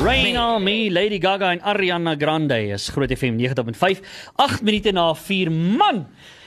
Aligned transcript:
Rain 0.00 0.36
on 0.38 0.64
me, 0.64 0.88
Lady 0.88 1.18
Gaga 1.18 1.50
en 1.52 1.60
Ariana 1.60 2.16
Grande 2.16 2.56
is 2.72 2.88
Groot 2.88 3.10
FM 3.12 3.36
90.5. 3.36 4.00
8 4.36 4.62
minute 4.62 4.92
na 4.92 5.12
4 5.14 5.50
man. 5.50 6.06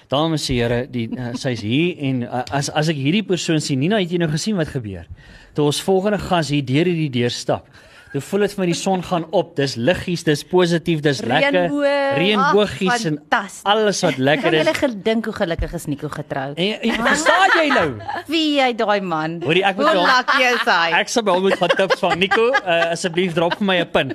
Dames 0.09 0.49
en 0.49 0.55
here, 0.55 0.79
die 0.89 1.05
uh, 1.13 1.35
sy's 1.37 1.61
hier 1.61 1.99
en 2.01 2.23
uh, 2.25 2.41
as 2.49 2.71
as 2.73 2.89
ek 2.89 2.97
hierdie 2.97 3.21
persoon 3.21 3.61
sien, 3.61 3.77
Nina, 3.83 3.99
het 4.01 4.09
jy 4.09 4.17
nou 4.17 4.31
gesien 4.31 4.57
wat 4.57 4.71
gebeur? 4.73 5.05
Toe 5.53 5.67
ons 5.69 5.83
volgende 5.85 6.17
gas 6.23 6.49
hier 6.49 6.65
deur 6.65 6.89
hierdie 6.89 7.11
deur 7.13 7.33
stap. 7.33 7.69
Toe 8.13 8.21
voel 8.21 8.43
dit 8.45 8.51
vir 8.53 8.61
my 8.61 8.65
die 8.69 8.75
son 8.77 9.01
gaan 9.03 9.23
op. 9.33 9.55
Dis 9.57 9.73
liggies, 9.75 10.21
dis 10.23 10.43
positief, 10.45 10.99
dis 11.01 11.21
lekker. 11.25 11.55
Reënboog. 11.65 12.17
Reënbogies 12.21 13.05
en 13.09 13.15
alles 13.65 14.01
wat 14.05 14.17
lekker 14.21 14.53
Ek 14.53 14.53
het 14.53 14.59
is. 14.59 14.67
hulle 14.67 14.93
gedink 14.93 15.25
hoe 15.25 15.33
gelukkig 15.33 15.73
is 15.73 15.85
Nico 15.89 16.09
getroud. 16.13 16.57
En, 16.61 16.93
verstaan 17.07 17.55
jy 17.57 17.67
nou? 17.73 17.87
Wie 18.29 18.61
hy 18.61 18.69
daai 18.77 19.01
man. 19.01 19.39
Hoorie, 19.43 19.63
ek 19.65 19.75
moet 19.81 19.89
wel- 19.91 20.05
lucky 20.05 20.43
is 20.53 20.61
hy? 20.69 20.91
Ek 20.99 21.09
sal 21.09 21.23
hom 21.25 21.41
moet 21.41 21.57
gaan 21.57 21.73
tips 21.75 21.99
van 21.99 22.19
Nico, 22.19 22.51
uh, 22.53 22.91
asseblief 22.93 23.33
drop 23.33 23.57
vir 23.57 23.65
my 23.65 23.79
'n 23.81 23.89
pin. 23.91 24.13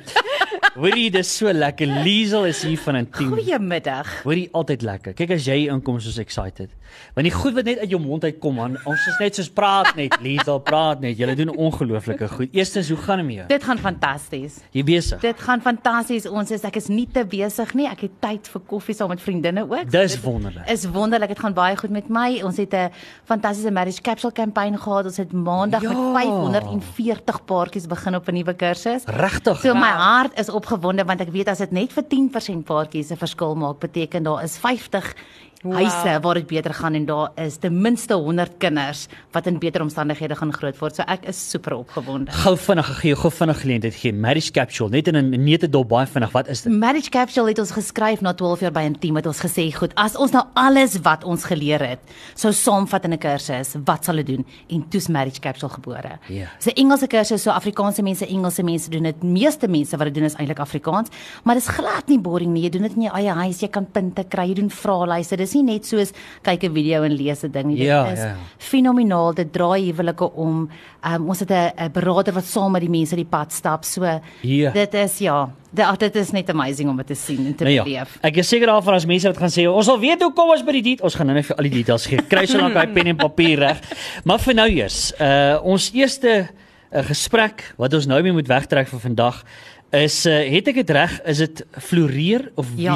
Hoorie, 0.78 1.10
dis 1.10 1.36
so 1.36 1.50
lekker. 1.52 1.86
Liesel 2.04 2.44
is 2.46 2.62
hier 2.62 2.78
van 2.78 2.96
'n 3.02 3.10
team. 3.10 3.32
Goeiemiddag. 3.34 4.22
Hoorie, 4.22 4.48
altyd 4.52 4.82
lekker. 4.82 5.12
Kyk 5.14 5.30
as 5.32 5.44
jy 5.44 5.66
inkom 5.68 5.98
soos 6.00 6.18
excited. 6.18 6.70
Want 7.14 7.26
die 7.26 7.34
goed 7.34 7.54
wat 7.54 7.64
net 7.64 7.78
uit 7.80 7.90
jou 7.90 8.00
mond 8.00 8.24
uitkom 8.24 8.54
man, 8.54 8.78
ons 8.84 9.06
is 9.06 9.18
net 9.18 9.34
soos 9.34 9.48
praat 9.50 9.94
net, 9.96 10.14
Liesel 10.22 10.60
praat 10.60 11.00
net. 11.00 11.18
Julle 11.18 11.34
doen 11.34 11.50
ongelooflike 11.50 12.28
goed. 12.28 12.48
Eerstens, 12.54 12.88
hoe 12.88 12.96
gaan 12.96 13.16
dit 13.18 13.26
met 13.26 13.34
jou? 13.36 13.46
Dit 13.48 13.64
gaan 13.64 13.78
fantasties. 13.88 14.58
Jy 14.76 14.82
besig? 14.84 15.20
Dit 15.24 15.40
gaan 15.40 15.60
fantasties. 15.64 16.26
Ons 16.28 16.50
is 16.54 16.64
ek 16.68 16.76
is 16.80 16.88
nie 16.92 17.06
te 17.12 17.24
besig 17.28 17.72
nie. 17.78 17.86
Ek 17.88 18.00
het 18.06 18.16
tyd 18.24 18.48
vir 18.52 18.62
koffie 18.70 18.94
saam 18.96 19.08
met 19.12 19.20
vriendinne 19.24 19.64
ook. 19.66 19.90
Dis 19.90 20.16
Dit 20.16 20.22
wonderlik. 20.24 20.68
Is 20.68 20.84
wonderlik. 20.94 21.28
Dit 21.34 21.38
gaan 21.44 21.54
baie 21.56 21.76
goed 21.76 21.90
met 21.94 22.08
my. 22.08 22.40
Ons 22.44 22.56
het 22.56 22.74
'n 22.74 22.90
fantastiese 23.24 23.70
marriage 23.72 24.02
capsule 24.02 24.32
campaign 24.32 24.76
gehad. 24.78 25.04
Ons 25.04 25.16
het 25.16 25.32
maandag 25.32 25.82
Ja. 25.82 25.88
met 25.92 25.98
540 26.14 27.44
paartjies 27.44 27.86
begin 27.86 28.14
op 28.14 28.28
'n 28.28 28.34
nuwe 28.34 28.54
kursus. 28.54 29.04
Regtig? 29.06 29.60
So 29.60 29.74
my 29.74 29.90
hart 29.90 30.38
is 30.38 30.48
opgewonde 30.50 31.04
want 31.04 31.20
ek 31.20 31.30
weet 31.32 31.48
as 31.48 31.58
dit 31.58 31.70
net 31.72 31.92
vir 31.92 32.04
10% 32.08 32.64
paartjies 32.64 33.10
'n 33.10 33.16
verskil 33.16 33.54
maak, 33.54 33.78
beteken 33.80 34.22
daar 34.22 34.42
is 34.44 34.56
50 34.58 35.14
wow. 35.62 35.74
huise 35.74 36.20
waar 36.22 36.34
dit 36.34 36.46
beter 36.46 36.74
gaan 36.74 36.94
en 36.94 37.04
daar 37.06 37.30
is 37.36 37.56
ten 37.56 37.80
minste 37.82 38.14
100 38.14 38.58
kinders 38.58 39.06
wat 39.32 39.46
in 39.46 39.58
beter 39.58 39.82
omstandighede 39.82 40.36
gaan 40.38 40.52
groot 40.52 40.78
word. 40.78 40.96
So 40.96 41.02
ek 41.06 41.26
is 41.30 41.50
super 41.50 41.76
opgewonde. 41.78 42.32
Gou 42.44 42.54
vinnig, 42.56 42.90
gee 43.00 43.16
gou 43.18 43.30
vinnig 43.32 43.60
geleentheid 43.60 43.94
gee. 43.94 44.12
Marriage 44.12 44.52
capsule 44.52 44.90
net 44.90 45.08
in 45.08 45.16
'n 45.16 45.44
neutedop 45.44 45.88
baie 45.88 46.06
vinnig. 46.06 46.32
Wat 46.32 46.48
is 46.48 46.62
dit? 46.62 46.72
Marriage 46.72 47.10
Capsule 47.10 47.48
het 47.48 47.58
ons 47.58 47.70
geskryf 47.70 48.20
na 48.20 48.32
12 48.32 48.60
jaar 48.60 48.72
by 48.72 48.84
'n 48.88 48.98
team 48.98 49.16
het 49.16 49.26
ons 49.26 49.40
gesê, 49.40 49.72
goed, 49.74 49.92
as 49.94 50.16
ons 50.16 50.30
nou 50.30 50.44
alles 50.54 50.98
wat 51.02 51.24
ons 51.24 51.44
geleer 51.44 51.80
het, 51.80 51.98
sou 52.34 52.52
saamvat 52.52 53.04
in 53.04 53.12
'n 53.12 53.18
kursus, 53.18 53.76
wat 53.84 54.04
sal 54.04 54.16
dit 54.16 54.26
doen? 54.26 54.46
En 54.68 54.88
toe's 54.88 55.08
Marriage 55.08 55.40
Capsule 55.40 55.70
gebore. 55.70 56.18
Dis 56.28 56.66
'n 56.66 56.76
Engelse 56.76 57.06
kursus, 57.06 57.42
so 57.42 57.50
Afrikaanse 57.50 58.02
mense, 58.02 58.26
Engelse 58.26 58.62
mense 58.62 58.90
doen 58.90 59.02
dit. 59.02 59.22
Meeste 59.22 59.68
mense 59.68 59.96
wat 59.96 60.06
dit 60.06 60.14
doen 60.14 60.24
is 60.24 60.34
eintlik 60.34 60.58
Afrikaans, 60.58 61.08
maar 61.44 61.54
dis 61.54 61.68
glad 61.68 62.06
nie 62.06 62.18
boring 62.18 62.52
nie. 62.52 62.62
Jy 62.62 62.70
doen 62.70 62.82
dit 62.82 62.96
in 62.96 63.02
jou 63.02 63.14
eie 63.16 63.32
huis, 63.32 63.60
jy 63.60 63.68
kan 63.68 63.86
punte 63.86 64.24
kry, 64.28 64.48
jy 64.48 64.54
doen 64.54 64.70
vraelyste. 64.70 65.36
Dis 65.36 65.47
nie 65.54 65.62
net 65.62 65.86
soos 65.86 66.12
kyk 66.42 66.64
'n 66.64 66.74
video 66.74 67.02
en 67.02 67.12
lees 67.12 67.42
'n 67.44 67.50
ding 67.50 67.66
nie. 67.66 67.76
Dit 67.76 67.86
Ja, 67.86 68.06
is 68.10 68.18
ja. 68.18 68.36
fenomenaal. 68.58 69.34
Dit 69.34 69.52
draai 69.52 69.92
huwelike 69.92 70.32
om. 70.34 70.68
Um, 71.06 71.28
ons 71.28 71.40
het 71.40 71.50
'n 71.50 71.72
'n 71.78 71.92
beraader 71.92 72.34
wat 72.34 72.44
saam 72.44 72.72
met 72.72 72.80
die 72.80 72.90
mense 72.90 73.14
die 73.16 73.24
pad 73.24 73.52
stap. 73.52 73.84
So 73.84 74.04
Ja. 74.42 74.70
dit 74.70 74.94
is 74.94 75.18
ja, 75.18 75.50
dit, 75.72 75.98
dit 76.00 76.16
is 76.16 76.30
net 76.32 76.50
amazing 76.50 76.88
om 76.90 76.96
dit 76.96 77.06
te 77.06 77.14
sien 77.14 77.46
en 77.46 77.54
te 77.54 77.64
Nou 77.64 77.74
ja, 77.74 77.82
beleef. 77.84 78.18
ek 78.22 78.36
is 78.36 78.48
seker 78.48 78.66
daarvan 78.66 78.94
as 78.94 79.06
mense 79.06 79.26
wat 79.26 79.36
gaan 79.36 79.48
sê 79.50 79.66
ons 79.68 79.86
wil 79.86 79.98
weet 80.00 80.22
hoe 80.22 80.32
kom 80.32 80.50
ons 80.50 80.62
by 80.64 80.72
die 80.72 80.82
dit 80.82 81.00
ons 81.02 81.14
gaan 81.14 81.26
nou 81.26 81.34
net 81.36 81.46
vir 81.46 81.56
al 81.56 81.62
die 81.62 81.70
details 81.82 82.06
gee. 82.06 82.18
Kry 82.28 82.46
so 82.46 82.58
lank 82.58 82.74
daai 82.74 82.86
pen 82.92 83.06
en 83.06 83.16
papier 83.16 83.58
reg. 83.58 83.80
Maar 84.24 84.38
vir 84.38 84.54
nou 84.54 84.68
eers, 84.68 85.12
uh 85.20 85.58
ons 85.62 85.90
eerste 85.94 86.48
uh, 86.92 87.02
gesprek 87.02 87.74
wat 87.76 87.94
ons 87.94 88.06
nou 88.06 88.22
mee 88.22 88.32
moet 88.32 88.48
wegtrek 88.48 88.88
vir 88.88 89.00
vandag 89.00 89.44
is 89.92 90.26
uh 90.26 90.50
het 90.50 90.68
ek 90.68 90.74
dit 90.74 90.90
reg, 90.90 91.20
is 91.24 91.38
dit 91.38 91.64
floreer 91.78 92.50
of 92.56 92.66
Ja. 92.76 92.92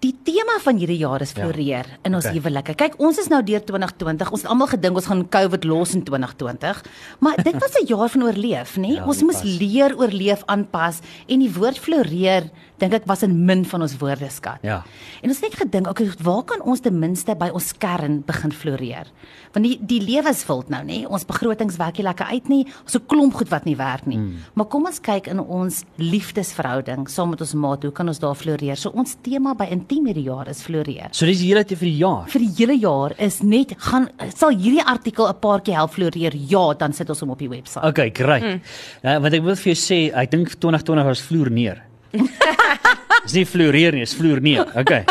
Die 0.00 0.14
tema 0.24 0.54
van 0.64 0.78
hierdie 0.80 0.96
jaar 1.02 1.20
is 1.20 1.34
floreer 1.36 1.84
ja. 1.84 1.98
in 2.08 2.14
ons 2.16 2.24
Okay. 2.24 2.38
huwelike. 2.38 2.74
Kyk, 2.78 2.94
ons 3.04 3.18
is 3.20 3.28
nou 3.28 3.42
deur 3.44 3.60
2020. 3.60 4.30
Ons 4.32 4.44
het 4.44 4.50
almal 4.52 4.70
gedink 4.70 4.96
ons 4.96 5.08
gaan 5.10 5.26
COVID 5.28 5.66
los 5.68 5.92
in 5.96 6.04
2020, 6.06 6.80
maar 7.20 7.36
dit 7.36 7.56
was 7.60 7.76
'n 7.76 7.86
jaar 7.86 8.08
van 8.08 8.22
oorleef, 8.22 8.76
nê? 8.76 8.96
Ja, 8.96 9.04
ons 9.04 9.22
moes 9.22 9.42
leer 9.42 9.96
oorleef, 9.98 10.42
aanpas 10.46 11.00
en 11.28 11.38
die 11.40 11.52
woord 11.52 11.78
floreer 11.78 12.50
dink 12.78 12.94
ek 12.94 13.06
was 13.06 13.22
in 13.22 13.44
min 13.44 13.64
van 13.64 13.82
ons 13.82 13.96
woordeskat. 14.00 14.62
Ja. 14.62 14.82
En 15.20 15.28
ons 15.28 15.40
het 15.40 15.50
net 15.50 15.60
gedink, 15.60 15.88
okay, 15.90 16.08
waar 16.24 16.42
kan 16.48 16.62
ons 16.64 16.80
ten 16.80 16.96
minste 16.98 17.34
by 17.36 17.50
ons 17.52 17.72
kern 17.76 18.22
begin 18.26 18.52
floreer? 18.52 19.06
Want 19.52 19.66
die 19.66 19.76
die 19.80 20.00
lewe 20.00 20.30
is 20.32 20.46
wild 20.46 20.70
nou, 20.72 20.82
nê? 20.84 21.02
Ons 21.06 21.26
begrotings 21.28 21.76
werk 21.76 21.98
nie 21.98 22.06
lekker 22.06 22.26
uit 22.26 22.48
nie. 22.48 22.66
Ons 22.84 22.96
'n 22.96 23.06
klomp 23.06 23.34
goed 23.34 23.50
wat 23.50 23.64
nie 23.64 23.76
werk 23.76 24.06
nie. 24.06 24.18
Mm. 24.18 24.36
Maar 24.54 24.66
kom 24.66 24.86
ons 24.86 25.00
kyk 25.00 25.26
in 25.26 25.40
ons 25.40 25.84
liefdesverhouding 25.96 27.08
saam 27.08 27.30
met 27.30 27.40
ons 27.40 27.54
maat, 27.54 27.82
hoe 27.82 27.92
kan 27.92 28.08
ons 28.08 28.18
daar 28.18 28.34
floreer? 28.34 28.76
So 28.76 28.90
ons 28.90 29.16
tema 29.22 29.54
by 29.54 29.64
intiem 29.90 30.06
hierdie 30.06 30.26
jaar 30.28 30.48
is 30.50 30.60
floreer. 30.62 31.10
So 31.16 31.26
dis 31.26 31.40
die 31.42 31.50
hele 31.50 31.64
tyd 31.66 31.80
vir 31.80 31.88
die 31.88 31.98
jaar. 31.98 32.26
Vir 32.30 32.44
die 32.44 32.50
hele 32.60 32.76
jaar 32.78 33.14
is 33.18 33.40
net 33.42 33.74
gaan 33.82 34.08
sal 34.36 34.54
hierdie 34.54 34.84
artikel 34.84 35.26
'n 35.28 35.34
paartjie 35.40 35.74
help 35.74 35.90
floreer? 35.90 36.32
Ja, 36.34 36.74
dan 36.74 36.92
sit 36.92 37.10
ons 37.10 37.20
hom 37.20 37.30
op 37.30 37.38
die 37.38 37.48
webwerf. 37.48 37.84
Okay, 37.84 38.10
great. 38.10 38.42
Mm. 38.42 38.60
Uh, 39.02 39.18
want 39.18 39.34
ek 39.34 39.42
wil 39.42 39.56
vir 39.56 39.74
jou 39.74 39.74
sê, 39.74 40.14
ek 40.14 40.30
dink 40.30 40.48
2020 40.60 41.04
was 41.04 41.20
vloer 41.20 41.50
neer. 41.50 41.82
Dis 43.24 43.34
nie 43.34 43.44
floreer 43.44 43.92
nie, 43.92 44.00
dis 44.00 44.14
vloer 44.14 44.40
neer. 44.40 44.64
Okay. 44.74 45.04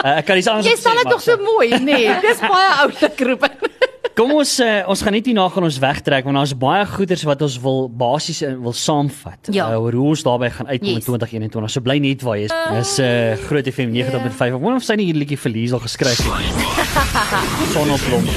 Uh, 0.00 0.18
ek 0.18 0.26
kan 0.26 0.38
iets 0.38 0.48
anders 0.48 0.66
Jy 0.66 0.72
op 0.72 0.80
sal 0.80 0.92
sê, 0.92 1.02
dit 1.02 1.12
nog 1.12 1.20
so 1.20 1.36
mooi? 1.36 1.68
Nee, 1.78 2.14
dis 2.22 2.40
baie 2.40 2.70
oulik 2.80 3.20
roep. 3.20 3.44
Kom 4.20 4.34
ons 4.36 4.50
uh, 4.60 4.82
ons 4.92 5.00
gaan 5.00 5.14
net 5.16 5.24
hierna 5.30 5.46
gaan 5.48 5.64
ons 5.64 5.78
wegtrek 5.80 6.26
want 6.28 6.36
daar's 6.36 6.52
baie 6.60 6.82
goeders 6.90 7.22
wat 7.24 7.40
ons 7.46 7.54
wil 7.64 7.86
basies 8.02 8.42
uh, 8.44 8.50
wil 8.60 8.74
saamvat 8.76 9.48
Ja. 9.54 9.70
uh, 9.72 9.80
oor 9.80 9.96
hoe 9.96 10.10
ons 10.12 10.24
daarbey 10.26 10.50
gaan 10.52 10.68
uitkom 10.68 10.90
Yes. 10.92 11.00
in 11.00 11.06
2021. 11.08 11.70
So 11.72 11.80
bly 11.80 11.96
net 12.04 12.20
waar 12.26 12.36
jy 12.36 12.50
is. 12.50 12.54
Dis 12.76 12.92
uh, 13.00 13.40
Groot 13.48 13.64
FM 13.72 13.94
90.5. 13.96 14.44
Ek 14.50 14.60
wonder 14.60 14.76
of 14.76 14.84
sy 14.84 14.98
nie 15.00 15.08
hierdie 15.08 15.24
liedjie 15.24 15.40
vir 15.40 15.56
Liesel 15.56 15.80
geskryf 15.88 16.20
het. 16.20 16.32
Sonneblom. 17.74 18.28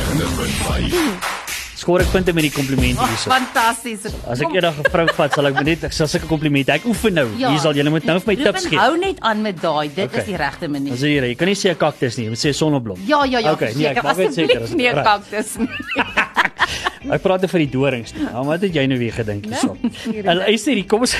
Skoor 1.83 1.99
ek 1.99 2.13
punte 2.13 2.31
met 2.31 2.45
die 2.47 2.51
komplimente 2.53 3.03
hierso. 3.03 3.27
Fantasties. 3.33 4.05
As 4.31 4.39
ek 4.39 4.53
eendag 4.55 4.77
'n 4.79 4.87
vrou 4.87 5.03
vat, 5.17 5.33
sal 5.35 5.47
ek 5.49 5.57
net 5.67 5.83
ek 5.83 5.91
sal 5.91 6.07
sulke 6.07 6.27
komplimente. 6.31 6.71
Ek 6.71 6.85
oefen 6.87 7.13
nou. 7.13 7.27
Ja. 7.37 7.49
Hier 7.51 7.59
sal 7.59 7.75
jy 7.75 7.83
moet 7.91 8.05
nou 8.07 8.15
vir 8.23 8.29
my 8.31 8.35
tips 8.43 8.67
gee. 8.71 8.79
Hou 8.79 8.95
net 8.97 9.19
aan 9.19 9.41
met 9.43 9.59
daai. 9.59 9.89
Dit 9.93 10.07
Okay. 10.07 10.19
is 10.21 10.25
die 10.25 10.37
regte 10.37 10.69
manier. 10.69 10.93
As 10.93 11.01
jy 11.03 11.19
jy 11.19 11.35
kan 11.35 11.47
nie 11.47 11.55
sê 11.59 11.71
'n 11.71 11.75
kaktus 11.75 12.17
nie, 12.17 12.25
jy 12.25 12.29
moet 12.29 12.39
sê 12.39 12.53
sonneblom. 12.55 12.97
Ja 13.05 13.25
ja 13.25 13.39
ja. 13.39 13.51
Okay, 13.51 13.73
nee, 13.75 13.87
ek 13.87 14.01
maak 14.03 14.17
net 14.17 14.33
seker 14.33 14.61
as 14.63 14.71
'n 14.71 15.03
kaktus 15.03 15.57
nie. 15.57 15.67
Ek 17.11 17.23
praat 17.23 17.43
net 17.43 17.51
vir 17.51 17.63
die 17.65 17.71
dorings. 17.73 18.13
Nou, 18.15 18.45
wat 18.47 18.63
het 18.63 18.75
jy 18.75 18.85
nou 18.87 18.97
weer 19.01 19.15
gedink 19.15 19.47
hierso? 19.49 19.75
En 20.23 20.39
luister 20.39 20.77
hier, 20.77 20.85
kom 20.87 21.03
ons 21.03 21.15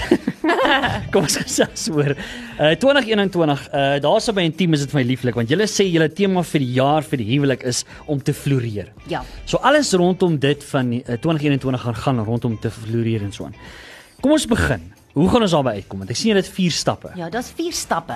kom 1.13 1.25
ons 1.25 1.38
gesels 1.41 1.89
oor 1.91 2.13
uh 2.16 2.71
2021. 2.79 3.66
Uh 3.67 3.99
daar's 4.03 4.29
by 4.35 4.45
intiem 4.47 4.77
is 4.77 4.85
dit 4.85 4.95
my 4.95 5.03
lieflik 5.07 5.38
want 5.39 5.51
julle 5.51 5.67
sê 5.71 5.88
julle 5.89 6.09
tema 6.16 6.44
vir 6.53 6.63
die 6.63 6.71
jaar 6.79 7.07
vir 7.07 7.23
die 7.23 7.29
huwelik 7.33 7.67
is 7.67 7.83
om 8.07 8.21
te 8.23 8.35
floreer. 8.38 8.94
Ja. 9.11 9.23
So 9.45 9.59
alles 9.59 9.91
rondom 9.99 10.39
dit 10.39 10.63
van 10.71 10.95
uh, 11.01 11.19
2021 11.19 11.88
gaan 11.88 12.01
gaan 12.05 12.23
rondom 12.23 12.59
te 12.59 12.71
floreer 12.71 13.27
en 13.27 13.35
so 13.35 13.50
aan. 13.50 13.57
Kom 14.23 14.38
ons 14.38 14.47
begin. 14.47 14.94
Hoe 15.13 15.29
gaan 15.29 15.44
ons 15.46 15.51
daarby 15.53 15.69
uitkom? 15.78 16.00
Want 16.01 16.09
ek 16.09 16.18
sien 16.18 16.31
jy 16.31 16.40
het 16.40 16.47
4 16.50 16.72
stappe. 16.74 17.12
Ja, 17.19 17.28
daar's 17.29 17.51
4 17.53 17.72
stappe. 17.78 18.16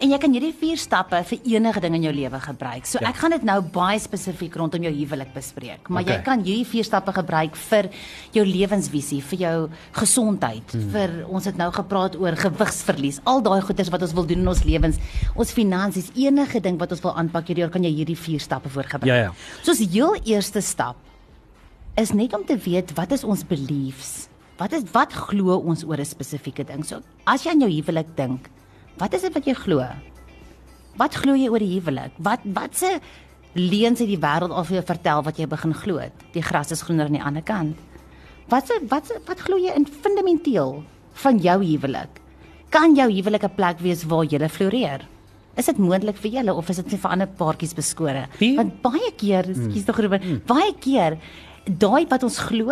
En 0.00 0.08
jy 0.08 0.16
kan 0.22 0.32
hierdie 0.32 0.54
4 0.56 0.78
stappe 0.80 1.18
vir 1.28 1.38
enige 1.44 1.80
ding 1.84 1.94
in 1.98 2.06
jou 2.06 2.12
lewe 2.16 2.38
gebruik. 2.40 2.86
So 2.88 2.98
Ja. 3.02 3.08
ek 3.10 3.16
gaan 3.20 3.30
dit 3.30 3.42
nou 3.44 3.60
baie 3.60 3.98
spesifiek 4.00 4.54
rondom 4.56 4.80
jou 4.82 4.92
huwelik 4.94 5.34
bespreek, 5.34 5.88
maar 5.90 6.02
Okay. 6.02 6.16
jy 6.16 6.22
kan 6.24 6.40
hierdie 6.42 6.64
4 6.64 6.84
stappe 6.84 7.12
gebruik 7.12 7.54
vir 7.56 7.90
jou 8.32 8.44
lewensvisie, 8.46 9.20
vir 9.22 9.38
jou 9.38 9.68
gesondheid, 9.92 10.72
Hmm. 10.72 10.90
vir 10.90 11.26
ons 11.28 11.44
het 11.44 11.56
nou 11.58 11.70
gepraat 11.70 12.16
oor 12.16 12.32
gewigsverlies, 12.36 13.20
al 13.26 13.42
daai 13.42 13.60
goeders 13.60 13.90
wat 13.90 14.00
ons 14.02 14.12
wil 14.14 14.24
doen 14.24 14.38
in 14.38 14.48
ons 14.48 14.64
lewens, 14.64 14.96
ons 15.36 15.52
finansies, 15.52 16.10
enige 16.16 16.60
ding 16.62 16.78
wat 16.78 16.90
ons 16.92 17.02
wil 17.02 17.12
aanpak 17.16 17.46
hierdie 17.48 17.60
jaar 17.64 17.70
kan 17.70 17.82
jy 17.84 17.92
hierdie 17.94 18.16
4 18.16 18.40
stappe 18.40 18.68
voor 18.70 18.84
gebruik. 18.84 19.04
Ja, 19.04 19.14
ja. 19.14 19.32
So 19.62 19.72
as 19.72 19.78
heel 19.78 20.16
eerste 20.24 20.62
stap 20.62 20.96
is 21.98 22.12
net 22.14 22.32
om 22.32 22.44
te 22.46 22.56
weet 22.56 22.94
wat 22.96 23.12
is 23.12 23.24
ons 23.24 23.44
beliefs? 23.44 24.28
Wat 24.60 24.72
is 24.76 24.84
wat 24.92 25.12
glo 25.16 25.56
ons 25.56 25.84
oor 25.88 25.96
'n 26.00 26.04
spesifieke 26.04 26.64
ding? 26.68 26.84
So 26.84 27.00
as 27.26 27.44
jy 27.44 27.50
aan 27.50 27.60
jou 27.64 27.70
huwelik 27.70 28.14
dink, 28.16 28.50
wat 28.98 29.14
is 29.14 29.22
dit 29.22 29.32
wat 29.34 29.44
jy 29.46 29.54
glo? 29.54 29.86
Wat 30.98 31.14
glo 31.14 31.34
jy 31.34 31.48
oor 31.48 31.58
die 31.58 31.80
huwelik? 31.80 32.12
Wat 32.18 32.40
wat 32.44 32.74
se 32.76 33.00
leuns 33.54 33.98
het 33.98 34.08
die 34.08 34.18
wêreld 34.20 34.52
al 34.52 34.64
vir 34.64 34.76
jou 34.80 34.86
vertel 34.86 35.22
wat 35.22 35.36
jy 35.38 35.46
begin 35.46 35.72
glo 35.74 35.98
het? 35.98 36.12
Die 36.32 36.42
gras 36.42 36.70
is 36.72 36.82
groener 36.82 37.06
aan 37.06 37.12
die 37.16 37.22
ander 37.22 37.42
kant. 37.42 37.76
Wat 38.48 38.66
se 38.66 38.78
wat 38.88 39.06
se 39.06 39.14
wat 39.26 39.40
glo 39.40 39.56
jy 39.56 39.72
in 39.76 39.86
fundamenteel 39.86 40.84
van 41.14 41.38
jou 41.38 41.64
huwelik? 41.64 42.20
Kan 42.70 42.94
jou 42.94 43.08
huwelik 43.10 43.42
'n 43.44 43.54
plek 43.56 43.78
wees 43.80 44.04
waar 44.04 44.24
jy 44.24 44.48
floreer? 44.48 45.00
Is 45.56 45.66
dit 45.66 45.78
moontlik 45.78 46.16
vir 46.16 46.30
julle 46.30 46.54
of 46.54 46.68
is 46.68 46.76
dit 46.76 46.92
net 46.92 47.00
vir 47.00 47.10
ander 47.10 47.26
paartjies 47.26 47.74
beskore? 47.74 48.26
Wie- 48.38 48.56
Want 48.56 48.82
baie 48.82 49.10
keer, 49.16 49.44
skus 49.44 49.84
tog 49.84 49.98
Ruben, 49.98 50.42
baie 50.46 50.72
keer 50.78 51.18
daai 51.66 52.06
wat 52.08 52.22
ons 52.22 52.38
glo 52.38 52.70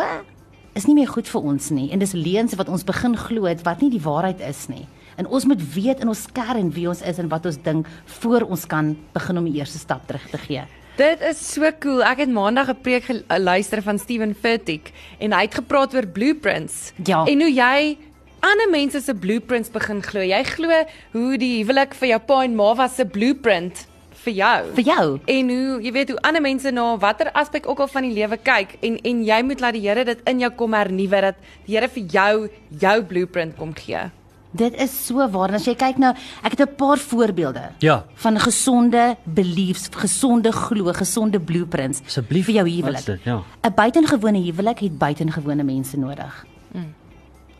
is 0.78 0.86
nie 0.86 0.94
meer 0.94 1.10
goed 1.10 1.28
vir 1.28 1.42
ons 1.50 1.70
nie 1.74 1.90
en 1.94 2.02
dis 2.02 2.14
leuns 2.14 2.54
wat 2.58 2.70
ons 2.70 2.86
begin 2.86 3.16
glo 3.18 3.48
het 3.50 3.64
wat 3.66 3.82
nie 3.82 3.90
die 3.90 4.02
waarheid 4.04 4.40
is 4.46 4.68
nie. 4.70 4.86
En 5.18 5.26
ons 5.26 5.48
moet 5.50 5.62
weet 5.74 6.04
in 6.04 6.10
ons 6.12 6.26
kern 6.32 6.70
wie 6.76 6.86
ons 6.90 7.02
is 7.02 7.18
en 7.18 7.30
wat 7.32 7.46
ons 7.50 7.58
dink 7.64 7.88
voor 8.20 8.46
ons 8.46 8.66
kan 8.70 8.92
begin 9.16 9.40
om 9.40 9.48
die 9.48 9.58
eerste 9.58 9.80
stap 9.82 10.06
terug 10.06 10.28
te 10.30 10.38
gee. 10.46 10.62
Dit 10.98 11.22
is 11.22 11.38
so 11.38 11.66
cool. 11.82 12.02
Ek 12.02 12.22
het 12.22 12.30
maandag 12.30 12.70
'n 12.70 12.82
preek 12.82 13.04
geluister 13.06 13.82
van 13.82 13.98
Steven 13.98 14.34
Furtick 14.34 14.92
en 15.18 15.32
hy 15.32 15.42
het 15.42 15.54
gepraat 15.54 15.94
oor 15.94 16.06
blueprints. 16.06 16.92
Ja. 17.04 17.24
En 17.26 17.40
hoe 17.40 17.52
jy 17.52 17.98
ander 18.40 18.70
mense 18.70 19.00
se 19.00 19.14
blueprints 19.14 19.70
begin 19.70 20.02
glo. 20.02 20.20
Jy 20.20 20.42
glo 20.44 20.84
hoe 21.12 21.38
die 21.38 21.64
huwelik 21.64 21.94
vir 21.94 22.08
jou 22.08 22.20
pa 22.20 22.42
en 22.44 22.54
ma 22.54 22.74
was 22.74 22.94
se 22.94 23.04
blueprint 23.04 23.87
vir 24.24 24.32
jou. 24.34 24.74
Vir 24.74 24.84
jou. 24.84 25.18
En 25.26 25.48
hoe 25.48 25.80
jy 25.82 25.92
weet 25.92 26.08
hoe 26.10 26.20
ander 26.22 26.42
mense 26.42 26.70
na 26.70 26.96
watter 26.96 27.30
aspek 27.32 27.66
ook 27.68 27.80
al 27.80 27.88
van 27.88 28.02
die 28.02 28.12
lewe 28.12 28.36
kyk 28.36 28.76
en 28.82 28.98
en 29.04 29.24
jy 29.24 29.42
moet 29.42 29.60
laat 29.60 29.72
die 29.74 29.88
Here 29.88 30.04
dit 30.04 30.20
in 30.26 30.38
jou 30.40 30.50
kom 30.50 30.72
hernuwe 30.72 31.20
dat 31.20 31.36
die 31.66 31.76
Here 31.76 31.88
vir 31.88 32.02
jou 32.04 32.48
jou 32.80 33.02
blueprint 33.02 33.56
kom 33.56 33.74
gee. 33.74 34.10
Dit 34.50 34.74
is 34.80 34.90
so 35.06 35.28
waar. 35.28 35.52
As 35.54 35.66
jy 35.66 35.74
kyk 35.74 35.98
nou, 35.98 36.14
ek 36.42 36.50
het 36.56 36.60
'n 36.60 36.74
paar 36.76 36.96
voorbeelde 36.98 37.70
Ja. 37.80 38.04
van 38.14 38.38
gesonde 38.38 39.16
beliefs, 39.24 39.88
gesonde 39.92 40.52
glo, 40.52 40.92
gesonde 40.92 41.38
blueprints 41.40 42.00
Asseblief, 42.06 42.46
vir 42.46 42.54
jou 42.54 42.64
wat 42.64 42.72
is 42.72 43.04
huwelik. 43.04 43.04
dit? 43.04 43.20
Ja. 43.24 43.42
'n 43.62 43.74
Buitengewone 43.74 44.38
huwelik 44.42 44.78
het 44.80 44.98
buitengewone 44.98 45.64
mense 45.64 45.96
nodig. 45.98 46.46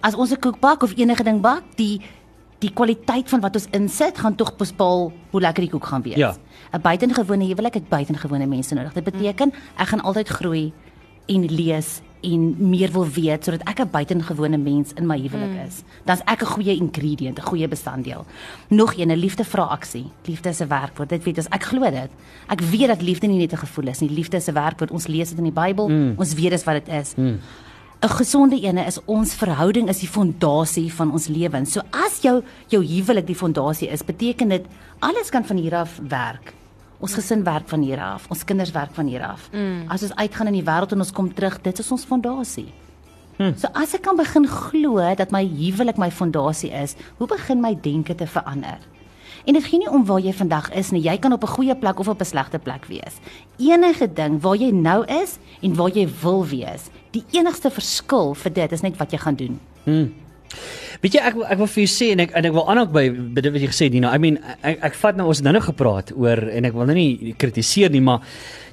As 0.00 0.14
ons 0.14 0.30
'n 0.32 0.38
koek 0.40 0.60
bak 0.60 0.82
of 0.82 0.92
enige 0.96 1.22
ding 1.24 1.40
bak, 1.40 1.62
die 1.76 2.00
die 2.60 2.70
kwaliteit 2.74 3.28
van 3.28 3.40
wat 3.40 3.54
ons 3.54 3.66
insit 3.70 4.18
gaan 4.18 4.34
tog 4.34 4.56
bepaal 4.56 5.12
hoe 5.30 5.40
lekker 5.40 5.62
die 5.62 5.70
koek 5.70 5.84
gaan 5.84 6.02
wees. 6.02 6.16
Ja. 6.16 6.34
'n 6.72 6.80
Buitengewone 6.80 7.44
huwelik 7.44 7.74
het 7.74 7.88
buitengewone 7.88 8.46
mense 8.46 8.74
nodig. 8.74 8.92
Dit 8.92 9.04
beteken 9.04 9.52
ek 9.76 9.88
gaan 9.88 10.00
altyd 10.00 10.28
groei 10.28 10.72
en 11.26 11.44
lees 11.44 12.00
en 12.20 12.68
meer 12.70 12.90
wil 12.92 13.06
weet 13.06 13.44
sodat 13.44 13.62
ek 13.68 13.80
'n 13.80 13.90
buitengewone 13.90 14.58
mens 14.58 14.92
in 14.94 15.06
my 15.06 15.18
huwelik 15.18 15.54
mm. 15.54 15.66
is. 15.66 15.82
Dan's 16.04 16.22
ek 16.24 16.42
'n 16.42 16.46
goeie 16.46 16.76
ingredient, 16.76 17.38
'n 17.38 17.42
goeie 17.42 17.68
bestanddeel. 17.68 18.26
Nog 18.68 18.96
een, 18.96 19.10
'n 19.10 19.16
liefde 19.16 19.44
vra 19.44 19.62
aksie. 19.62 20.06
Liefde 20.24 20.48
is 20.48 20.60
'n 20.60 20.68
werkwoord. 20.68 21.08
Dit 21.08 21.24
weet 21.24 21.36
ons. 21.36 21.48
Ek 21.48 21.62
glo 21.62 21.90
dit. 21.90 22.10
Ek 22.48 22.60
weet 22.60 22.86
dat 22.86 23.02
liefde 23.02 23.26
nie 23.26 23.38
net 23.38 23.52
'n 23.52 23.56
gevoel 23.56 23.86
is 23.86 24.00
nie. 24.00 24.10
Liefde 24.10 24.36
is 24.36 24.48
'n 24.48 24.52
werkwoord. 24.52 24.90
Ons 24.90 25.06
lees 25.06 25.28
dit 25.28 25.38
in 25.38 25.44
die 25.44 25.52
Bybel. 25.52 25.88
Mm. 25.88 26.14
Ons 26.16 26.34
weet 26.34 26.50
dis 26.50 26.64
wat 26.64 26.84
dit 26.84 26.94
is. 26.94 27.14
'n 27.16 27.40
Gesonde 28.08 28.60
ene 28.60 28.86
is 28.86 28.98
ons 29.04 29.34
verhouding 29.34 29.88
is 29.88 29.98
die 29.98 30.08
fondasie 30.08 30.92
van 30.92 31.12
ons 31.12 31.26
lewens. 31.26 31.72
So 31.72 31.80
as 31.90 32.20
jou 32.22 32.42
jou 32.68 32.84
huwelik 32.84 33.26
die 33.26 33.34
fondasie 33.34 33.88
is, 33.88 34.04
beteken 34.04 34.48
dit 34.48 34.66
alles 34.98 35.30
kan 35.30 35.44
van 35.44 35.56
hier 35.56 35.74
af 35.74 36.00
werk. 36.08 36.54
Ons 36.98 37.14
gesin 37.14 37.44
werk 37.44 37.68
van 37.68 37.82
hier 37.82 38.00
af, 38.02 38.26
ons 38.28 38.44
kinders 38.44 38.72
werk 38.74 38.94
van 38.94 39.06
hier 39.06 39.22
af. 39.22 39.48
Mm. 39.52 39.86
As 39.88 40.02
ons 40.02 40.14
uitgaan 40.14 40.46
in 40.50 40.58
die 40.58 40.66
wêreld 40.66 40.92
en 40.92 40.98
ons 40.98 41.12
kom 41.14 41.34
terug, 41.34 41.60
dit 41.62 41.78
is 41.78 41.90
ons 41.94 42.04
fondasie. 42.04 42.72
Hmm. 43.38 43.54
So 43.54 43.70
as 43.78 43.94
ek 43.94 44.02
kan 44.02 44.16
begin 44.18 44.48
glo 44.50 44.98
dat 45.14 45.30
my 45.30 45.44
huwelik 45.46 45.98
my 45.98 46.10
fondasie 46.10 46.72
is, 46.74 46.96
hoe 47.20 47.28
begin 47.30 47.60
my 47.62 47.70
denke 47.78 48.16
te 48.18 48.26
verander? 48.26 48.82
En 49.46 49.54
dit 49.54 49.64
gee 49.64 49.78
nie 49.78 49.90
om 49.94 50.02
waar 50.04 50.18
jy 50.20 50.32
vandag 50.34 50.72
is 50.74 50.90
nie. 50.90 51.04
Jy 51.06 51.16
kan 51.22 51.32
op 51.32 51.44
'n 51.44 51.54
goeie 51.54 51.76
plek 51.76 52.00
of 52.00 52.08
op 52.08 52.20
'n 52.20 52.24
slegte 52.24 52.58
plek 52.58 52.84
wees. 52.90 53.22
Enige 53.58 54.12
ding 54.12 54.40
waar 54.40 54.56
jy 54.56 54.70
nou 54.70 55.04
is 55.06 55.38
en 55.62 55.74
waar 55.74 55.90
jy 55.90 56.08
wil 56.22 56.46
wees, 56.46 56.90
die 57.12 57.24
enigste 57.30 57.70
verskil 57.70 58.34
vir 58.34 58.52
dit 58.52 58.72
is 58.72 58.82
net 58.82 58.96
wat 58.96 59.12
jy 59.12 59.18
gaan 59.18 59.36
doen. 59.36 59.60
Weet 61.00 61.12
jy 61.14 61.20
ek 61.22 61.34
wil- 61.34 61.46
ek 61.46 61.58
wil 61.58 61.66
vir 61.70 61.84
jou 61.84 61.90
sê 61.94 62.12
en 62.12 62.20
ek 62.20 62.30
en 62.34 62.44
ek 62.44 62.52
wil 62.52 62.64
aanhou 62.68 62.86
by 62.90 63.08
by 63.10 63.40
dit 63.40 63.52
wat 63.52 63.60
jy 63.62 63.68
gesê 63.70 63.84
het 63.86 63.92
Dina. 63.92 64.10
I 64.14 64.18
mean 64.18 64.38
ek 64.62 64.78
ek 64.82 64.94
vat 64.94 65.16
nou 65.16 65.28
ons 65.28 65.38
het 65.38 65.44
nou 65.44 65.52
nog 65.54 65.64
gepraat 65.68 66.10
oor 66.16 66.38
en 66.50 66.64
ek 66.64 66.72
wil 66.74 66.86
nou 66.86 66.94
nie 66.94 67.34
kritiseer 67.38 67.90
nie, 67.90 68.00
maar 68.00 68.20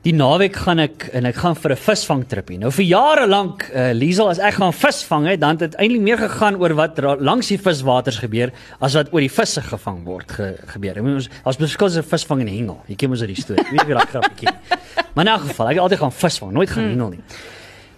die 0.05 0.13
naweek 0.13 0.55
gaan 0.55 0.79
ek 0.79 1.09
en 1.13 1.25
ek 1.25 1.35
gaan 1.35 1.55
vir 1.55 1.71
'n 1.71 1.75
visvangtripie. 1.77 2.57
Nou 2.59 2.71
vir 2.71 2.85
jare 2.85 3.27
lank 3.27 3.69
uh, 3.73 3.91
Liesel 3.93 4.29
as 4.29 4.39
ek 4.39 4.53
gaan 4.53 4.73
visvang 4.73 5.27
het, 5.27 5.39
dan 5.39 5.49
het 5.57 5.59
dit 5.59 5.75
eintlik 5.75 6.01
meer 6.01 6.17
gegaan 6.17 6.55
oor 6.61 6.73
wat 6.73 6.97
langs 7.19 7.47
die 7.47 7.57
viswaters 7.57 8.17
gebeur 8.17 8.51
as 8.81 8.93
wat 8.95 9.13
oor 9.13 9.19
die 9.21 9.29
visse 9.29 9.61
gevang 9.61 10.03
word 10.05 10.31
ge, 10.31 10.55
gebeur. 10.67 10.97
Ek 10.97 11.03
bedoel 11.03 11.15
ons 11.15 11.29
as 11.45 11.57
beskous 11.57 11.97
'n 11.97 12.03
visvang 12.03 12.41
en 12.41 12.47
hengel. 12.47 12.81
Jy 12.87 12.95
ken 12.95 13.09
mos 13.09 13.21
uit 13.21 13.35
die 13.35 13.41
storie. 13.41 13.63
Weet 13.71 13.81
jy 13.81 13.85
wie 13.87 13.95
daai 13.95 14.07
grappietjie. 14.07 14.49
Maar 15.15 15.25
in 15.25 15.31
elk 15.31 15.41
geval, 15.47 15.67
ek 15.69 15.73
het 15.73 15.81
altyd 15.83 15.99
gaan 15.99 16.11
visvang, 16.11 16.51
nooit 16.51 16.69
gaan 16.69 16.83
hengel 16.89 17.09
nie. 17.09 17.19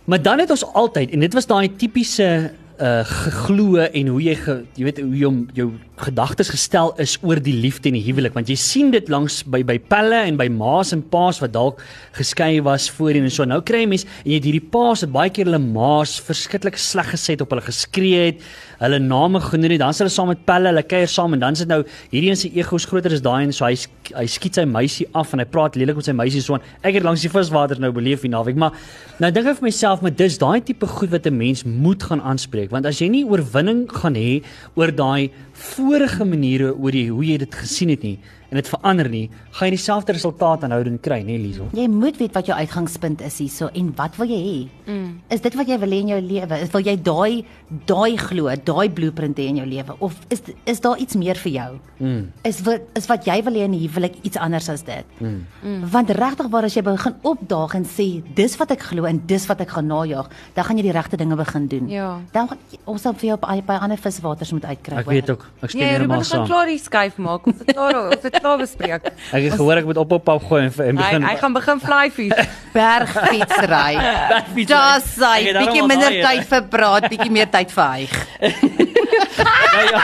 Maar 0.05 0.21
dan 0.21 0.39
het 0.39 0.49
ons 0.51 0.63
altyd 0.73 1.11
en 1.11 1.19
dit 1.19 1.33
was 1.33 1.45
daai 1.45 1.69
tipiese 1.75 2.51
uh 2.79 3.03
geglo 3.05 3.77
en 3.81 4.07
hoe 4.13 4.21
jy 4.21 4.35
ge, 4.37 4.55
jy 4.77 4.83
weet 4.85 4.99
hoe 5.01 5.17
jy 5.17 5.29
om 5.29 5.39
jou 5.57 5.71
gedagtes 5.97 6.51
gestel 6.53 6.91
is 7.01 7.15
oor 7.25 7.39
die 7.41 7.55
liefde 7.57 7.89
en 7.89 7.95
die 7.97 8.03
huwelik 8.05 8.35
want 8.37 8.51
jy 8.51 8.57
sien 8.59 8.91
dit 8.93 9.09
langs 9.09 9.39
by 9.49 9.63
by 9.65 9.77
pelle 9.89 10.19
en 10.27 10.37
by 10.37 10.45
ma's 10.53 10.93
en 10.93 11.01
pa's 11.01 11.39
wat 11.41 11.55
dalk 11.55 11.81
geskei 12.17 12.59
was 12.65 12.85
voorheen 12.93 13.25
en 13.25 13.33
so. 13.33 13.47
Nou 13.49 13.59
kry 13.65 13.81
jy 13.81 13.89
mense 13.89 14.05
en 14.21 14.31
jy 14.31 14.37
het 14.37 14.45
hierdie 14.45 14.69
pa's 14.73 15.01
wat 15.05 15.13
baie 15.15 15.33
keer 15.33 15.49
hulle 15.49 15.61
ma's 15.63 16.17
verskriklik 16.27 16.77
sleg 16.81 17.09
gesê 17.15 17.33
het 17.33 17.41
op 17.45 17.55
hulle 17.55 17.65
geskree 17.65 18.27
het 18.27 18.45
hulle 18.77 18.99
name 19.01 19.41
genoem 19.41 19.73
het 19.73 19.81
dan 19.81 19.95
is 19.95 20.01
hulle 20.03 20.13
saam 20.13 20.29
met 20.29 20.43
pelle 20.45 20.69
hulle 20.69 20.83
kuier 20.85 21.09
saam 21.09 21.33
en 21.33 21.41
dan 21.41 21.57
is 21.57 21.63
dit 21.63 21.71
nou 21.71 21.79
hierdie 22.11 22.29
een 22.29 22.41
se 22.43 22.51
egos 22.53 22.85
groter 22.85 23.15
as 23.17 23.23
daai 23.25 23.47
en 23.47 23.55
so 23.55 23.65
hy 23.65 23.73
hy 24.13 24.27
skiet 24.29 24.61
sy 24.61 24.67
meisie 24.69 25.07
af 25.17 25.33
en 25.33 25.41
hy 25.41 25.47
praat 25.49 25.79
lelik 25.79 25.97
met 25.97 26.05
sy 26.07 26.13
meisie 26.15 26.43
so 26.45 26.55
aan. 26.55 26.65
Ek 26.85 26.99
het 26.99 27.05
langs 27.07 27.25
die 27.25 27.33
viswater 27.33 27.81
nou 27.81 27.89
beleef 27.95 28.21
die 28.25 28.31
naweek 28.31 28.59
maar 28.61 28.77
nou 29.17 29.31
dink 29.33 29.49
ek 29.49 29.59
vir 29.63 29.69
myself 29.71 30.05
maar 30.05 30.13
dis 30.13 30.37
daai 30.37 30.61
tipe 30.61 30.85
goed 30.93 31.09
wat 31.15 31.25
'n 31.25 31.37
mens 31.37 31.65
moet 31.65 32.03
gaan 32.03 32.21
aanspreek 32.21 32.69
want 32.69 32.85
as 32.85 33.01
jy 33.01 33.09
nie 33.09 33.25
oorwinning 33.25 33.87
gaan 33.89 34.13
hê 34.13 34.43
oor 34.75 34.93
daai 34.93 35.31
vorige 35.57 36.25
maniere 36.25 36.73
oor 36.75 36.93
die 36.93 37.09
hoe 37.09 37.25
jy 37.25 37.37
dit 37.41 37.55
gesien 37.55 37.89
het 37.89 38.03
nie 38.05 38.17
en 38.49 38.59
dit 38.59 38.67
verander 38.71 39.09
nie 39.09 39.25
gaan 39.51 39.67
jy 39.67 39.75
dieselfde 39.75 40.13
resultaat 40.15 40.63
aanhoudend 40.63 41.01
kry 41.01 41.21
nê 41.27 41.37
Liesel 41.41 41.67
Jy 41.77 41.87
moet 41.91 42.17
weet 42.17 42.33
wat 42.37 42.47
jou 42.47 42.57
uitgangspunt 42.57 43.21
is 43.21 43.37
hierso 43.43 43.69
en 43.73 43.91
wat 43.97 44.15
wil 44.17 44.29
jy 44.31 44.39
hê? 44.43 44.57
Mm. 44.87 45.09
Is 45.33 45.41
dit 45.41 45.55
wat 45.59 45.67
jy 45.67 45.77
wil 45.81 45.95
hê 45.95 45.99
in 46.03 46.11
jou 46.13 46.21
lewe? 46.21 46.59
Is 46.63 46.71
wil 46.73 46.85
jy 46.85 46.95
daai 47.01 47.45
daai 47.87 48.17
glo, 48.17 48.47
daai 48.69 48.89
blueprint 48.89 49.37
hê 49.37 49.49
in 49.51 49.59
jou 49.61 49.67
lewe 49.67 49.95
of 49.99 50.15
is 50.33 50.41
is 50.65 50.79
daar 50.79 50.97
iets 50.97 51.15
meer 51.19 51.35
vir 51.43 51.51
jou? 51.51 51.69
Mm. 51.99 52.23
Is 52.47 52.61
wat 52.65 52.81
is 52.95 53.09
wat 53.11 53.27
jy 53.27 53.37
wil 53.43 53.53
hê 53.59 53.65
in 53.67 53.73
'n 53.75 53.81
huwelik 53.83 54.15
iets 54.23 54.37
anders 54.37 54.69
as 54.69 54.83
dit? 54.83 55.05
Mm. 55.19 55.45
Mm. 55.63 55.89
Want 55.91 56.09
regtig 56.09 56.47
waar 56.49 56.63
as 56.63 56.75
jy 56.75 56.81
begin 56.81 57.15
opdaag 57.21 57.75
en 57.75 57.85
sê 57.85 58.23
dis 58.35 58.57
wat 58.57 58.71
ek 58.71 58.81
glo 58.81 59.05
en 59.05 59.21
dis 59.25 59.45
wat 59.47 59.61
ek 59.61 59.69
gaan 59.69 59.87
najag, 59.87 60.29
dan 60.53 60.63
gaan 60.63 60.77
jy 60.77 60.83
die 60.83 60.91
regte 60.91 61.17
dinge 61.17 61.35
begin 61.35 61.67
doen. 61.67 61.89
Ja. 61.89 62.19
Dan 62.31 62.47
gaan 62.47 62.57
ons 62.85 63.01
sal 63.01 63.13
vir 63.13 63.27
jou 63.29 63.37
by, 63.37 63.61
by 63.61 63.77
ander 63.81 63.97
viswaters 63.97 64.51
moet 64.51 64.65
uitkry. 64.65 64.97
ek 64.97 65.05
weet 65.05 65.29
ook 65.29 65.45
ek 65.61 65.69
stem 65.69 65.81
Nee, 65.81 65.89
heeltemal 65.89 66.17
Ruben 66.17 66.25
gaan 66.25 66.37
saam 66.37 66.45
klaar 66.47 66.65
die 66.65 66.79
skuif 66.79 67.17
maak. 67.17 67.47
Ons 67.47 67.59
het 67.59 67.73
klaar 67.73 67.95
ons 68.11 68.23
het 68.23 68.36
klaar 68.41 68.57
bespreek. 68.61 69.07
ek 69.31 69.43
het 69.47 69.53
gehoor 69.53 69.77
ek 69.81 69.85
moet 69.89 69.97
op 70.01 70.11
op 70.17 70.23
pap 70.27 70.43
gooi 70.49 70.61
en, 70.65 70.71
en 70.71 70.97
Hy 70.97 71.03
begin 71.03 71.27
hy 71.27 71.35
gaan 71.41 71.53
begin 71.57 71.79
fly 71.83 72.05
fish. 72.13 72.47
Bergfietsry. 72.73 73.93
Bergfietsry. 74.31 74.65
Daar 74.73 75.01
sy 75.01 75.33
Ek 75.41 75.47
het 75.47 75.53
daarom 75.57 75.67
bietjie 75.67 75.87
minder 75.87 76.11
daai, 76.17 76.23
tyd 76.27 76.47
vir 76.53 76.63
praat, 76.75 77.09
bietjie 77.11 77.31
meer 77.31 77.49
tyd 77.53 77.71
vir 77.75 77.87
hyg. 77.93 78.15
ja, 78.41 79.81
ja. 79.91 80.01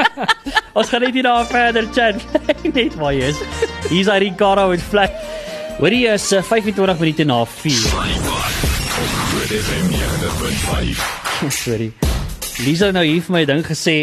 Ons 0.78 0.88
gaan 0.88 1.02
net 1.04 1.16
hier 1.16 1.26
daar 1.26 1.46
verder 1.50 1.86
chat. 1.94 2.16
net 2.76 2.94
waar 3.00 3.12
jy 3.16 3.30
is. 3.32 3.40
Hier's 3.90 4.08
hy 4.08 4.18
Ricardo 4.26 4.68
met 4.70 4.82
Flat. 4.82 5.12
Hoorie 5.80 6.06
is 6.12 6.26
uh, 6.36 6.42
25 6.44 7.00
minute 7.00 7.24
na 7.28 7.40
4. 7.44 7.74
Groot 9.30 9.52
FM 9.58 9.86
90.5. 9.96 11.50
Sorry. 11.56 11.90
Lisa 12.60 12.90
nou 12.92 13.04
hier 13.06 13.22
vir 13.24 13.32
my 13.38 13.44
ding 13.48 13.62
gesê. 13.64 13.96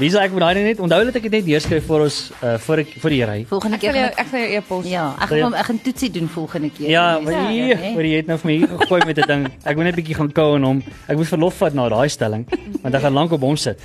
Lisa, 0.00 0.22
ek 0.24 0.32
moet 0.32 0.40
daai 0.40 0.62
net 0.64 0.78
onthou 0.80 0.98
dat 1.04 1.16
ek 1.18 1.26
dit 1.26 1.34
net 1.34 1.48
neerskryf 1.50 1.84
vir 1.84 2.02
ons 2.06 2.14
uh, 2.40 2.54
voor 2.64 2.80
ek 2.80 2.92
vir 3.02 3.12
die 3.12 3.18
ry. 3.28 3.34
Volgende 3.50 3.76
keer 3.82 3.96
ek 4.00 4.14
ek 4.22 4.30
gaan 4.30 4.40
jou 4.40 4.52
e-pos. 4.56 4.86
Ja, 4.88 5.02
ek 5.20 5.28
gaan 5.28 5.42
hom 5.44 5.56
ek 5.60 5.66
gaan 5.68 5.80
toetsie 5.84 6.08
doen 6.14 6.30
volgende 6.32 6.70
keer. 6.72 6.88
Ja, 6.88 7.02
maar 7.20 7.50
hier, 7.50 7.82
maar 7.98 8.08
jy 8.08 8.20
het 8.22 8.30
nou 8.30 8.38
vir 8.40 8.48
my 8.48 8.54
hier 8.62 8.72
gegooi 8.80 9.00
met 9.10 9.20
'n 9.20 9.28
ding. 9.28 9.44
Ek 9.60 9.76
moet 9.76 9.84
net 9.84 9.92
'n 9.92 10.00
bietjie 10.00 10.16
gaan 10.16 10.32
kou 10.32 10.56
en 10.56 10.64
hom. 10.64 10.82
Ek 11.06 11.16
moet 11.20 11.28
verlof 11.28 11.54
vat 11.60 11.74
na 11.74 11.88
daai 11.92 12.08
stelling, 12.08 12.46
want 12.82 12.94
ek 12.94 13.02
gaan 13.02 13.12
lank 13.12 13.32
op 13.36 13.40
hom 13.44 13.56
sit. 13.56 13.78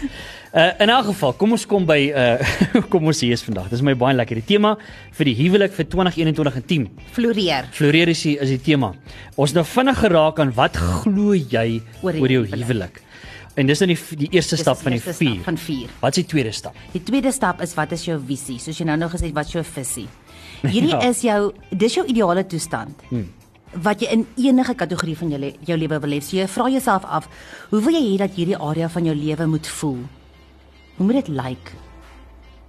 Uh 0.55 0.71
in 0.79 0.89
elk 0.89 1.05
geval, 1.11 1.33
kom 1.33 1.51
ons 1.51 1.65
kom 1.65 1.85
by 1.85 1.99
uh 2.15 2.39
kom 2.91 3.05
ons 3.05 3.19
hier 3.19 3.33
is 3.33 3.43
vandag. 3.43 3.67
Dis 3.69 3.81
my 3.81 3.93
baie 3.93 4.15
lekker. 4.15 4.35
Die 4.39 4.55
tema 4.55 4.77
vir 5.11 5.25
die 5.25 5.35
huwelik 5.35 5.73
vir 5.73 5.85
2021 5.85 6.55
en 6.55 6.63
10. 6.65 6.89
floreer. 7.11 7.67
Floreer 7.71 8.07
is 8.07 8.21
die, 8.23 8.37
is 8.39 8.49
die 8.49 8.61
tema. 8.61 8.93
Ons 9.35 9.51
het 9.51 9.55
nou 9.59 9.65
vinnig 9.65 9.99
geraak 9.99 10.39
aan 10.39 10.53
wat 10.55 10.77
glo 10.77 11.33
jy 11.35 11.81
Oor 12.01 12.11
die 12.13 12.21
oor 12.21 12.29
jou 12.29 12.45
huwelik. 12.45 12.63
huwelik? 12.63 13.01
En 13.55 13.69
dis 13.69 13.79
nou 13.79 13.87
die 13.87 14.17
die 14.19 14.29
eerste 14.35 14.57
stap 14.59 14.81
van 14.83 14.95
die 14.95 14.99
eerste 14.99 15.13
stap 15.15 15.27
4. 15.27 15.43
Van 15.47 15.57
4. 15.57 15.93
Wat 16.01 16.17
is 16.17 16.23
die 16.23 16.29
tweede 16.33 16.51
stap? 16.51 16.75
Die 16.91 17.03
tweede 17.03 17.31
stap 17.31 17.61
is 17.63 17.73
wat 17.77 17.95
is 17.95 18.03
jou 18.07 18.19
visie? 18.27 18.57
Soos 18.59 18.81
jy 18.81 18.87
nou 18.89 18.97
nog 18.99 19.15
gesê 19.15 19.29
het, 19.29 19.37
wat 19.37 19.47
is 19.47 19.55
jou 19.55 19.63
visie? 19.63 20.07
Hierdie 20.73 20.91
ja. 20.91 21.01
is 21.07 21.23
jou 21.23 21.39
dis 21.71 21.95
jou 21.95 22.05
ideale 22.11 22.45
toestand. 22.45 23.07
Hmm. 23.09 23.29
Wat 23.85 24.03
jy 24.03 24.11
in 24.11 24.27
enige 24.39 24.75
kategorie 24.75 25.15
van 25.19 25.31
jou 25.31 25.39
le 25.39 25.53
jou 25.67 25.79
lewe 25.79 25.99
wil 26.03 26.17
hê. 26.17 26.21
So 26.23 26.37
jy 26.37 26.49
vra 26.51 26.67
jouself 26.71 27.07
af, 27.07 27.31
hoe 27.71 27.81
wil 27.87 27.95
jy 27.95 28.03
hê 28.11 28.19
dat 28.25 28.35
hierdie 28.35 28.59
area 28.59 28.91
van 28.91 29.07
jou 29.07 29.15
lewe 29.15 29.49
moet 29.55 29.73
voel? 29.79 30.03
Hoe 30.97 31.07
moet 31.07 31.23
dit 31.23 31.33
lyk? 31.35 31.43
Like? 31.43 31.81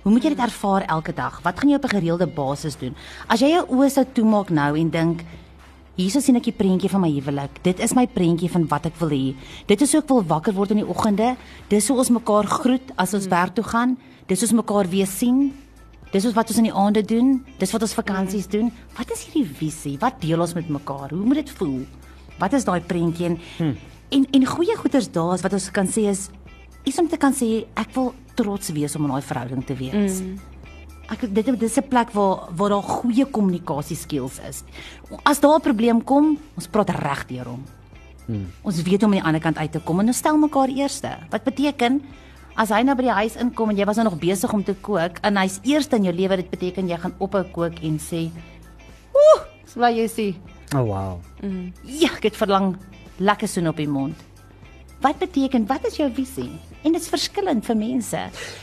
Hoe 0.07 0.13
moet 0.15 0.23
jy 0.23 0.31
dit 0.37 0.43
ervaar 0.45 0.85
elke 0.87 1.11
dag? 1.19 1.41
Wat 1.43 1.59
gaan 1.59 1.71
jy 1.73 1.77
op 1.81 1.85
'n 1.85 1.97
gereelde 1.99 2.27
basis 2.31 2.77
doen? 2.79 2.95
As 3.27 3.41
jy 3.41 3.49
jou 3.51 3.67
oë 3.67 3.91
sou 3.91 4.05
toemaak 4.13 4.51
nou 4.51 4.79
en 4.79 4.91
dink 4.91 5.25
Hierso 5.97 6.21
sien 6.21 6.37
ek 6.37 6.51
die 6.51 6.57
prentjie 6.57 6.91
van 6.93 7.01
my 7.01 7.09
huwelik. 7.09 7.63
Dit 7.65 7.81
is 7.81 7.95
my 7.97 8.05
prentjie 8.13 8.51
van 8.53 8.67
wat 8.69 8.91
ek 8.91 8.99
wil 9.01 9.15
hê. 9.15 9.35
Dit 9.69 9.81
is 9.81 9.95
hoe 9.95 10.03
ek 10.03 10.11
wil 10.13 10.25
wakker 10.29 10.53
word 10.53 10.75
in 10.75 10.83
die 10.83 10.89
oggende. 10.89 11.31
Dis 11.71 11.89
hoe 11.89 11.97
ons 12.03 12.13
mekaar 12.13 12.49
groet 12.53 12.93
as 13.01 13.15
ons 13.17 13.29
werk 13.33 13.55
toe 13.57 13.65
gaan. 13.65 13.95
Dis 14.29 14.43
hoe 14.45 14.51
ons 14.51 14.59
mekaar 14.61 14.91
weer 14.93 15.09
sien. 15.09 15.55
Dis 16.13 16.27
is 16.29 16.37
wat 16.37 16.53
ons 16.53 16.61
in 16.61 16.69
die 16.69 16.75
aande 16.85 17.01
doen. 17.01 17.39
Dis 17.57 17.73
wat 17.73 17.87
ons 17.87 17.97
vakansies 17.97 18.49
doen. 18.53 18.69
Wat 18.99 19.11
is 19.15 19.25
hierdie 19.25 19.47
visie? 19.49 19.95
Wat 20.03 20.21
deel 20.21 20.45
ons 20.45 20.53
met 20.59 20.69
mekaar? 20.69 21.17
Hoe 21.17 21.25
moet 21.25 21.41
dit 21.41 21.55
voel? 21.57 21.81
Wat 22.37 22.53
is 22.53 22.69
daai 22.69 22.83
prentjie 22.85 23.31
en 23.31 23.39
hmm. 23.57 23.77
en 24.13 24.29
en 24.37 24.47
goeie 24.47 24.77
goeders 24.77 25.09
daar 25.11 25.33
is 25.35 25.43
wat 25.43 25.57
ons 25.57 25.71
kan 25.73 25.89
sê 25.89 26.11
is 26.13 26.29
iets 26.87 27.01
om 27.01 27.09
te 27.09 27.19
kan 27.19 27.35
sê 27.35 27.65
ek 27.75 27.91
wil 27.97 28.13
trots 28.39 28.71
wees 28.77 28.95
om 28.97 29.09
in 29.09 29.17
daai 29.17 29.25
verhouding 29.25 29.65
te 29.67 29.75
wees. 29.79 30.21
Mm. 30.21 30.37
Ek 31.07 31.23
dit 31.31 31.45
dit 31.47 31.63
is 31.63 31.79
'n 31.79 31.89
plek 31.89 32.11
waar 32.11 32.49
waar 32.51 32.69
daar 32.69 32.83
goeie 32.83 33.27
kommunikasie 33.27 33.97
skills 33.97 34.41
is. 34.49 34.65
As 35.23 35.41
daar 35.41 35.59
'n 35.59 35.61
probleem 35.61 36.05
kom, 36.05 36.39
ons 36.57 36.67
praat 36.67 36.91
reg 36.91 37.27
deur 37.27 37.45
hom. 37.45 37.65
Hmm. 38.27 38.51
Ons 38.63 38.83
weet 38.83 39.03
hoe 39.03 39.07
om 39.07 39.15
aan 39.15 39.21
die 39.21 39.27
ander 39.27 39.41
kant 39.41 39.59
uit 39.59 39.73
te 39.73 39.81
kom 39.81 40.01
en 40.01 40.07
ons 40.07 40.17
stel 40.17 40.37
mekaar 40.37 40.69
eerste. 40.69 41.17
Wat 41.31 41.45
beteken 41.45 42.03
as 42.57 42.69
hy 42.69 42.83
nou 42.83 42.97
by 42.97 43.03
die 43.03 43.19
huis 43.23 43.37
inkom 43.37 43.71
en 43.71 43.77
jy 43.77 43.85
was 43.85 43.97
nou 43.97 44.09
nog 44.09 44.19
besig 44.19 44.53
om 44.53 44.65
te 44.65 44.75
kook 44.75 45.19
en 45.23 45.37
hy's 45.37 45.61
eerste 45.63 45.97
in 45.97 46.05
jou 46.05 46.15
lewe, 46.15 46.37
dit 46.37 46.51
beteken 46.51 46.89
jy 46.89 46.97
gaan 46.97 47.15
ophou 47.19 47.45
kook 47.53 47.83
en 47.83 47.99
sê, 47.99 48.31
"Ooh, 49.15 49.43
swaai 49.65 49.97
jy 49.97 50.09
sê." 50.09 50.35
Oh 50.75 50.83
wow. 50.83 51.21
Ja, 51.85 52.11
ek 52.17 52.23
het 52.23 52.37
verlang 52.37 52.77
lekker 53.19 53.49
soen 53.49 53.69
op 53.69 53.77
die 53.77 53.89
mond. 53.89 54.17
Wat 55.01 55.19
beteken 55.19 55.67
wat 55.67 55.85
is 55.87 55.97
jou 55.97 56.09
visie? 56.13 56.51
En 56.83 56.93
dit 56.93 57.01
is 57.01 57.09
verskillend 57.09 57.65
vir 57.65 57.77
mense. 57.77 58.19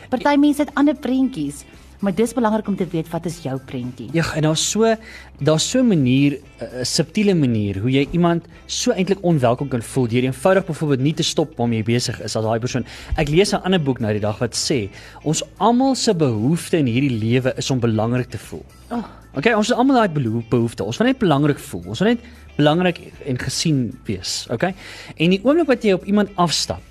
Party 0.10 0.36
mense 0.36 0.64
het 0.64 0.74
ander 0.76 0.96
prentjies, 0.96 1.64
maar 2.04 2.14
dis 2.16 2.34
belangrik 2.36 2.68
om 2.68 2.76
te 2.76 2.86
weet 2.92 3.08
wat 3.14 3.26
is 3.30 3.38
jou 3.46 3.56
prentjie. 3.66 4.10
Ja, 4.14 4.26
en 4.36 4.42
daar's 4.44 4.64
so 4.72 4.96
daar's 5.40 5.64
so 5.70 5.80
'n 5.80 5.88
manier, 5.88 6.38
'n 6.60 6.86
subtiele 6.86 7.34
manier 7.34 7.80
hoe 7.80 7.90
jy 7.92 8.08
iemand 8.12 8.46
so 8.68 8.92
eintlik 8.92 9.20
onwelkom 9.24 9.68
kan 9.70 9.82
voel 9.82 10.08
deur 10.08 10.24
eenvoudig 10.24 10.66
byvoorbeeld 10.66 11.00
nie 11.02 11.14
te 11.14 11.24
stop 11.24 11.56
waarmee 11.58 11.80
jy 11.80 11.84
besig 11.86 12.20
is 12.22 12.36
as 12.36 12.44
daai 12.44 12.60
persoon. 12.60 12.86
Ek 13.18 13.30
lees 13.30 13.54
'n 13.54 13.62
ander 13.64 13.80
boek 13.82 14.00
nou 14.00 14.12
die 14.12 14.22
dag 14.22 14.38
wat 14.40 14.54
sê 14.56 14.90
ons 15.24 15.44
almal 15.60 15.96
se 15.96 16.14
behoefte 16.14 16.78
in 16.78 16.86
hierdie 16.86 17.18
lewe 17.20 17.54
is 17.58 17.72
om 17.72 17.80
belangrik 17.80 18.30
te 18.30 18.38
voel. 18.38 18.66
Oh, 18.92 19.04
Okay, 19.36 19.54
ons 19.54 19.68
het 19.68 19.78
almal 19.78 19.96
daai 19.96 20.10
beho- 20.22 20.44
behoefte. 20.50 20.84
Ons 20.84 20.98
wil 20.98 21.08
net 21.08 21.18
belangrik 21.18 21.58
voel. 21.60 21.84
Ons 21.88 22.00
wil 22.00 22.08
net 22.10 22.20
belangrik 22.56 23.00
en 23.26 23.38
gesien 23.40 23.98
wees, 24.06 24.46
okay? 24.52 24.76
En 25.18 25.30
die 25.30 25.40
oomblik 25.44 25.68
wat 25.68 25.84
jy 25.84 25.94
op 25.94 26.06
iemand 26.06 26.30
afstap 26.36 26.82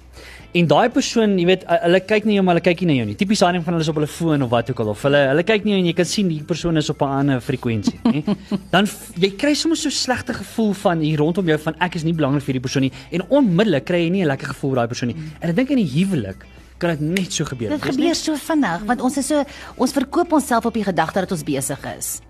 en 0.59 0.69
daai 0.69 0.89
persoon, 0.93 1.39
jy 1.41 1.47
weet, 1.49 1.65
hulle 1.85 2.01
kyk 2.05 2.27
nie 2.29 2.37
jou 2.37 2.45
maar 2.45 2.59
hulle 2.59 2.65
kyk 2.65 2.83
nie 2.83 2.89
na 2.91 2.97
jou 2.99 3.07
nie. 3.09 3.17
Tipies 3.19 3.43
daai 3.43 3.53
ding 3.57 3.65
van 3.65 3.77
hulle 3.77 3.87
is 3.87 3.91
op 3.93 4.01
hulle 4.01 4.11
foon 4.11 4.45
of 4.45 4.51
wat 4.53 4.73
ook 4.73 4.83
al 4.85 4.93
of 4.93 5.05
hulle 5.07 5.23
hulle 5.31 5.45
kyk 5.49 5.67
nie 5.69 5.77
en 5.79 5.89
jy 5.89 5.95
kan 5.97 6.09
sien 6.09 6.29
die 6.29 6.41
persoon 6.49 6.81
is 6.81 6.91
op 6.93 7.03
'n 7.03 7.19
ander 7.21 7.41
frekwensie, 7.41 7.99
nê? 8.05 8.23
Dan 8.75 8.89
jy 9.17 9.33
kry 9.37 9.55
soms 9.55 9.83
so 9.83 9.91
slegte 9.91 10.35
gevoel 10.35 10.75
van 10.85 11.01
hier 11.01 11.19
rondom 11.19 11.47
jou 11.47 11.59
van 11.59 11.75
ek 11.81 11.97
is 11.97 12.05
nie 12.05 12.13
belangrik 12.13 12.45
vir 12.45 12.55
hierdie 12.55 12.67
persoon 12.69 12.83
nie 12.89 12.93
en 13.13 13.25
onmiddellik 13.29 13.85
kry 13.85 14.05
jy 14.05 14.11
nie 14.11 14.25
'n 14.25 14.29
lekker 14.29 14.53
gevoel 14.55 14.71
vir 14.71 14.79
daai 14.81 14.89
persoon 14.89 15.09
nie. 15.09 15.19
En 15.41 15.49
ek 15.51 15.57
dink 15.57 15.71
in 15.71 15.81
die 15.81 15.93
huwelik 15.97 16.45
kan 16.79 16.91
dit 16.91 17.01
net 17.01 17.33
so 17.33 17.45
gebeur. 17.45 17.71
dit 17.71 17.83
gebeur 17.83 18.15
so 18.15 18.37
vinnig 18.37 18.81
want 18.85 19.01
ons 19.01 19.17
is 19.17 19.27
so 19.27 19.45
ons 19.77 19.93
verkoop 19.93 20.33
onsself 20.33 20.67
op 20.67 20.75
die 20.75 20.85
gedagte 20.85 21.21
dat 21.21 21.33
ons 21.33 21.45
besig 21.45 21.79
is. 21.99 22.21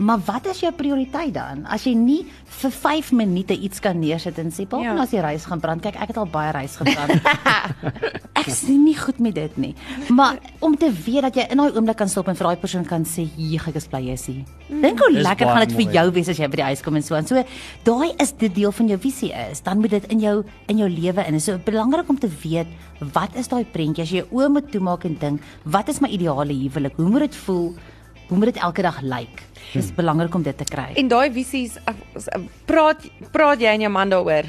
Maar 0.00 0.20
wat 0.24 0.46
is 0.48 0.62
jou 0.64 0.70
prioriteit 0.72 1.34
dan? 1.36 1.66
As 1.68 1.84
jy 1.84 1.92
nie 1.92 2.22
vir 2.60 2.72
5 2.72 3.10
minute 3.12 3.52
iets 3.52 3.82
kan 3.84 3.98
neersit 4.00 4.38
en 4.40 4.48
sê, 4.50 4.64
"Pap, 4.66 4.80
Ja. 4.80 4.94
nou 4.94 5.02
as 5.02 5.10
die 5.10 5.20
reis 5.20 5.44
gaan 5.44 5.60
brand." 5.60 5.82
Kyk, 5.82 5.94
ek 6.00 6.08
het 6.08 6.16
al 6.16 6.26
baie 6.26 6.52
reis 6.52 6.76
gebrand. 6.76 7.20
ek 8.40 8.46
is 8.46 8.62
nie 8.68 8.96
goed 8.96 9.18
met 9.18 9.34
dit 9.34 9.56
nie. 9.56 9.74
Maar 10.08 10.38
om 10.60 10.76
te 10.76 10.90
weet 11.04 11.22
dat 11.22 11.34
jy 11.34 11.46
in 11.50 11.56
daai 11.58 11.72
oomblik 11.76 11.96
kan 11.96 12.08
stop 12.08 12.28
en 12.28 12.36
vir 12.36 12.46
daai 12.46 12.56
persoon 12.56 12.84
kan 12.84 13.04
sê, 13.04 13.28
"Hier, 13.36 13.60
ek 13.68 13.74
is 13.76 13.86
bly 13.86 14.00
jy 14.00 14.12
is 14.12 14.26
hier." 14.26 14.44
Dink 14.68 14.98
hoe 14.98 15.12
lekker 15.12 15.46
gaan 15.46 15.68
dit 15.68 15.76
vir 15.76 15.92
jou 15.92 16.10
wees 16.12 16.28
as 16.28 16.38
jy 16.38 16.48
by 16.48 16.56
die 16.56 16.64
huis 16.64 16.80
kom 16.82 16.96
en 16.96 17.02
so 17.02 17.14
aan. 17.14 17.26
So 17.26 17.44
daai 17.84 18.14
is 18.18 18.32
dit 18.32 18.54
deel 18.54 18.72
van 18.72 18.88
jou 18.88 18.98
visie 18.98 19.32
is. 19.50 19.60
Dan 19.60 19.80
moet 19.80 19.90
dit 19.90 20.04
in 20.10 20.20
jou 20.20 20.44
in 20.68 20.78
jou 20.78 20.88
lewe 20.88 21.26
in. 21.26 21.32
Dit 21.32 21.40
is 21.40 21.44
so 21.44 21.58
belangrik 21.58 22.08
om 22.08 22.18
te 22.18 22.28
weet 22.42 22.66
wat 23.12 23.36
is 23.36 23.48
daai 23.48 23.64
prentjie 23.64 24.02
as 24.02 24.10
jy 24.10 24.24
jou 24.24 24.28
oë 24.32 24.48
moet 24.50 24.72
toemaak 24.72 25.04
en 25.04 25.16
dink, 25.20 25.40
wat 25.64 25.88
is 25.88 26.00
my 26.00 26.08
ideale 26.08 26.52
huwelik? 26.52 26.96
Hoe 26.96 27.08
moet 27.08 27.20
dit 27.20 27.34
voel? 27.36 27.74
Hoe 28.30 28.38
moet 28.38 28.54
dit 28.54 28.62
elke 28.62 28.82
dag 28.86 29.00
lyk? 29.02 29.42
Dis 29.74 29.90
belangrik 29.94 30.34
om 30.38 30.42
dit 30.46 30.56
te 30.56 30.64
kry. 30.64 30.92
En 30.98 31.08
daai 31.10 31.28
visies 31.34 31.76
s- 32.16 32.30
praat 32.66 33.04
praat 33.34 33.60
jy 33.60 33.66
en 33.76 33.80
jou 33.84 33.90
man 33.92 34.10
daaroor? 34.10 34.46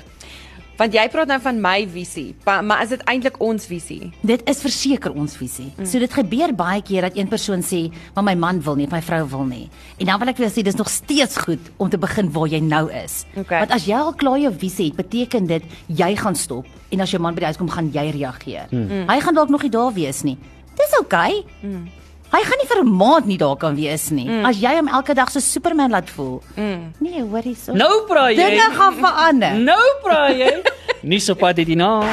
Want 0.80 0.94
jy 0.98 1.04
praat 1.14 1.28
nou 1.30 1.38
van 1.44 1.60
my 1.62 1.84
visie, 1.94 2.32
maar 2.46 2.82
is 2.82 2.90
dit 2.90 3.02
eintlik 3.06 3.36
ons 3.44 3.66
visie? 3.70 4.08
Dit 4.26 4.42
is 4.50 4.62
verseker 4.64 5.12
ons 5.14 5.36
visie. 5.38 5.68
Mm. 5.78 5.86
So 5.86 6.00
dit 6.02 6.14
gebeur 6.14 6.54
baie 6.58 6.82
keer 6.82 7.06
dat 7.06 7.18
een 7.18 7.28
persoon 7.30 7.62
sê, 7.62 7.92
"Maar 8.16 8.24
my 8.24 8.34
man 8.36 8.62
wil 8.62 8.76
nie, 8.76 8.88
my 8.90 9.02
vrou 9.02 9.28
wil 9.30 9.44
nie." 9.46 9.70
En 10.00 10.06
dan 10.06 10.20
wil 10.20 10.30
ek 10.30 10.38
vir 10.38 10.46
jou 10.50 10.60
sê 10.60 10.64
dis 10.64 10.76
nog 10.76 10.90
steeds 10.90 11.38
goed 11.38 11.60
om 11.78 11.90
te 11.90 11.98
begin 11.98 12.32
waar 12.32 12.48
jy 12.48 12.60
nou 12.60 12.90
is. 12.92 13.26
Okay. 13.36 13.60
Want 13.60 13.72
as 13.72 13.86
jy 13.86 13.94
al 13.96 14.14
klaar 14.14 14.40
jou 14.40 14.54
visie 14.58 14.86
het, 14.86 14.96
beteken 14.96 15.46
dit 15.48 15.64
jy 15.88 16.16
gaan 16.16 16.36
stop 16.36 16.66
en 16.92 17.00
as 17.02 17.12
jou 17.12 17.22
man 17.22 17.34
by 17.36 17.40
die 17.40 17.46
huis 17.46 17.58
kom, 17.58 17.70
gaan 17.70 17.92
jy 17.92 18.10
reageer. 18.12 18.68
Mm. 18.72 19.08
Hy 19.10 19.20
gaan 19.20 19.36
dalk 19.36 19.50
nog 19.50 19.62
nie 19.62 19.70
daar 19.72 19.94
wees 19.94 20.24
nie. 20.24 20.38
Dis 20.78 20.98
oukei. 21.00 21.44
Okay. 21.62 21.70
Mm. 21.70 21.88
Hy 22.32 22.40
gaan 22.48 22.60
nie 22.62 22.68
vir 22.68 22.80
'n 22.84 22.96
maand 22.96 23.26
nie 23.26 23.38
daar 23.38 23.58
kan 23.58 23.76
wees 23.76 24.10
nie. 24.10 24.28
Mm. 24.28 24.46
As 24.46 24.58
jy 24.60 24.76
hom 24.78 24.88
elke 24.88 25.14
dag 25.14 25.30
so 25.32 25.40
Superman 25.40 25.92
laat 25.92 26.10
voel. 26.10 26.42
Mm. 26.56 26.94
Nee, 27.00 27.22
hoor 27.24 27.42
hierso. 27.44 27.74
Nou 27.74 28.06
praat 28.08 28.36
jy. 28.36 28.50
Dinge 28.50 28.70
gaan 28.78 28.94
verander. 28.96 29.54
Nou 29.54 29.88
praat 30.04 30.38
jy. 30.38 30.62
Nie 31.12 31.20
so 31.20 31.34
pad 31.34 31.56
dit 31.56 31.68
nou. 31.76 32.06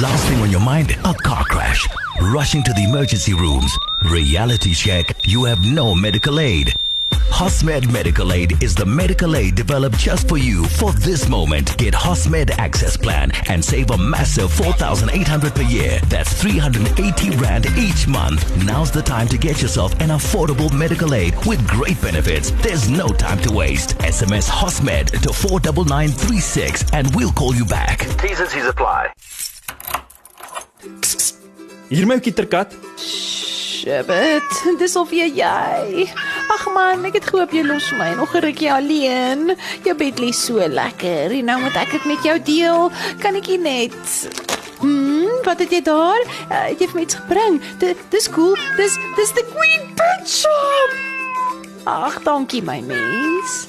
Last 0.00 0.26
thing 0.26 0.40
on 0.40 0.50
your 0.50 0.62
mind, 0.62 0.96
a 1.04 1.12
car 1.12 1.44
crash. 1.44 1.88
Rushing 2.20 2.62
to 2.62 2.72
the 2.72 2.84
emergency 2.84 3.34
rooms. 3.34 3.72
Reality 4.10 4.74
check, 4.74 5.14
you 5.24 5.44
have 5.44 5.60
no 5.64 5.94
medical 5.94 6.38
aid. 6.38 6.74
Hosmed 7.32 7.90
Medical 7.90 8.32
Aid 8.34 8.62
is 8.62 8.74
the 8.74 8.84
medical 8.84 9.36
aid 9.36 9.54
developed 9.54 9.96
just 9.98 10.28
for 10.28 10.36
you 10.36 10.64
for 10.64 10.92
this 10.92 11.28
moment. 11.30 11.76
Get 11.78 11.94
Hosmed 11.94 12.50
Access 12.58 12.94
Plan 12.94 13.32
and 13.48 13.64
save 13.64 13.90
a 13.90 13.96
massive 13.96 14.52
4,800 14.52 15.54
per 15.54 15.62
year. 15.62 15.98
That's 16.08 16.30
380 16.40 17.36
Rand 17.38 17.66
each 17.78 18.06
month. 18.06 18.44
Now's 18.64 18.90
the 18.90 19.00
time 19.00 19.28
to 19.28 19.38
get 19.38 19.62
yourself 19.62 19.92
an 20.00 20.10
affordable 20.10 20.70
medical 20.72 21.14
aid 21.14 21.34
with 21.46 21.66
great 21.66 22.00
benefits. 22.02 22.50
There's 22.62 22.90
no 22.90 23.08
time 23.08 23.40
to 23.40 23.52
waste. 23.52 23.96
SMS 23.98 24.48
Hosmed 24.48 25.10
to 25.22 25.32
49936 25.32 26.92
and 26.92 27.12
we'll 27.16 27.32
call 27.32 27.54
you 27.54 27.64
back. 27.64 28.00
T's 28.20 28.40
and 28.40 28.48
C's 28.50 28.66
apply. 28.66 29.10
Hier 31.88 32.06
my 32.06 32.20
kitterkat. 32.20 32.76
Shibbit, 33.82 34.78
dis 34.78 34.96
of 34.96 35.10
jy 35.10 35.32
jy. 35.40 36.31
Ag 36.48 36.66
man, 36.74 37.04
ek 37.04 37.14
het 37.20 37.26
gehoop 37.30 37.52
jy 37.54 37.62
los 37.62 37.90
my 37.98 38.14
nog 38.14 38.34
'n 38.34 38.42
rukkie 38.42 38.72
alleen. 38.72 39.56
Jou 39.84 39.94
bed 39.96 40.18
lê 40.18 40.32
so 40.32 40.58
lekker 40.58 41.30
en 41.30 41.44
nou 41.44 41.60
moet 41.60 41.76
ek 41.76 41.90
dit 41.90 42.04
met 42.04 42.22
jou 42.22 42.42
deel. 42.42 42.90
Kan 43.20 43.34
ek 43.34 43.46
nie 43.46 43.58
net 43.58 44.28
Hmm, 44.82 45.30
wat 45.44 45.58
het 45.58 45.70
jy 45.70 45.82
daar? 45.82 46.18
Uh, 46.50 46.66
het 46.66 46.80
jy 46.80 46.86
vir 46.90 46.94
my 46.94 47.02
iets 47.02 47.14
gebring? 47.14 47.60
Dit 47.78 47.96
dis 48.10 48.28
cool. 48.30 48.56
Dis 48.76 48.98
dis 49.16 49.30
the 49.32 49.44
Queen 49.54 49.94
Pet 49.94 50.26
Shop. 50.26 50.90
Ag, 51.84 52.22
dankie 52.22 52.62
my 52.62 52.80
mens. 52.80 53.66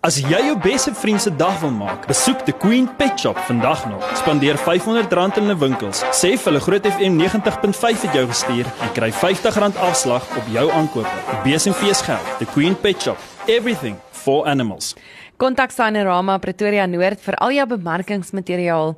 As 0.00 0.16
jy 0.16 0.38
jou 0.46 0.54
beste 0.56 0.94
vriend 0.96 1.20
se 1.20 1.28
dag 1.36 1.58
wil 1.60 1.74
maak, 1.76 2.06
besoek 2.08 2.40
die 2.46 2.54
Queen 2.56 2.86
Pet 2.96 3.20
Shop 3.20 3.36
vandag 3.44 3.82
nog. 3.90 4.06
Spandeer 4.16 4.56
R500 4.56 5.12
in 5.12 5.44
hulle 5.44 5.56
winkels. 5.60 6.00
Sê 6.16 6.30
vir 6.38 6.48
hulle 6.48 6.62
Groot 6.64 6.88
FM 6.88 7.18
90.5 7.20 8.06
het 8.06 8.16
jou 8.16 8.22
gestuur 8.30 8.70
en 8.80 8.94
kry 8.96 9.10
R50 9.12 9.76
afslag 9.84 10.24
op 10.40 10.48
jou 10.56 10.64
aankope. 10.72 11.12
Die 11.44 11.52
besemfees 11.52 12.00
geld. 12.08 12.32
The 12.38 12.48
Queen 12.48 12.78
Pet 12.80 13.04
Shop. 13.04 13.20
Everything 13.44 14.00
for 14.08 14.48
animals. 14.48 14.94
Kontak 15.40 15.72
Sanerama 15.72 16.34
Pretoria 16.36 16.82
Noord 16.84 17.22
vir 17.24 17.36
al 17.40 17.54
jou 17.56 17.64
bemarkingsmateriaal. 17.70 18.90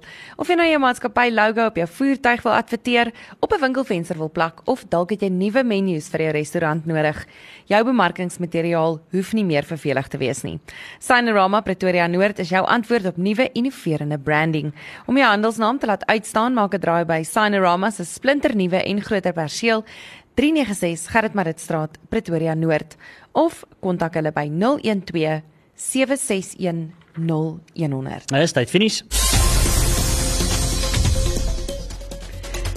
Of 0.42 0.48
jy 0.50 0.56
nou 0.58 0.64
jou 0.66 0.80
maatskappy 0.82 1.28
logo 1.30 1.68
op 1.70 1.76
jou 1.78 1.84
voertuig 1.86 2.40
wil 2.42 2.56
adverteer, 2.56 3.12
op 3.38 3.52
'n 3.52 3.60
winkelfenster 3.62 4.18
wil 4.18 4.28
plak 4.28 4.58
of 4.66 4.82
dalk 4.90 5.10
het 5.10 5.22
jy 5.22 5.28
nuwe 5.28 5.62
menus 5.62 6.08
vir 6.10 6.20
jou 6.22 6.32
restaurant 6.32 6.84
nodig. 6.84 7.26
Jou 7.68 7.84
bemarkingsmateriaal 7.84 8.98
hoef 9.12 9.32
nie 9.32 9.44
meer 9.44 9.62
vervelig 9.62 10.08
te 10.08 10.18
wees 10.18 10.42
nie. 10.42 10.58
Sanerama 10.98 11.60
Pretoria 11.60 12.08
Noord 12.08 12.40
is 12.40 12.48
jou 12.48 12.66
antwoord 12.66 13.06
op 13.06 13.16
nuwe 13.16 13.48
innoverende 13.52 14.18
branding. 14.18 14.72
Om 15.06 15.16
jou 15.16 15.26
handelsnaam 15.26 15.78
te 15.78 15.86
laat 15.86 16.06
uitstaan, 16.06 16.54
maak 16.54 16.74
'n 16.74 16.80
draai 16.80 17.04
by 17.04 17.22
Sanerama 17.22 17.90
se 17.90 18.04
splinternuwe 18.04 18.82
en 18.82 19.00
groter 19.00 19.32
perseel 19.32 19.84
396 20.34 21.06
Gerrit 21.08 21.34
Maritstraat, 21.34 21.98
Pretoria 22.08 22.54
Noord 22.54 22.96
of 23.32 23.64
kontak 23.80 24.14
hulle 24.14 24.32
by 24.32 24.48
012 24.48 25.51
761 25.90 26.92
0100. 27.16 28.30
Nou 28.30 28.42
is 28.42 28.52
tyd 28.52 28.70
finies. 28.70 29.02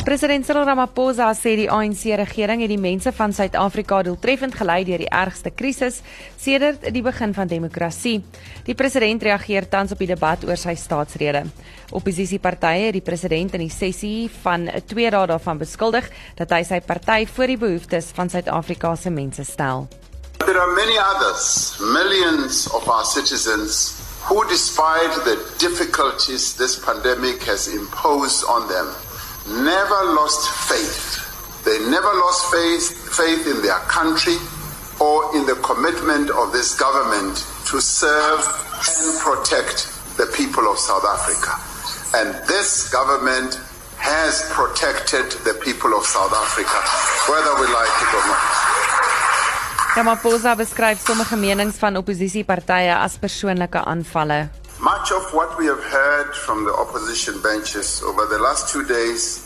President 0.06 0.46
Cyril 0.46 0.68
Ramaphosa 0.68 1.32
sê 1.34 1.56
die 1.58 1.66
ANC 1.74 2.04
regering 2.20 2.62
het 2.62 2.70
die 2.70 2.78
mense 2.78 3.10
van 3.18 3.32
Suid-Afrika 3.34 4.04
doeltreffend 4.06 4.54
gelei 4.54 4.84
deur 4.86 5.02
die 5.02 5.10
ergste 5.10 5.50
krisis 5.50 6.04
sedert 6.38 6.86
die 6.94 7.02
begin 7.02 7.34
van 7.34 7.50
demokrasie. 7.50 8.20
Die 8.68 8.78
president 8.78 9.26
reageer 9.26 9.66
tans 9.66 9.96
op 9.96 10.04
die 10.04 10.12
debat 10.12 10.46
oor 10.46 10.62
sy 10.62 10.76
staatsrede. 10.78 11.48
Opposisiepartye 11.90 12.92
het 12.92 13.00
die 13.00 13.06
president 13.06 13.58
in 13.58 13.66
die 13.66 13.74
sessie 13.74 14.30
van 14.44 14.70
'n 14.70 14.86
2 14.86 15.10
dae 15.10 15.28
daarvan 15.34 15.58
beskuldig 15.58 16.06
dat 16.38 16.52
hy 16.52 16.64
sy 16.64 16.82
party 16.82 17.26
voor 17.26 17.48
die 17.48 17.58
behoeftes 17.58 18.14
van 18.14 18.30
Suid-Afrika 18.30 18.96
se 18.96 19.10
mense 19.10 19.44
stel. 19.44 19.88
There 20.46 20.62
are 20.62 20.76
many 20.76 20.96
others, 21.00 21.76
millions 21.82 22.68
of 22.68 22.88
our 22.88 23.04
citizens, 23.04 23.98
who, 24.26 24.48
despite 24.48 25.10
the 25.26 25.42
difficulties 25.58 26.56
this 26.56 26.78
pandemic 26.86 27.42
has 27.50 27.68
imposed 27.68 28.46
on 28.46 28.70
them, 28.70 28.94
never 29.66 30.14
lost 30.14 30.46
faith. 30.70 31.66
They 31.66 31.80
never 31.90 32.14
lost 32.22 32.54
faith, 32.54 33.18
faith 33.18 33.48
in 33.48 33.64
their 33.64 33.80
country 33.90 34.38
or 35.02 35.36
in 35.36 35.48
the 35.48 35.58
commitment 35.66 36.30
of 36.30 36.54
this 36.54 36.78
government 36.78 37.38
to 37.74 37.82
serve 37.82 38.46
and 38.86 39.18
protect 39.26 39.90
the 40.18 40.30
people 40.38 40.70
of 40.70 40.78
South 40.78 41.06
Africa. 41.06 41.58
And 42.22 42.38
this 42.48 42.88
government 42.94 43.60
has 43.98 44.46
protected 44.54 45.26
the 45.42 45.60
people 45.66 45.98
of 45.98 46.06
South 46.06 46.34
Africa, 46.34 46.78
whether 47.34 47.54
we 47.58 47.66
like 47.74 47.90
it 47.90 48.14
or 48.14 48.26
not. 48.30 48.65
Ramaphosa 49.96 50.56
beskryf 50.60 51.00
sommige 51.00 51.38
menings 51.40 51.78
van 51.80 51.96
opposisiepartye 51.96 52.96
as 53.00 53.14
persoonlike 53.18 53.80
aanvalle. 53.80 54.50
Much 54.80 55.12
of 55.12 55.32
what 55.34 55.56
we 55.58 55.68
have 55.68 55.84
heard 55.84 56.36
from 56.36 56.66
the 56.66 56.74
opposition 56.84 57.40
benches 57.42 58.02
over 58.04 58.26
the 58.28 58.38
last 58.38 58.68
two 58.74 58.84
days 58.84 59.40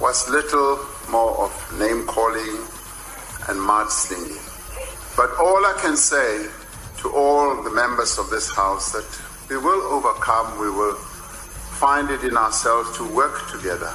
was 0.00 0.28
little 0.28 0.78
more 1.10 1.32
of 1.44 1.50
name 1.80 2.06
calling 2.06 2.54
and 3.48 3.58
mudslinging. 3.58 4.38
But 5.16 5.30
all 5.42 5.66
I 5.66 5.74
can 5.82 5.96
say 5.96 6.46
to 7.02 7.10
all 7.10 7.60
the 7.64 7.74
members 7.74 8.16
of 8.18 8.30
this 8.30 8.48
House 8.48 8.92
that 8.92 9.10
we 9.50 9.56
will 9.56 9.82
overcome, 9.90 10.54
we 10.60 10.70
will 10.70 10.94
find 11.82 12.10
it 12.10 12.22
in 12.22 12.36
ourselves 12.36 12.96
to 12.98 13.02
work 13.10 13.50
together. 13.50 13.90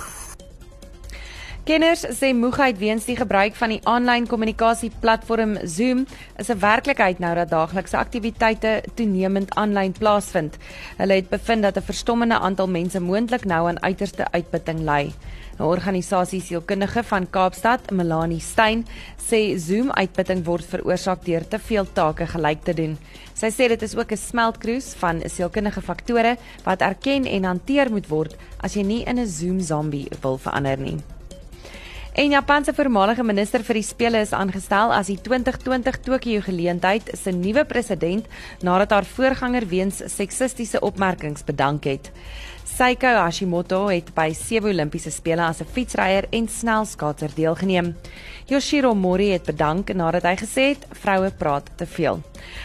Kenners 1.65 2.03
sê 2.13 2.27
moegheid 2.37 2.77
weens 2.77 3.07
die 3.09 3.15
gebruik 3.17 3.55
van 3.57 3.71
die 3.73 3.79
aanlyn 3.89 4.27
kommunikasieplatform 4.29 5.55
Zoom 5.65 6.03
is 6.37 6.51
'n 6.53 6.59
werklikheid 6.61 7.17
nou 7.19 7.33
dat 7.35 7.49
daaglikse 7.49 7.97
aktiwiteite 7.97 8.83
toenemend 8.93 9.49
aanlyn 9.55 9.91
plaasvind. 9.91 10.57
Hulle 10.97 11.13
het 11.13 11.29
bevind 11.29 11.63
dat 11.63 11.77
'n 11.77 11.81
verstommende 11.81 12.37
aantal 12.37 12.67
mense 12.67 12.99
moontlik 12.99 13.45
nou 13.45 13.67
aan 13.67 13.81
uiterste 13.81 14.31
uitputting 14.31 14.79
ly. 14.79 15.13
'n 15.57 15.63
Organisasie 15.63 16.41
sielkundige 16.41 17.03
van 17.03 17.29
Kaapstad, 17.29 17.91
Melanie 17.91 18.39
Steyn, 18.39 18.85
sê 19.17 19.57
Zoom-uitputting 19.57 20.45
word 20.45 20.65
veroorsaak 20.65 21.25
deur 21.25 21.47
te 21.47 21.59
veel 21.59 21.87
take 21.93 22.27
gelyk 22.27 22.63
te 22.63 22.73
doen. 22.73 22.97
Sy 23.33 23.49
sê 23.49 23.67
dit 23.67 23.81
is 23.81 23.95
ook 23.95 24.11
'n 24.11 24.17
smeltkroes 24.17 24.93
van 24.97 25.21
sielkundige 25.25 25.81
faktore 25.81 26.37
wat 26.63 26.81
erken 26.81 27.25
en 27.25 27.43
hanteer 27.43 27.91
moet 27.91 28.07
word 28.07 28.35
as 28.59 28.73
jy 28.73 28.83
nie 28.83 29.03
in 29.03 29.17
'n 29.17 29.27
Zoom-zombie 29.27 30.07
wil 30.21 30.37
verander 30.37 30.77
nie. 30.77 31.14
En 32.15 32.29
Japan 32.29 32.63
se 32.63 32.73
voormalige 32.73 33.23
minister 33.27 33.59
vir 33.67 33.75
die 33.75 33.83
spele 33.83 34.21
is 34.23 34.29
aangestel 34.31 34.93
as 34.95 35.09
die 35.11 35.17
2020 35.19 35.97
Tokio 36.05 36.39
geleentheid 36.45 37.09
se 37.19 37.33
nuwe 37.35 37.65
president 37.67 38.29
nadat 38.63 38.93
haar 38.95 39.07
voorganger 39.17 39.65
weens 39.67 39.99
seksistiese 40.13 40.79
opmerkings 40.79 41.43
bedank 41.43 41.83
het. 41.91 42.07
Seiko 42.63 43.11
Hashimoto 43.19 43.81
het 43.91 44.13
by 44.15 44.29
sewe 44.31 44.71
Olimpiese 44.71 45.11
spele 45.11 45.43
as 45.43 45.59
'n 45.59 45.67
fietsryer 45.67 46.27
en 46.31 46.47
snelskaatser 46.47 47.35
deelgeneem. 47.35 47.95
Yoshiro 48.47 48.93
Mori 48.95 49.31
het 49.31 49.45
bedank 49.45 49.93
nadat 49.93 50.23
hy 50.23 50.35
gesê 50.35 50.63
het 50.71 50.87
vroue 50.91 51.31
praat 51.31 51.69
te 51.75 51.85
veel. 51.85 52.21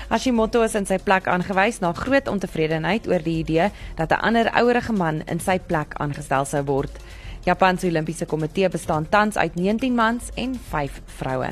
Hashimoto 0.09 0.62
is 0.62 0.75
in 0.75 0.87
sy 0.87 0.99
plek 0.99 1.26
aangewys 1.26 1.80
na 1.80 1.92
groot 1.92 2.28
ontevredenheid 2.28 3.07
oor 3.09 3.23
die 3.23 3.38
idee 3.38 3.71
dat 3.97 4.12
'n 4.12 4.23
ander 4.23 4.50
ouerige 4.50 4.92
man 4.92 5.23
in 5.26 5.40
sy 5.40 5.59
plek 5.59 5.95
aangestel 5.95 6.45
sou 6.45 6.62
word. 6.62 6.90
Japan 7.44 7.78
se 7.78 7.87
Olimpiese 7.87 8.26
Komitee 8.26 8.68
bestaan 8.68 9.09
tans 9.09 9.37
uit 9.37 9.54
19 9.54 9.94
mans 9.94 10.28
en 10.35 10.61
5 10.68 11.00
vroue. 11.06 11.49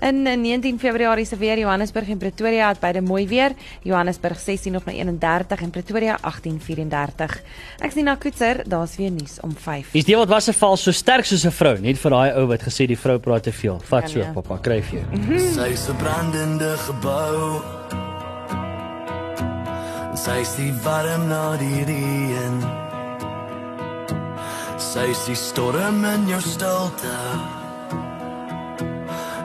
In 0.00 0.22
19 0.22 0.78
Februarie 0.78 1.24
se 1.26 1.36
weer 1.36 1.58
Johannesburg 1.58 2.08
en 2.08 2.18
Pretoria 2.18 2.68
het 2.68 2.78
beide 2.80 3.00
mooi 3.00 3.26
weer. 3.28 3.50
Johannesburg 3.82 4.38
16 4.40 4.76
of 4.76 4.84
na 4.84 4.92
31 4.92 5.60
en 5.62 5.70
Pretoria 5.70 6.16
1834. 6.22 7.42
Ek's 7.82 7.94
Nina 7.94 8.14
Koetser, 8.14 8.62
daar's 8.68 8.96
weer 8.96 9.10
nuus 9.10 9.40
om 9.42 9.56
5. 9.56 9.90
Dis 9.92 10.04
die 10.04 10.16
wat 10.16 10.28
was 10.28 10.46
'n 10.48 10.52
val 10.52 10.76
so 10.76 10.92
sterk 10.92 11.24
soos 11.24 11.44
'n 11.44 11.50
vrou, 11.50 11.78
net 11.80 11.98
vir 11.98 12.10
daai 12.10 12.32
ou 12.34 12.46
wat 12.46 12.62
gesê 12.62 12.86
die 12.86 12.98
vrou 12.98 13.18
praat 13.18 13.42
te 13.42 13.52
veel. 13.52 13.80
Vat 13.84 14.10
so, 14.10 14.18
Ja, 14.18 14.24
nee. 14.24 14.34
pappa, 14.34 14.58
kryf 14.58 14.90
jou. 14.90 15.02
Sy 15.38 15.72
is 15.72 15.88
'n 15.88 15.96
brandende 15.96 16.76
gebou. 16.76 17.60
Sy 20.14 20.40
is 20.40 20.54
die 20.56 20.72
warm 20.82 21.28
na 21.28 21.56
die 21.56 21.84
reën. 21.84 22.77
Sy 24.78 25.08
is 25.10 25.24
die 25.26 25.34
storm 25.34 26.04
in 26.06 26.28
jou 26.30 26.38
stilte. 26.38 27.14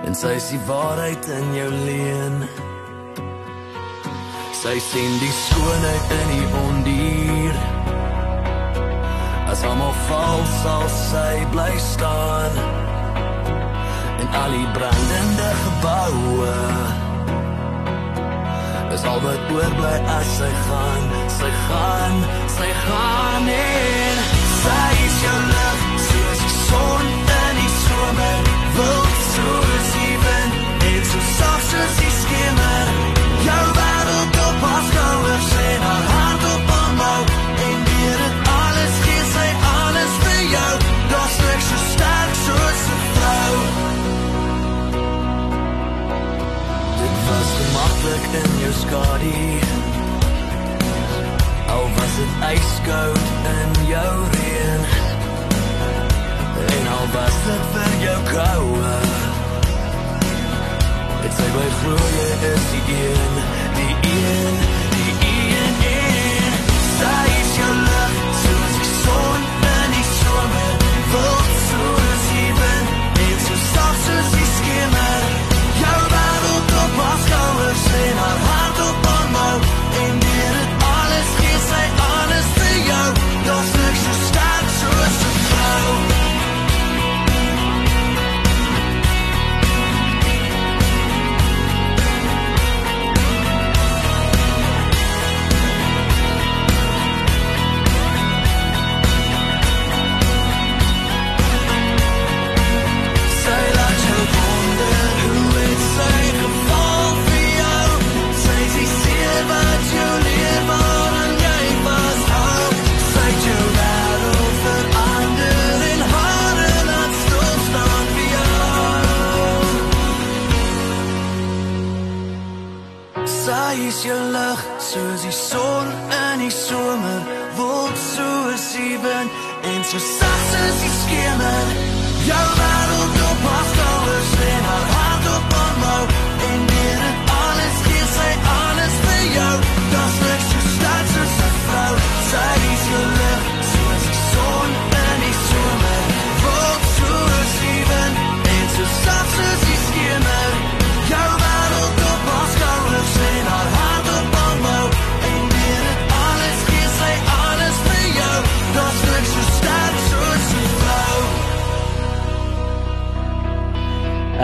En 0.06 0.14
sy 0.14 0.36
is 0.38 0.52
die 0.54 0.60
waarheid 0.68 1.26
in 1.34 1.56
jou 1.58 1.70
leuen. 1.74 2.36
Sy 4.54 4.76
sien 4.78 5.18
die 5.24 5.32
skoonheid 5.34 6.14
in 6.20 6.30
die 6.36 6.46
ondier. 6.62 7.58
As 9.50 9.66
almal 9.66 9.98
val, 10.06 10.46
sal 10.62 10.86
sy 10.94 11.42
bly 11.56 11.72
staan 11.82 12.62
in 14.22 14.30
al 14.38 14.54
die 14.54 14.70
brandende 14.78 15.52
geboue. 15.66 16.56
Is 18.94 19.10
al 19.10 19.22
wat 19.26 19.54
oorbly 19.58 19.96
as 20.14 20.34
sy 20.38 20.56
gaan, 20.70 21.14
sy 21.42 21.54
gaan, 21.66 22.26
sy 22.62 22.74
gaan 22.86 23.56
in. 23.58 24.13
Sy 24.64 24.92
is 25.06 25.16
jou 25.26 25.40
lig, 25.52 25.80
soos 26.08 26.44
die 26.44 26.54
son 26.56 27.08
in 27.36 27.60
die 27.60 27.72
somer, 27.82 28.40
wild 28.78 29.22
soos 29.34 29.92
die 29.98 30.18
wind, 30.24 30.88
en 30.92 31.06
so 31.12 31.24
sag 31.36 31.62
soos 31.70 32.02
die 32.02 32.14
skimmer. 32.22 32.92
Jou 33.50 33.64
wêreld 33.80 34.44
op 34.48 34.68
haar 34.68 34.84
skouers 34.92 35.56
en 35.68 35.90
haar 35.90 36.23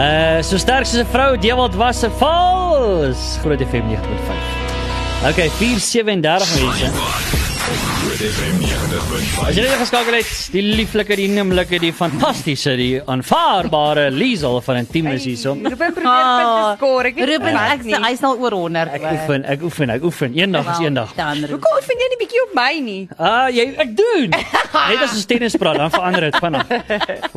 Uh 0.00 0.40
so 0.42 0.56
sterk 0.56 0.86
soos 0.88 1.02
'n 1.04 1.08
vrou, 1.12 1.36
Dewald 1.36 1.74
was 1.76 2.02
'n 2.02 2.10
vals. 2.16 3.36
Groot 3.42 3.60
FM 3.60 3.84
90.5. 3.92 5.28
Okay, 5.28 5.50
437 5.50 6.22
mense. 6.56 7.39
Groot 8.20 8.34
FM 8.36 8.56
90.5. 8.60 9.46
As 9.48 9.56
jy 9.56 9.62
net 9.64 9.78
geskakel 9.80 10.14
het, 10.18 10.32
die 10.52 10.60
lieflike, 10.60 11.16
die 11.16 11.28
noemlike, 11.32 11.78
die 11.80 11.92
fantastiese, 11.96 12.74
die 12.76 12.98
aanvaarbare 13.08 14.10
Liesel 14.12 14.58
van 14.66 14.82
Intiem 14.82 15.06
is 15.14 15.24
hierso. 15.24 15.54
Ruben 15.56 15.94
probeer 15.96 16.26
punte 16.28 16.74
skoor. 16.74 17.08
Ek 17.08 17.20
Ruben, 17.30 17.56
wat 17.56 17.72
ek 17.78 17.86
nie. 17.86 17.94
hy's 18.04 18.20
nou 18.20 18.34
oor 18.42 18.56
100. 18.58 18.92
Ek 18.98 19.06
oefen, 19.08 19.46
ek 19.54 19.64
oefen, 19.64 19.92
ek 19.94 20.04
oefen. 20.04 20.36
Eendag 20.36 20.68
is 20.74 20.82
eendag. 20.84 21.14
Hoekom 21.16 21.78
vind 21.86 22.04
jy 22.04 22.08
nie 22.12 22.18
bietjie 22.20 22.42
op 22.44 22.52
my 22.58 22.68
nie? 22.90 22.98
Ah, 23.16 23.46
jy 23.48 23.64
ek 23.86 23.96
doen. 24.02 24.36
Net 24.36 25.06
as 25.06 25.16
ons 25.16 25.24
tennis 25.32 25.56
praat, 25.62 25.80
dan 25.80 25.94
verander 25.96 26.28
dit 26.28 26.38
vinnig. 26.44 26.76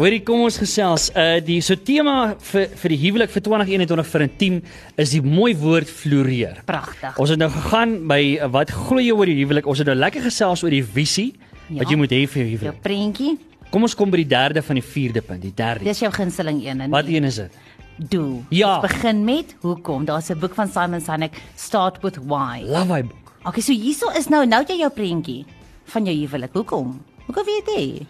Hoorie, 0.01 0.19
kom 0.27 0.43
ons 0.49 0.59
gesels. 0.65 1.07
Uh 1.15 1.39
die 1.47 1.61
so 1.63 1.79
tema 1.79 2.33
vir 2.51 2.67
vir 2.83 2.95
die 2.97 2.99
huwelik 3.05 3.31
vir 3.31 3.45
2021 3.47 4.11
vir 4.11 4.27
'n 4.27 4.35
team 4.37 4.59
is 4.99 5.15
die 5.15 5.23
mooi 5.23 5.55
woord 5.55 5.87
floreer. 5.87 6.59
Pragtig. 6.67 7.15
Ons 7.15 7.31
het 7.31 7.39
nou 7.39 7.49
gegaan 7.55 7.95
by 8.11 8.21
wat 8.51 8.75
glo 8.75 8.99
jy 8.99 9.15
oor 9.15 9.31
die 9.31 9.39
huwelik? 9.39 9.65
Ons 9.65 9.79
het 9.79 9.87
nou 9.87 9.95
lekker 9.95 10.27
gesels 10.27 10.63
oor 10.63 10.72
die 10.73 10.83
visie 10.83 11.33
wat 11.69 11.85
Ja. 11.87 11.89
jy 11.89 11.97
moet 11.97 12.11
hê 12.11 12.27
vir 12.27 12.43
jou 12.43 12.49
Jou 12.49 12.57
huwelik. 12.59 12.81
prentjie, 12.83 13.37
Kom 13.73 13.81
ons 13.81 13.95
kom 13.95 14.11
by 14.11 14.17
die 14.17 14.27
derde 14.29 14.61
van 14.61 14.75
die 14.77 14.83
vierde 14.85 15.21
punt, 15.21 15.41
die 15.41 15.53
derde. 15.55 15.83
dis 15.83 15.99
jou 15.99 16.11
gunsteling 16.11 16.59
een 16.63 16.81
en 16.81 16.91
Wat 16.91 17.07
een 17.07 17.23
is 17.23 17.35
dit? 17.35 17.51
doel. 17.97 18.43
Ja. 18.49 18.79
Ons 18.79 18.87
begin 18.91 19.23
met 19.25 19.55
hoekom. 19.61 20.05
Daar's 20.05 20.29
'n 20.29 20.39
boek 20.39 20.53
van 20.53 20.67
Simon 20.67 21.01
Sinek, 21.01 21.41
Start 21.55 22.01
with 22.03 22.17
Why. 22.17 22.61
Love 22.65 22.91
hy 22.93 23.01
boek. 23.03 23.31
Okay, 23.45 23.61
so 23.61 23.71
hierso 23.73 24.09
is 24.17 24.27
nou 24.29 24.45
nou 24.45 24.63
jy 24.67 24.77
jou 24.77 24.89
prentjie 24.89 25.45
van 25.85 26.05
jou 26.05 26.15
huwelik. 26.15 26.53
Hoekom? 26.53 26.99
Hoekom 27.25 27.43
weet 27.45 27.67
jy? 27.75 28.05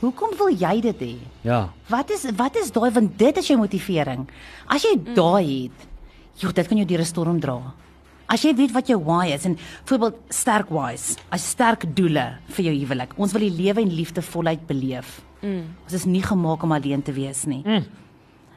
Hoekom 0.00 0.36
wil 0.36 0.50
jy 0.56 0.80
dit 0.80 1.00
hê? 1.00 1.14
Ja. 1.42 1.72
Wat 1.88 2.10
is 2.10 2.26
wat 2.36 2.56
is 2.56 2.70
daai 2.70 2.90
want 2.90 3.18
dit 3.18 3.36
is 3.36 3.46
jou 3.46 3.58
motivering. 3.58 4.26
As 4.68 4.82
jy 4.82 4.96
mm. 4.96 5.14
daai 5.14 5.62
het, 5.62 5.86
joh, 6.36 6.52
dit 6.52 6.68
kan 6.68 6.76
jou 6.76 6.86
deur 6.86 7.00
'n 7.00 7.04
storm 7.04 7.40
dra. 7.40 7.60
As 8.26 8.42
jy 8.42 8.54
weet 8.56 8.72
wat 8.72 8.86
jou 8.88 8.98
why 9.04 9.26
is 9.34 9.44
en 9.44 9.58
byvoorbeeld 9.84 10.14
sterk 10.32 10.70
whys, 10.70 11.16
as 11.30 11.44
sterk 11.50 11.84
doele 11.96 12.38
vir 12.48 12.64
jou 12.64 12.74
huwelik. 12.74 13.12
Ons 13.20 13.32
wil 13.32 13.40
die 13.40 13.50
lewe 13.62 13.80
en 13.82 13.92
liefde 13.94 14.22
voluit 14.22 14.66
beleef. 14.66 15.20
Mm. 15.42 15.64
Ons 15.84 15.92
is 15.92 16.04
nie 16.08 16.22
gemaak 16.22 16.62
om 16.62 16.72
alleen 16.72 17.02
te 17.02 17.12
wees 17.12 17.44
nie. 17.46 17.62
Mm. 17.64 17.84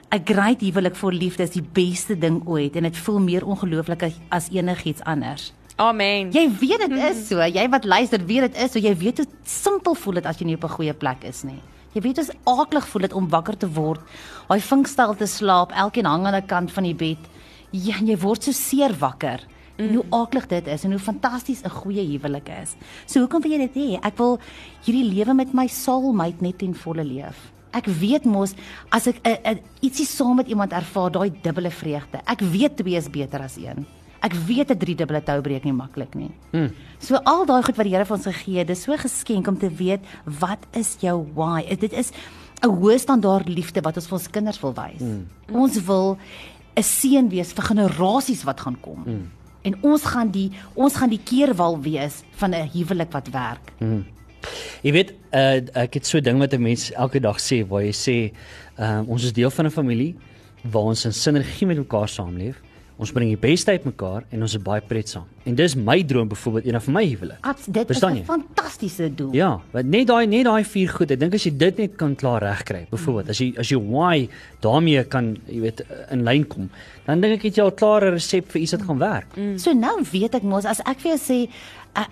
'n 0.10 0.24
Great 0.26 0.62
huwelik 0.62 0.96
vir 0.96 1.12
liefde 1.12 1.44
is 1.44 1.50
die 1.50 1.62
beste 1.74 2.16
ding 2.16 2.42
ooit 2.48 2.76
en 2.76 2.84
dit 2.84 2.98
voel 2.98 3.20
meer 3.20 3.46
ongelooflik 3.46 4.14
as- 4.32 4.50
enigiets 4.50 5.02
anders. 5.04 5.54
Amen. 5.76 6.32
Jy 6.32 6.50
weet 6.60 6.80
dit 6.90 6.92
is 6.92 7.28
so. 7.28 7.42
Jy 7.42 7.68
wat 7.70 7.84
luister, 7.86 8.26
weet 8.26 8.42
dit 8.54 8.58
is 8.64 8.72
so. 8.72 8.80
Jy 8.80 8.96
weet 8.98 9.18
hoe 9.18 9.28
simpel 9.44 9.94
voel 9.96 10.14
dit 10.14 10.26
as 10.26 10.38
jy 10.40 10.46
nie 10.46 10.56
op 10.56 10.64
'n 10.64 10.70
goeie 10.70 10.94
plek 10.94 11.24
is 11.24 11.44
nie. 11.44 11.60
Jy 11.94 12.02
weet 12.02 12.18
hoe 12.18 12.36
aaklig 12.46 12.88
voel 12.88 13.02
dit 13.02 13.14
om 13.14 13.30
wakker 13.30 13.58
te 13.58 13.68
word, 13.68 14.00
daai 14.48 14.60
vinkstel 14.62 15.16
te 15.16 15.26
slaap, 15.28 15.72
elkeen 15.72 16.06
hang 16.06 16.26
aan 16.26 16.36
'n 16.36 16.46
kant 16.48 16.72
van 16.72 16.84
die 16.84 16.96
bed. 16.96 17.18
Ja, 17.72 17.96
jy 18.00 18.18
word 18.18 18.44
so 18.44 18.52
seer 18.52 18.94
wakker. 19.00 19.40
En 19.78 19.94
hoe 19.94 20.04
aaklig 20.10 20.48
dit 20.48 20.68
is 20.68 20.84
en 20.84 20.92
hoe 20.92 21.00
fantasties 21.00 21.62
'n 21.64 21.70
goeie 21.70 22.02
huwelik 22.18 22.50
is. 22.62 22.76
So 23.06 23.20
hoekom 23.20 23.42
wil 23.42 23.52
jy 23.52 23.58
dit 23.68 23.76
hê? 23.76 24.00
Ek 24.06 24.18
wil 24.18 24.40
hierdie 24.86 25.04
lewe 25.14 25.34
met 25.34 25.54
my 25.54 25.68
soulmate 25.68 26.42
net 26.42 26.58
ten 26.58 26.74
volle 26.76 27.04
leef. 27.04 27.52
Ek 27.74 27.86
weet 27.86 28.26
mos 28.26 28.54
as 28.92 29.08
ek 29.08 29.20
'n- 29.24 29.40
'n 29.46 29.60
ietsie 29.82 30.06
saam 30.06 30.36
met 30.36 30.48
iemand 30.48 30.72
ervaar, 30.72 31.12
daai 31.12 31.32
dubbele 31.44 31.70
vreugde. 31.72 32.20
Ek 32.26 32.40
weet 32.42 32.78
twee 32.78 32.96
is 32.96 33.10
beter 33.10 33.42
as 33.42 33.58
een. 33.58 33.86
Ek 34.22 34.34
weet 34.34 34.72
'n 34.72 34.78
drie 34.78 34.96
dubbele 34.96 35.22
tou 35.24 35.42
breek 35.42 35.64
nie 35.64 35.74
maklik 35.74 36.16
nie. 36.16 36.32
Mm. 36.54 36.72
So 37.00 37.16
al 37.24 37.46
daai 37.46 37.62
goed 37.64 37.76
wat 37.78 37.86
die 37.86 37.94
Here 37.94 38.06
vir 38.06 38.16
ons 38.18 38.26
gegee 38.26 38.58
het, 38.58 38.68
dis 38.68 38.82
so 38.84 38.96
geskenk 38.98 39.48
om 39.48 39.58
te 39.58 39.70
weet 39.70 40.00
wat 40.40 40.60
is 40.74 40.98
jou 41.00 41.28
why? 41.36 41.76
Dit 41.76 41.94
is 41.94 42.12
'n 42.64 42.70
hoë 42.70 42.98
standaard 43.00 43.48
liefde 43.48 43.82
wat 43.84 43.96
ons 43.96 44.08
vir 44.08 44.18
ons 44.18 44.28
kinders 44.32 44.60
wil 44.62 44.74
wys. 44.74 45.02
Mm. 45.02 45.28
Ons 45.54 45.80
wil 45.86 46.18
'n 46.76 46.82
seën 46.84 47.30
wees 47.30 47.54
vir 47.54 47.64
generasies 47.64 48.44
wat 48.44 48.60
gaan 48.60 48.78
kom. 48.82 49.04
Mm. 49.06 49.28
En 49.62 49.78
ons 49.82 50.04
gaan 50.04 50.30
die 50.32 50.52
ons 50.74 50.96
gaan 50.96 51.10
die 51.10 51.22
keerwal 51.24 51.80
wees 51.82 52.24
van 52.40 52.54
'n 52.56 52.70
huwelik 52.74 53.12
wat 53.12 53.30
werk. 53.30 53.72
Mm. 53.80 54.06
Jy 54.82 54.92
weet, 54.92 55.14
uh, 55.34 55.60
ek 55.74 55.94
het 55.94 56.06
so 56.06 56.18
'n 56.18 56.24
ding 56.24 56.40
wat 56.40 56.54
'n 56.54 56.62
mens 56.62 56.92
elke 56.92 57.20
dag 57.20 57.40
sê 57.40 57.68
waar 57.68 57.84
jy 57.84 57.94
sê, 57.94 58.34
uh, 58.80 59.02
ons 59.08 59.24
is 59.24 59.34
deel 59.34 59.50
van 59.50 59.66
'n 59.66 59.72
familie 59.72 60.16
waar 60.62 60.84
ons 60.84 61.06
in 61.06 61.14
sinergie 61.14 61.68
met 61.68 61.78
mekaar 61.78 62.10
saamleef. 62.10 62.62
Ons 62.98 63.12
bring 63.14 63.30
die 63.30 63.38
beste 63.38 63.72
uit 63.72 63.84
mekaar 63.86 64.24
en 64.34 64.42
ons 64.42 64.54
is 64.58 64.62
baie 64.62 64.82
pret 64.82 65.10
saam. 65.10 65.28
En 65.46 65.56
dis 65.56 65.76
my 65.78 66.00
droom 66.04 66.28
byvoorbeeld 66.32 66.66
een 66.66 66.82
van 66.82 66.94
my 66.94 67.04
huwelik. 67.06 67.38
Abs 67.46 67.68
dit 67.70 67.86
Verstaan 67.86 68.16
is? 68.18 68.22
'n 68.22 68.26
fantastiese 68.26 69.16
doel. 69.16 69.34
Ja, 69.34 69.62
want 69.72 69.86
net 69.86 70.08
daai 70.08 70.26
net 70.28 70.46
daai 70.46 70.64
vier 70.64 70.90
goed. 70.90 71.12
Ek 71.12 71.20
dink 71.20 71.34
as 71.34 71.44
jy 71.46 71.58
dit 71.58 71.78
net 71.78 71.96
kan 71.96 72.16
klaar 72.16 72.42
regkry, 72.42 72.88
byvoorbeeld 72.90 73.30
as 73.30 73.38
jy 73.38 73.54
as 73.58 73.70
jy 73.70 73.78
why 73.78 74.30
daarmee 74.62 75.04
kan, 75.04 75.38
jy 75.48 75.62
weet, 75.62 75.86
in 76.12 76.24
lyn 76.24 76.48
kom, 76.48 76.70
dan 77.06 77.22
dink 77.22 77.34
ek 77.38 77.44
het 77.44 77.56
jy 77.56 77.64
al 77.64 77.72
klaar 77.72 78.06
'n 78.06 78.14
resep 78.14 78.52
vir 78.52 78.62
iets 78.62 78.72
wat 78.72 78.82
gaan 78.82 78.98
werk. 79.00 79.28
So 79.58 79.74
nou 79.74 80.02
weet 80.12 80.34
ek 80.36 80.44
mos 80.44 80.66
as 80.66 80.80
ek 80.80 81.00
vir 81.00 81.12
jou 81.16 81.20
sê 81.20 81.50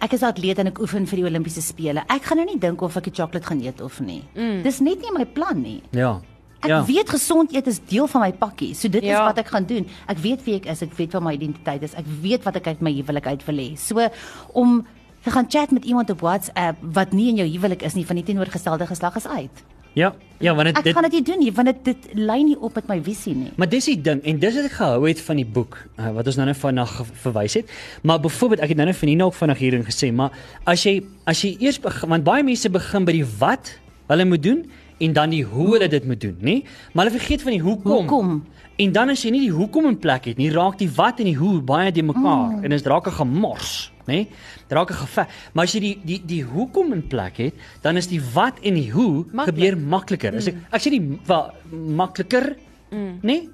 ek 0.02 0.14
is 0.14 0.22
'n 0.22 0.26
atleet 0.26 0.60
en 0.60 0.68
ek 0.68 0.80
oefen 0.80 1.08
vir 1.08 1.16
die 1.18 1.26
Olimpiese 1.26 1.62
spele. 1.62 2.04
Ek 2.10 2.24
gaan 2.24 2.38
nou 2.38 2.46
nie 2.46 2.60
dink 2.60 2.82
of 2.82 2.96
ek 2.96 3.04
die 3.04 3.12
chocolate 3.14 3.46
gaan 3.48 3.62
eet 3.62 3.82
of 3.82 4.00
nie. 4.02 4.24
Mm. 4.36 4.64
Dis 4.64 4.80
net 4.80 5.02
nie 5.02 5.12
my 5.12 5.26
plan 5.26 5.62
nie. 5.62 5.82
Ja. 5.92 6.22
Ek 6.66 6.74
ja. 6.74 6.82
weet 6.88 7.14
gesond 7.14 7.54
eet 7.54 7.70
is 7.70 7.80
deel 7.92 8.10
van 8.12 8.26
my 8.26 8.32
pakkie. 8.34 8.74
So 8.74 8.90
dit 8.90 9.06
ja. 9.06 9.22
Is 9.22 9.30
wat 9.30 9.42
ek 9.46 9.54
gaan 9.54 9.70
doen. 9.70 9.86
Ek 10.12 10.20
weet 10.24 10.44
wie 10.48 10.58
ek 10.58 10.68
is, 10.74 10.82
ek 10.86 10.98
weet 10.98 11.16
wat 11.18 11.26
my 11.26 11.36
identiteit 11.38 11.86
is. 11.86 11.94
Ek 11.98 12.10
weet 12.24 12.46
wat 12.48 12.58
ek 12.62 12.74
uit 12.74 12.84
my 12.86 12.94
huwelik 12.98 13.30
uit 13.30 13.46
wil 13.50 13.62
hê. 13.62 13.70
So 13.80 14.10
om 14.58 14.82
te 15.26 15.34
gaan 15.34 15.48
chat 15.50 15.72
met 15.74 15.86
iemand 15.86 16.10
op 16.14 16.26
WhatsApp 16.26 16.82
wat 16.94 17.14
nie 17.14 17.32
in 17.34 17.42
jou 17.42 17.48
huwelik 17.56 17.86
is 17.86 17.96
nie 17.98 18.06
van 18.06 18.20
die 18.22 18.26
teenoorgestelde 18.28 18.86
geslag 18.90 19.18
is 19.22 19.28
uit. 19.28 19.64
Ja. 19.96 20.12
Ja, 20.44 20.52
want 20.52 20.68
dit 20.68 20.90
Ek 20.92 20.98
gaan 20.98 21.06
dit 21.08 21.14
nie 21.16 21.24
doen 21.24 21.40
nie 21.40 21.52
want 21.56 21.72
dit 21.72 21.86
dit 21.88 22.08
lyn 22.20 22.50
nie 22.50 22.58
op 22.60 22.76
met 22.76 22.90
my 22.92 22.98
visie 23.04 23.32
nie. 23.36 23.52
Maar 23.56 23.70
dis 23.72 23.88
die 23.88 23.96
ding 24.04 24.20
en 24.28 24.40
dis 24.42 24.58
wat 24.60 24.68
ek 24.68 24.76
gehou 24.76 25.06
het 25.08 25.22
van 25.24 25.40
die 25.40 25.48
boek 25.48 25.78
uh, 25.96 26.10
wat 26.18 26.28
ons 26.28 26.36
nou 26.36 26.48
net 26.50 26.60
vandag 26.60 26.92
verwys 27.24 27.56
het. 27.62 27.72
Maar 28.04 28.20
byvoorbeeld 28.26 28.66
ek 28.66 28.74
het 28.74 28.82
nou 28.82 28.90
net 28.90 29.00
vir 29.00 29.10
Nina 29.10 29.30
ook 29.30 29.38
vinnig 29.40 29.62
hierin 29.64 29.86
gesê, 29.88 30.12
maar 30.12 30.36
as 30.68 30.84
jy 30.84 30.98
as 31.24 31.46
jy 31.48 31.56
eers 31.64 31.80
begin 31.80 32.12
want 32.12 32.28
baie 32.28 32.44
mense 32.44 32.70
begin 32.70 33.08
by 33.08 33.16
die 33.16 33.24
wat 33.40 33.72
hulle 34.12 34.28
moet 34.28 34.44
doen 34.44 34.66
en 34.98 35.14
dan 35.14 35.30
die 35.30 35.44
hoe 35.44 35.70
hulle 35.74 35.88
dit 35.88 36.06
moet 36.06 36.22
doen, 36.22 36.38
nê? 36.40 36.64
Maar 36.94 37.06
hulle 37.06 37.18
vergeet 37.20 37.42
van 37.42 37.52
die 37.52 37.62
hoekom. 37.62 37.92
Hoekom? 37.92 38.46
En 38.78 38.92
dan 38.92 39.10
as 39.10 39.22
jy 39.24 39.32
nie 39.32 39.40
die 39.48 39.56
hoekom 39.56 39.86
in 39.88 39.98
plek 40.00 40.26
het 40.26 40.38
nie, 40.38 40.50
raak 40.52 40.78
die 40.78 40.90
wat 40.92 41.20
en 41.20 41.26
die 41.26 41.38
hoe 41.38 41.62
baie 41.62 41.92
de 41.92 42.04
mekaar 42.04 42.58
mm. 42.58 42.64
en 42.64 42.70
dit 42.70 42.86
raak 42.88 43.08
'n 43.08 43.12
gemors, 43.12 43.92
nê? 44.08 44.28
Dit 44.68 44.72
raak 44.76 44.90
'n 44.92 44.94
geveg. 44.94 45.28
Maar 45.54 45.64
as 45.64 45.74
jy 45.74 45.80
die 45.80 46.00
die 46.04 46.22
die 46.26 46.44
hoekom 46.44 46.94
in 46.94 47.08
plek 47.08 47.38
het, 47.38 47.54
dan 47.82 47.96
is 47.96 48.08
die 48.08 48.22
wat 48.34 48.60
en 48.64 48.74
die 48.74 48.92
hoe 48.92 49.26
Maklik. 49.32 49.56
gebeur 49.56 49.78
makliker. 49.78 50.36
As 50.36 50.48
ek 50.48 50.56
ek 50.72 50.82
sê 50.82 50.90
die 50.90 51.20
makliker, 51.72 52.56
mm. 52.92 53.20
nê? 53.24 53.48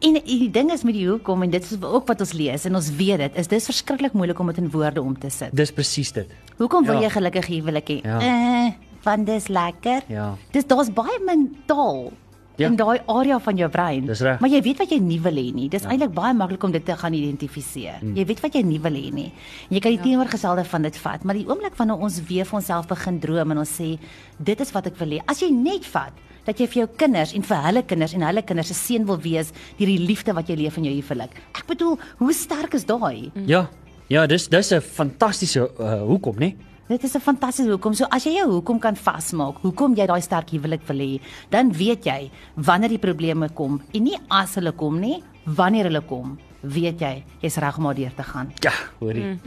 En 0.00 0.14
die 0.24 0.50
ding 0.50 0.70
is 0.70 0.84
met 0.84 0.94
die 0.94 1.06
hoekom 1.08 1.42
en 1.42 1.50
dit 1.50 1.62
is 1.64 1.76
ook 1.82 2.06
wat 2.06 2.20
ons 2.20 2.32
lees 2.32 2.64
en 2.64 2.74
ons 2.74 2.90
weet 2.96 3.18
dit, 3.18 3.36
is 3.36 3.46
dis 3.50 3.64
verskriklik 3.64 4.12
moeilik 4.12 4.38
om 4.38 4.46
dit 4.46 4.58
in 4.58 4.70
woorde 4.70 5.02
om 5.02 5.18
te 5.18 5.30
sit. 5.30 5.50
Dis 5.56 5.72
presies 5.72 6.12
dit. 6.12 6.28
Hoekom 6.58 6.84
wil 6.86 7.00
Ja. 7.00 7.00
jy 7.08 7.10
gelukkig 7.10 7.46
huwelik 7.46 7.88
hê? 7.88 8.00
Ja. 8.04 8.18
Eh, 8.20 8.72
want 9.08 9.28
dis 9.28 9.48
lekker. 9.48 10.06
Ja. 10.12 10.30
Dis 10.54 10.68
daar's 10.68 10.92
baie 10.92 11.18
min 11.26 11.48
taal 11.66 12.10
Ja. 12.58 12.66
in 12.66 12.74
daai 12.76 12.98
area 13.06 13.38
van 13.38 13.56
jou 13.56 13.68
brein. 13.70 14.06
Dis 14.06 14.20
reg. 14.20 14.40
Maar 14.42 14.50
jy 14.50 14.60
weet 14.66 14.80
wat 14.82 14.90
jy 14.90 14.98
nie 14.98 15.20
wil 15.22 15.36
hê 15.38 15.52
nie. 15.54 15.68
Dis 15.70 15.84
ja. 15.86 15.92
eintlik 15.94 16.10
baie 16.14 16.34
maklik 16.34 16.64
om 16.66 16.72
dit 16.74 16.84
te 16.84 16.96
gaan 16.98 17.14
identifiseer. 17.14 18.00
Mm. 18.02 18.16
Jy 18.18 18.24
weet 18.32 18.40
wat 18.42 18.56
jy 18.58 18.62
nie 18.66 18.80
wil 18.82 18.98
hê 18.98 19.12
nie. 19.14 19.28
En 19.68 19.76
jy 19.76 19.82
kan 19.84 19.94
die 19.94 20.00
ja. 20.00 20.06
teenoorgestelde 20.08 20.64
van 20.66 20.88
dit 20.88 20.98
vat, 21.04 21.22
maar 21.24 21.38
die 21.38 21.46
oomblik 21.46 21.76
wanneer 21.78 22.02
ons 22.08 22.18
weer 22.26 22.48
vir 22.48 22.58
onsself 22.58 22.88
begin 22.90 23.20
droom 23.22 23.54
en 23.54 23.62
ons 23.62 23.76
sê 23.80 23.92
dit 24.42 24.64
is 24.66 24.74
wat 24.74 24.90
ek 24.90 24.98
wil 24.98 25.14
hê. 25.14 25.22
As 25.30 25.42
jy 25.44 25.52
net 25.54 25.86
vat 25.92 26.18
dat 26.48 26.58
jy 26.58 26.66
vir 26.66 26.80
jou 26.82 26.88
kinders 26.98 27.34
en 27.36 27.44
vir 27.46 27.64
hulle 27.68 27.82
kinders 27.86 28.14
en 28.16 28.26
hulle 28.26 28.42
kinders 28.42 28.72
se 28.72 28.74
seën 28.74 29.06
wil 29.06 29.20
wees 29.22 29.52
deur 29.78 29.92
die 29.92 30.00
liefde 30.02 30.34
wat 30.34 30.50
jy 30.50 30.56
leef 30.58 30.80
in 30.80 30.88
jou 30.88 30.96
huwelik. 30.96 31.36
Ek 31.54 31.66
bedoel, 31.68 31.98
hoe 32.18 32.32
sterk 32.34 32.74
is 32.74 32.88
daai? 32.88 33.28
Mm. 33.34 33.46
Ja. 33.46 33.68
Ja, 34.08 34.26
dis 34.26 34.48
dis 34.48 34.72
'n 34.72 34.80
fantastiese 34.80 35.68
uh, 35.78 36.02
hoekom, 36.02 36.38
nê? 36.40 36.56
Dit 36.88 37.04
is 37.04 37.14
'n 37.14 37.20
fantastiese 37.20 37.70
hoekom. 37.70 37.94
So 37.94 38.06
as 38.08 38.24
jy 38.24 38.32
jou 38.32 38.50
hoekom 38.50 38.78
kan 38.78 38.96
vasmaak, 38.96 39.60
hoekom 39.60 39.94
jy 39.94 40.06
daai 40.06 40.20
sterk 40.20 40.50
huwelik 40.50 40.80
wil 40.86 40.96
hê, 40.98 41.20
dan 41.50 41.72
weet 41.72 42.04
jy 42.04 42.30
wanneer 42.54 42.88
die 42.88 42.98
probleme 42.98 43.48
kom 43.54 43.82
en 43.92 44.02
nie 44.02 44.16
as 44.28 44.54
hulle 44.54 44.72
kom 44.72 45.00
nie, 45.00 45.22
wanneer 45.44 45.84
hulle 45.84 46.00
kom, 46.00 46.38
weet 46.62 47.00
jy 47.00 47.24
jy's 47.42 47.56
reg 47.56 47.76
om 47.78 47.84
daardeur 47.84 48.14
te 48.16 48.22
gaan. 48.22 48.52
Ja, 48.60 48.72
hoorie. 49.00 49.22
Mm. 49.22 49.40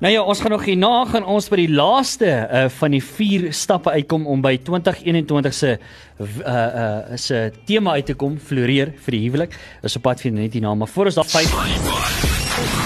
Nou 0.00 0.12
ja, 0.12 0.22
ons 0.22 0.40
gaan 0.40 0.50
nog 0.50 0.64
hierna 0.64 1.04
gaan 1.04 1.24
ons 1.24 1.48
by 1.48 1.56
die 1.56 1.74
laaste 1.74 2.26
uh, 2.26 2.68
van 2.68 2.90
die 2.90 3.02
vier 3.02 3.52
stappe 3.52 3.90
uitkom 3.90 4.26
om 4.26 4.40
by 4.42 4.56
2021 4.56 5.54
se 5.54 5.78
uh 6.20 6.26
uh 6.46 7.16
se 7.16 7.52
tema 7.66 7.92
uit 7.92 8.06
te 8.06 8.14
kom, 8.14 8.38
floreer 8.38 8.94
vir 8.96 9.12
die 9.12 9.20
huwelik. 9.28 9.58
Dis 9.82 9.96
op 9.96 10.02
pad 10.02 10.20
vir 10.20 10.32
net 10.32 10.52
hierna, 10.52 10.74
maar 10.74 10.88
voor 10.88 11.04
ons 11.06 11.14
daar 11.14 11.24
5 11.24 11.50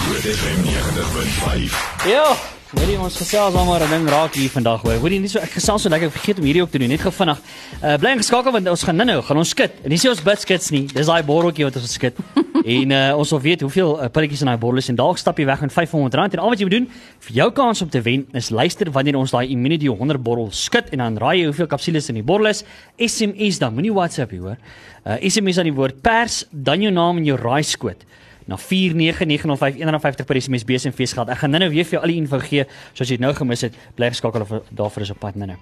Groot 0.04 0.26
FM 0.36 0.60
90.5. 0.62 2.08
Ja, 2.08 2.36
hoorie 2.78 2.96
ons 3.00 3.16
gesels 3.18 3.54
almal 3.54 3.82
'n 3.82 3.90
ding 3.90 4.06
raak 4.08 4.34
hier 4.34 4.50
vandag 4.50 4.82
hoor. 4.82 4.98
Hoorie 5.02 5.20
nie 5.20 5.28
so 5.28 5.38
ek 5.38 5.50
gesels 5.58 5.82
so 5.82 5.88
lekker 5.88 6.08
ek 6.08 6.14
vergeet 6.14 6.38
om 6.38 6.44
hierdie 6.44 6.62
ook 6.62 6.70
te 6.70 6.78
doen, 6.78 6.88
net 6.88 7.00
gou 7.00 7.12
vinnig. 7.12 7.38
Uh 7.82 7.96
bly 7.98 8.10
ingeskakel 8.16 8.52
want 8.52 8.68
ons 8.68 8.82
gaan 8.82 8.96
nou-nou 8.96 9.22
gaan 9.22 9.36
ons 9.36 9.48
skit. 9.48 9.72
En 9.84 9.90
nie 9.90 9.98
ons 10.08 10.22
bid 10.22 10.40
skits 10.40 10.70
nie. 10.70 10.86
Dis 10.86 11.06
daai 11.06 11.22
borreltjie 11.22 11.64
wat 11.64 11.76
ons 11.76 11.92
skit. 11.92 12.16
en 12.76 12.90
uh 12.90 13.18
ons 13.18 13.30
wil 13.30 13.40
weet 13.40 13.60
hoeveel 13.60 14.02
uh, 14.02 14.08
pilletjies 14.08 14.40
in 14.40 14.46
daai 14.46 14.58
bottel 14.58 14.78
is 14.78 14.88
en 14.88 14.96
dalk 14.96 15.18
stap 15.18 15.38
jy 15.38 15.46
weg 15.46 15.60
met 15.60 15.72
R500 15.72 16.36
en 16.36 16.38
al 16.38 16.48
wat 16.48 16.58
jy 16.58 16.64
moet 16.64 16.76
doen 16.76 16.88
vir 17.26 17.32
jou 17.34 17.50
kans 17.52 17.82
om 17.82 17.90
te 17.90 18.00
wen 18.00 18.26
is 18.32 18.50
luister 18.50 18.90
wanneer 18.90 19.16
ons 19.16 19.30
daai 19.30 19.48
Immunity 19.48 19.86
100 19.86 20.22
bottel 20.22 20.50
skit 20.50 20.90
en 20.92 20.98
dan 20.98 21.18
raai 21.18 21.40
jy 21.40 21.46
hoeveel 21.46 21.66
kapsules 21.66 22.08
in 22.08 22.14
die 22.14 22.26
bottel 22.26 22.46
is. 22.46 22.64
SMS 22.98 23.58
dan, 23.58 23.74
moenie 23.74 23.92
WhatsApp 23.92 24.30
hier 24.30 24.40
hoor. 24.40 24.58
Uh 25.04 25.20
SMS 25.20 25.58
aan 25.58 25.70
die 25.70 25.76
woord 25.76 26.02
pers, 26.02 26.44
dan 26.50 26.82
jou 26.82 26.92
naam 26.92 27.18
en 27.18 27.24
jou 27.24 27.38
raaiskoot. 27.38 28.04
Na 28.46 28.56
49905 28.56 29.76
R1.50 29.76 30.24
per 30.26 30.40
SMS 30.40 30.64
bes 30.64 30.84
en 30.84 30.92
feesgeld. 30.92 31.28
Ek 31.28 31.38
gaan 31.38 31.50
nou-nou 31.50 31.70
weer 31.70 31.84
vir 31.84 31.90
jou 31.98 32.02
al 32.02 32.08
die 32.12 32.16
info 32.20 32.38
gee, 32.38 32.64
soos 32.92 33.08
jy 33.08 33.16
dit 33.16 33.20
nou 33.20 33.32
gemis 33.34 33.60
het, 33.60 33.74
bly 33.96 34.08
geskakel 34.08 34.40
of 34.42 34.50
daarvoor 34.70 35.02
is 35.02 35.10
op 35.10 35.18
pad 35.20 35.34
nou-nou. 35.36 35.58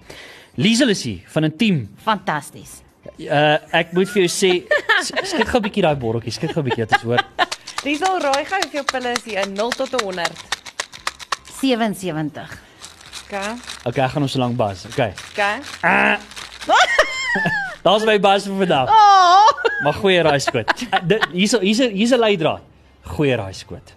Liesel 0.56 0.88
is 0.88 1.02
hier 1.04 1.20
van 1.26 1.44
'n 1.44 1.56
team. 1.56 1.88
Fantasties. 2.02 2.82
Uh 3.18 3.56
ek 3.72 3.92
moet 3.92 4.08
vir 4.08 4.22
jou 4.22 4.28
sê 4.30 4.62
s- 5.02 5.12
skik 5.30 5.48
gou 5.48 5.58
'n 5.60 5.62
bietjie 5.62 5.82
daai 5.82 5.96
botteltjie, 5.96 6.32
skik 6.32 6.50
gou 6.52 6.62
'n 6.62 6.68
bietjie 6.68 6.86
dat 6.86 6.92
ons 6.92 7.02
hoor. 7.02 7.22
Riesel 7.84 8.18
raai 8.20 8.44
gou 8.44 8.60
hoeveel 8.62 8.84
pille 8.84 9.12
is 9.12 9.24
hier, 9.24 9.46
0 9.48 9.70
tot 9.70 9.90
100. 10.00 10.30
77. 11.60 12.60
Okay. 13.26 13.54
Okay, 13.84 14.04
ek 14.04 14.10
gaan 14.10 14.22
ons 14.22 14.32
so 14.32 14.38
lank 14.38 14.56
bas. 14.56 14.84
Okay. 14.86 15.12
Okay. 15.32 15.58
Daar's 17.82 18.04
my 18.06 18.18
bas 18.22 18.44
vir 18.46 18.54
vandag. 18.60 18.88
Oh! 18.92 19.48
Maar 19.82 19.94
goeie 19.98 20.22
raaiskoot. 20.22 20.68
Uh, 20.92 21.00
dit- 21.08 21.24
Hier's 21.32 21.52
hier's 21.60 21.78
hier's 21.78 22.12
'n 22.12 22.18
leidraad. 22.20 22.60
Goeie 23.04 23.36
raaiskoot. 23.36 23.92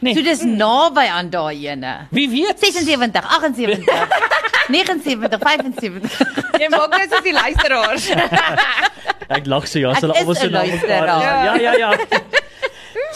Nee. 0.00 0.14
So 0.14 0.22
dis 0.22 0.42
naby 0.46 1.08
aan 1.10 1.30
daai 1.30 1.66
ene. 1.66 1.94
Wie 2.14 2.28
weet? 2.30 2.60
76, 2.62 3.24
78, 3.26 3.84
79, 4.68 5.38
75. 5.42 6.20
Jy 6.60 6.68
maak 6.70 6.92
net 6.94 7.10
soos 7.10 7.24
die 7.26 7.32
luisteraars. 7.34 8.06
Ek 9.38 9.46
lag 9.50 9.66
so 9.68 9.80
ja, 9.82 9.90
hulle 9.98 10.14
is 10.14 10.20
almal 10.22 10.36
so 10.38 10.48
na 10.48 10.62
mekaar. 10.62 10.68
luisteraar. 10.68 11.24
Ja, 11.44 11.56
ja, 11.56 11.72
ja. 11.78 11.90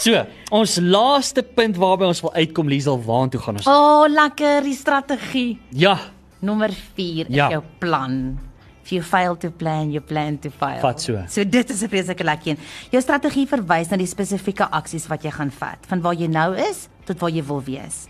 So, 0.03 0.17
ons 0.51 0.73
laaste 0.81 1.43
punt 1.55 1.77
waarby 1.79 2.07
ons 2.09 2.19
wil 2.25 2.31
uitkom, 2.33 2.67
Liesel, 2.67 2.97
waartoe 3.05 3.39
gaan 3.43 3.59
ons? 3.59 3.67
O, 3.69 3.73
oh, 3.73 4.05
lekker 4.09 4.65
die 4.65 4.73
strategie. 4.75 5.59
Ja, 5.77 5.93
Nommer 6.43 6.73
4 6.97 7.29
is 7.29 7.35
Ja. 7.37 7.49
jou 7.53 7.61
plan. 7.79 8.39
If 8.83 8.91
you 8.91 9.01
fail 9.01 9.37
to 9.39 9.49
plan, 9.49 9.91
you 9.91 10.01
plan 10.01 10.39
to 10.39 10.49
fail. 10.51 10.81
Vat 10.83 11.01
so. 11.01 11.23
So 11.27 11.43
dit 11.43 11.69
is 11.69 11.83
'n 11.83 11.87
vreeslike 11.87 12.23
lekker 12.23 12.47
een. 12.51 12.57
Jou 12.91 13.01
strategie 13.01 13.47
verwys 13.47 13.89
na 13.89 13.97
die 13.97 14.07
spesifieke 14.07 14.67
aksies 14.69 15.07
wat 15.07 15.23
jy 15.23 15.31
gaan 15.31 15.51
vat, 15.51 15.79
van 15.87 16.01
waar 16.01 16.13
jy 16.13 16.27
nou 16.27 16.55
is 16.55 16.89
tot 17.05 17.19
waar 17.19 17.31
jy 17.31 17.43
wil 17.43 17.61
wees. 17.63 18.07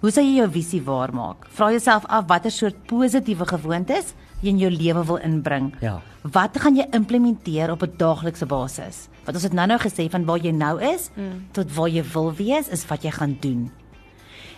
Hoe 0.00 0.10
sal 0.10 0.24
jy 0.24 0.40
jou 0.40 0.50
visie 0.50 0.82
waarmaak? 0.82 1.46
Vra 1.52 1.70
jouself 1.70 2.06
af 2.08 2.24
watter 2.26 2.50
soort 2.50 2.86
positiewe 2.86 3.46
gewoontes 3.46 4.14
jy 4.40 4.48
in 4.48 4.58
jou 4.58 4.70
lewe 4.70 5.04
wil 5.04 5.16
inbring. 5.16 5.74
Ja. 5.80 6.00
Wat 6.22 6.56
gaan 6.60 6.76
jy 6.76 6.86
implementeer 6.96 7.70
op 7.70 7.82
'n 7.82 7.92
daaglikse 7.96 8.46
basis? 8.46 9.08
Wat 9.24 9.34
ons 9.34 9.42
het 9.42 9.52
nou-nou 9.52 9.78
gesê 9.78 10.10
van 10.10 10.24
waar 10.24 10.38
jy 10.38 10.52
nou 10.52 10.80
is 10.80 11.10
mm. 11.14 11.52
tot 11.52 11.74
waar 11.74 11.88
jy 11.88 12.02
wil 12.12 12.32
wees 12.32 12.68
is 12.68 12.86
wat 12.86 13.02
jy 13.02 13.10
gaan 13.10 13.36
doen. 13.40 13.70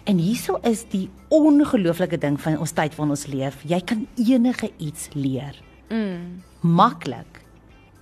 En 0.05 0.19
hieso 0.19 0.59
is 0.67 0.83
die 0.91 1.09
ongelooflike 1.31 2.19
ding 2.19 2.41
van 2.43 2.59
ons 2.59 2.75
tyd 2.75 2.97
waarin 2.97 3.15
ons 3.15 3.27
leef. 3.31 3.61
Jy 3.71 3.81
kan 3.87 4.07
enige 4.19 4.71
iets 4.83 5.09
leer. 5.15 5.55
Mm. 5.89 6.43
Maklik. 6.61 7.43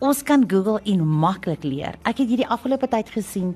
Ons 0.00 0.22
kan 0.24 0.46
Google 0.48 0.80
en 0.88 1.02
maklik 1.04 1.64
leer. 1.68 1.98
Ek 2.08 2.22
het 2.22 2.30
hierdie 2.30 2.48
afgelope 2.48 2.88
tyd 2.88 3.10
gesien, 3.12 3.50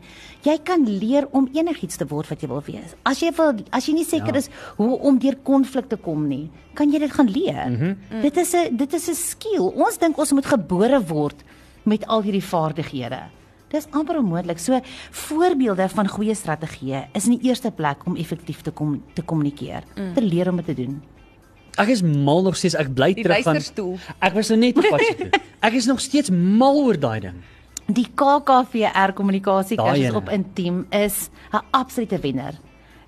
jy 0.45 0.59
kan 0.61 0.83
leer 0.85 1.25
om 1.33 1.47
enigiets 1.57 1.97
te 1.97 2.05
word 2.11 2.29
wat 2.29 2.43
jy 2.45 2.51
wil 2.51 2.61
wees. 2.67 2.93
As 3.09 3.23
jy 3.25 3.31
wil 3.33 3.55
as 3.73 3.89
jy 3.89 3.95
nie 3.97 4.05
seker 4.05 4.35
Ja. 4.35 4.43
is 4.43 4.51
hoe 4.77 4.99
om 4.99 5.19
deur 5.19 5.37
konflik 5.43 5.89
te 5.89 5.97
kom 5.97 6.29
nie, 6.29 6.51
kan 6.75 6.93
jy 6.93 6.99
dit 6.99 7.13
gaan 7.13 7.31
leer. 7.31 7.71
Mm 7.71 7.77
-hmm. 7.77 7.97
mm. 8.11 8.21
Dit 8.23 8.37
is 8.37 8.53
'n 8.55 8.77
dit 8.77 8.93
is 8.93 9.09
'n 9.09 9.15
skill. 9.15 9.73
Ons 9.75 9.99
dink 9.99 10.19
ons 10.19 10.33
moet 10.33 10.47
gebore 10.47 11.01
word 11.07 11.43
met 11.83 12.07
al 12.07 12.23
hierdie 12.23 12.45
vaardighede. 12.45 13.23
Dis 13.73 13.87
amper 13.91 14.19
onmoontlik. 14.19 14.59
So 14.59 14.81
voorbeelde 15.11 15.89
van 15.89 16.09
goeie 16.09 16.35
strategieë 16.35 17.09
is 17.13 17.27
in 17.27 17.39
die 17.39 17.49
eerste 17.49 17.71
plek 17.71 18.07
om 18.07 18.17
effektief 18.17 18.61
te 18.63 18.71
kom 18.71 19.03
te 19.15 19.23
kommunikeer, 19.23 19.83
mm. 19.95 20.15
te 20.15 20.23
leer 20.23 20.51
om 20.51 20.57
dit 20.57 20.67
te 20.67 20.75
doen. 20.75 21.03
ek 21.77 21.89
is 21.89 22.03
mal 22.03 22.43
nog 22.43 22.57
steeds. 22.57 22.77
Ek 22.79 22.93
bly 22.95 23.15
terug 23.19 23.43
van. 23.43 23.59
Ek 24.23 24.37
was 24.37 24.53
nou 24.53 24.61
net 24.61 24.79
op 24.79 24.89
pad 24.95 25.03
toe. 25.19 25.31
Ek 25.67 25.73
is 25.75 25.89
nog 25.89 26.01
steeds 26.01 26.31
mal 26.31 26.77
oor 26.85 26.99
daai 27.01 27.21
ding. 27.21 27.41
Die 27.87 28.07
KKVR 28.17 29.13
kommunikasie 29.17 29.77
kursus 29.81 30.15
op 30.17 30.31
Intiem 30.33 30.85
is 30.91 31.31
'n 31.53 31.65
absolute 31.71 32.21
wenner. 32.21 32.55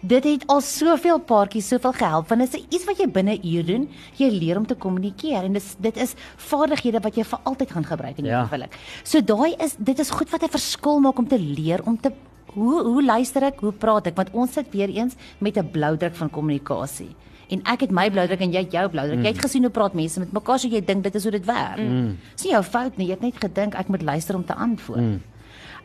Dit 0.01 0.25
het 0.25 0.47
al 0.47 0.61
soveel 0.61 1.19
paartjies 1.19 1.69
soveel 1.69 1.93
gehelp 1.93 2.29
want 2.29 2.41
dit 2.41 2.55
is 2.55 2.67
iets 2.71 2.85
wat 2.85 2.99
jy 2.99 3.07
binne 3.11 3.33
'n 3.39 3.47
uur 3.47 3.65
doen. 3.67 3.89
Jy 4.17 4.29
leer 4.31 4.57
om 4.57 4.67
te 4.67 4.75
kommunikeer 4.75 5.45
en 5.45 5.53
dis 5.53 5.75
dit 5.81 5.97
is 5.97 6.15
vaardighede 6.37 7.01
wat 7.03 7.15
jy 7.17 7.25
vir 7.25 7.39
altyd 7.45 7.71
gaan 7.71 7.85
gebruik 7.85 8.19
in 8.19 8.25
jou 8.25 8.35
Ja. 8.37 8.45
huwelik. 8.49 8.77
So 9.05 9.21
daai 9.21 9.55
is 9.59 9.77
dit 9.79 9.99
is 9.99 10.11
goed 10.11 10.31
wat 10.31 10.43
'n 10.43 10.49
verskil 10.49 11.01
maak 11.01 11.19
om 11.19 11.29
te 11.29 11.39
leer 11.39 11.81
om 11.87 12.01
te 12.01 12.13
hoe 12.55 12.83
hoe 12.83 13.05
luister 13.05 13.43
ek, 13.43 13.61
hoe 13.61 13.73
praat 13.73 14.07
ek 14.07 14.17
want 14.17 14.31
ons 14.33 14.53
sit 14.53 14.67
weer 14.73 14.89
eens 14.89 15.15
met 15.41 15.57
'n 15.57 15.71
blou 15.71 15.97
druk 15.97 16.15
van 16.15 16.31
kommunikasie. 16.31 17.15
En 17.49 17.63
ek 17.65 17.81
het 17.81 17.91
my 17.91 18.11
blou 18.11 18.27
druk 18.27 18.41
en 18.41 18.53
jy 18.53 18.59
het 18.59 18.73
jou 18.73 18.89
blou 18.89 19.07
druk. 19.07 19.19
Mm. 19.19 19.25
Jy 19.25 19.29
het 19.33 19.39
gesien 19.43 19.63
hoe 19.63 19.71
praat 19.71 19.95
mense 19.95 20.19
met 20.19 20.33
mekaar 20.33 20.59
so 20.59 20.69
jy 20.69 20.81
dink 20.85 21.03
dit 21.05 21.15
is 21.15 21.23
hoe 21.23 21.31
dit 21.33 21.45
werk. 21.47 21.79
Mm. 21.79 22.17
Dis 22.35 22.45
nie 22.45 22.53
jou 22.53 22.63
fout 22.63 22.97
nie. 22.97 23.07
Jy 23.07 23.13
het 23.13 23.21
net 23.23 23.35
gedink 23.39 23.75
ek 23.75 23.89
moet 23.89 24.03
luister 24.03 24.35
om 24.35 24.45
te 24.45 24.55
antwoord. 24.55 25.01
Mm. 25.01 25.21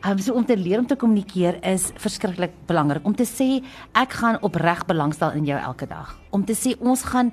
Um, 0.04 0.18
so 0.18 0.34
om 0.34 0.44
te 0.44 0.56
leer 0.56 0.80
om 0.80 0.86
te 0.86 0.96
kommunikeer 0.98 1.60
is 1.62 1.92
verskriklik 2.02 2.54
belangrik. 2.66 3.04
Om 3.06 3.14
te 3.14 3.26
sê 3.28 3.62
ek 3.94 4.16
gaan 4.18 4.40
opreg 4.42 4.82
belangstel 4.88 5.36
in 5.38 5.46
jou 5.46 5.58
elke 5.60 5.86
dag. 5.86 6.16
Om 6.34 6.42
te 6.44 6.56
sê 6.58 6.74
ons 6.80 7.04
gaan 7.06 7.30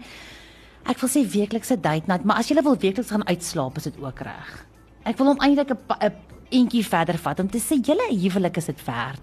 ek 0.90 1.02
wil 1.02 1.10
sê 1.10 1.24
weeklikse 1.26 1.80
date 1.82 2.08
night, 2.08 2.26
maar 2.26 2.38
as 2.38 2.50
jy 2.50 2.62
wil 2.62 2.78
weekliks 2.78 3.10
gaan 3.10 3.26
uitslaap, 3.26 3.78
is 3.78 3.90
dit 3.90 3.98
ook 4.02 4.22
reg. 4.26 4.54
Ek 5.10 5.18
wil 5.18 5.32
hom 5.34 5.42
eintlik 5.42 5.72
'n 5.72 5.78
pa- 5.88 5.98
'n 6.02 6.14
entjie 6.52 6.86
verder 6.86 7.18
vat 7.18 7.40
om 7.40 7.50
te 7.50 7.58
sê 7.60 7.82
julle 7.82 8.08
huwelik 8.10 8.58
is 8.58 8.66
dit 8.66 8.86
werd. 8.86 9.22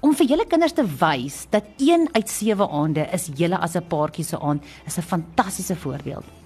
Om 0.00 0.14
vir 0.14 0.26
julle 0.26 0.46
kinders 0.46 0.72
te 0.72 0.84
wys 0.84 1.46
dat 1.50 1.64
1 1.78 2.08
uit 2.12 2.28
7 2.28 2.68
aande 2.70 3.08
is 3.12 3.30
julle 3.34 3.58
as 3.58 3.76
'n 3.76 3.82
paartjie 3.88 4.24
se 4.24 4.38
aand 4.38 4.62
is 4.86 4.98
'n 4.98 5.02
fantastiese 5.02 5.76
voorbeeld. 5.76 6.37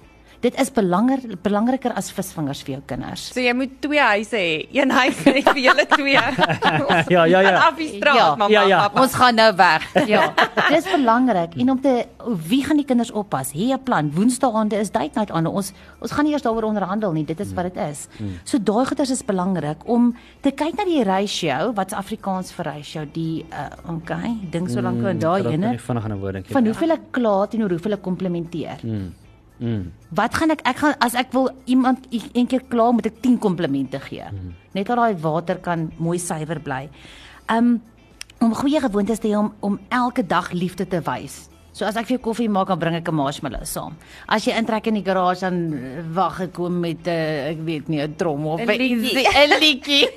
Dit 0.42 0.56
is 0.58 0.70
belangrik 0.74 1.22
belangriker 1.42 1.92
as 1.94 2.10
visvangers 2.10 2.62
vir 2.66 2.72
jou 2.74 2.80
kinders. 2.90 3.28
So 3.32 3.40
jy 3.40 3.52
moet 3.54 3.76
twee 3.80 4.00
huise 4.02 4.34
hê. 4.36 4.66
Een 4.74 4.90
huis 4.90 5.20
net 5.24 5.44
vir 5.48 5.60
julle 5.68 5.84
twee. 5.86 6.18
Ja, 7.14 7.24
ja, 7.30 7.40
ja. 7.40 7.50
En 7.52 7.56
af 7.62 7.76
die 7.78 7.88
straat, 7.88 8.16
Ja, 8.16 8.26
mamma, 8.36 8.48
ja, 8.50 8.62
ja. 8.66 8.78
pappa. 8.88 9.02
Ons 9.04 9.14
gaan 9.14 9.34
nou 9.38 9.50
weg. 9.56 9.86
Ja. 10.12 10.32
Dis 10.68 10.88
belangrik 10.90 11.54
en 11.62 11.70
om 11.70 11.80
te 11.80 11.92
wie 12.48 12.62
gaan 12.64 12.76
die 12.76 12.84
kinders 12.88 13.12
oppas? 13.12 13.52
Hê 13.54 13.70
'n 13.72 13.82
plan. 13.84 14.10
Woensdaande 14.14 14.76
is 14.82 14.90
date 14.90 15.14
night 15.18 15.30
aan. 15.30 15.46
Ons 15.46 15.72
ons 16.00 16.10
gaan 16.10 16.24
nie 16.24 16.32
eers 16.34 16.42
daaroor 16.42 16.64
onderhandel 16.72 17.12
nie. 17.12 17.24
Dit 17.24 17.40
is 17.40 17.52
wat 17.54 17.70
dit 17.72 17.78
is. 17.90 18.08
So 18.44 18.58
daai 18.58 18.84
goeders 18.86 19.10
is 19.10 19.22
belangrik 19.22 19.86
om 19.86 20.12
te 20.42 20.50
kyk 20.50 20.74
na 20.76 20.84
die 20.84 21.04
ratio, 21.04 21.72
wat's 21.72 21.92
Afrikaans 21.94 22.50
vir 22.52 22.64
ratio? 22.64 23.04
Die 23.12 23.44
uh 23.52 23.94
okay, 23.94 24.34
dink 24.50 24.68
so 24.70 24.80
lank 24.80 24.98
oor 25.04 25.14
daai 25.14 25.40
Ek 25.46 25.52
ene. 25.52 25.78
vinnig 25.78 26.04
aan 26.04 26.12
'n 26.12 26.18
woord 26.20 26.34
dink. 26.34 26.46
Van 26.50 26.64
hoeveel 26.66 26.90
ek 26.90 27.12
kla 27.12 27.46
teenoor 27.46 27.70
hoeveel 27.70 27.92
ek 27.92 28.02
komplimenteer. 28.02 28.78
Mm. 29.62 29.92
Wat 30.18 30.34
gaan 30.34 30.50
ek 30.50 30.60
ek 30.66 30.76
gaan 30.82 30.94
as 30.98 31.14
ek 31.14 31.30
wil 31.32 31.48
iemand 31.70 32.06
een 32.10 32.46
keer 32.50 32.64
kla 32.68 32.90
moet 32.92 33.06
ek 33.06 33.20
10 33.22 33.38
komplimente 33.38 34.00
gee. 34.08 34.24
Mm. 34.32 34.54
Net 34.74 34.86
dat 34.90 34.96
daai 34.98 35.14
water 35.22 35.60
kan 35.62 35.92
mooi 36.02 36.18
suiwer 36.18 36.58
bly. 36.60 36.88
Um 37.48 37.78
om 38.42 38.54
goeie 38.58 38.80
gewoontes 38.82 39.20
te 39.22 39.28
hê 39.30 39.36
om 39.38 39.52
om 39.60 39.78
elke 39.88 40.26
dag 40.26 40.50
liefde 40.52 40.84
te 40.88 40.98
wys. 41.06 41.48
So 41.72 41.86
as 41.86 41.96
ek 41.96 42.06
vir 42.08 42.16
jou 42.18 42.24
koffie 42.26 42.48
maak 42.52 42.68
dan 42.68 42.78
bring 42.78 42.96
ek 42.96 43.08
'n 43.08 43.14
marshmallow 43.14 43.64
saam. 43.64 43.94
As 44.28 44.44
jy 44.44 44.52
intrek 44.58 44.86
in 44.88 44.94
die 44.94 45.04
garage 45.04 45.40
dan 45.40 45.72
eh, 45.72 46.02
wag 46.12 46.40
ek 46.40 46.52
kom 46.52 46.80
met 46.80 47.06
'n 47.06 47.08
uh, 47.08 47.50
ek 47.52 47.58
weet 47.64 47.88
nie 47.88 48.00
'n 48.02 48.14
trom 48.16 48.46
of 48.46 48.60
'n 48.60 48.66
liedjie. 48.66 48.98
ietsie- 48.98 49.28
'n 49.46 49.58
liedjie. 49.60 50.08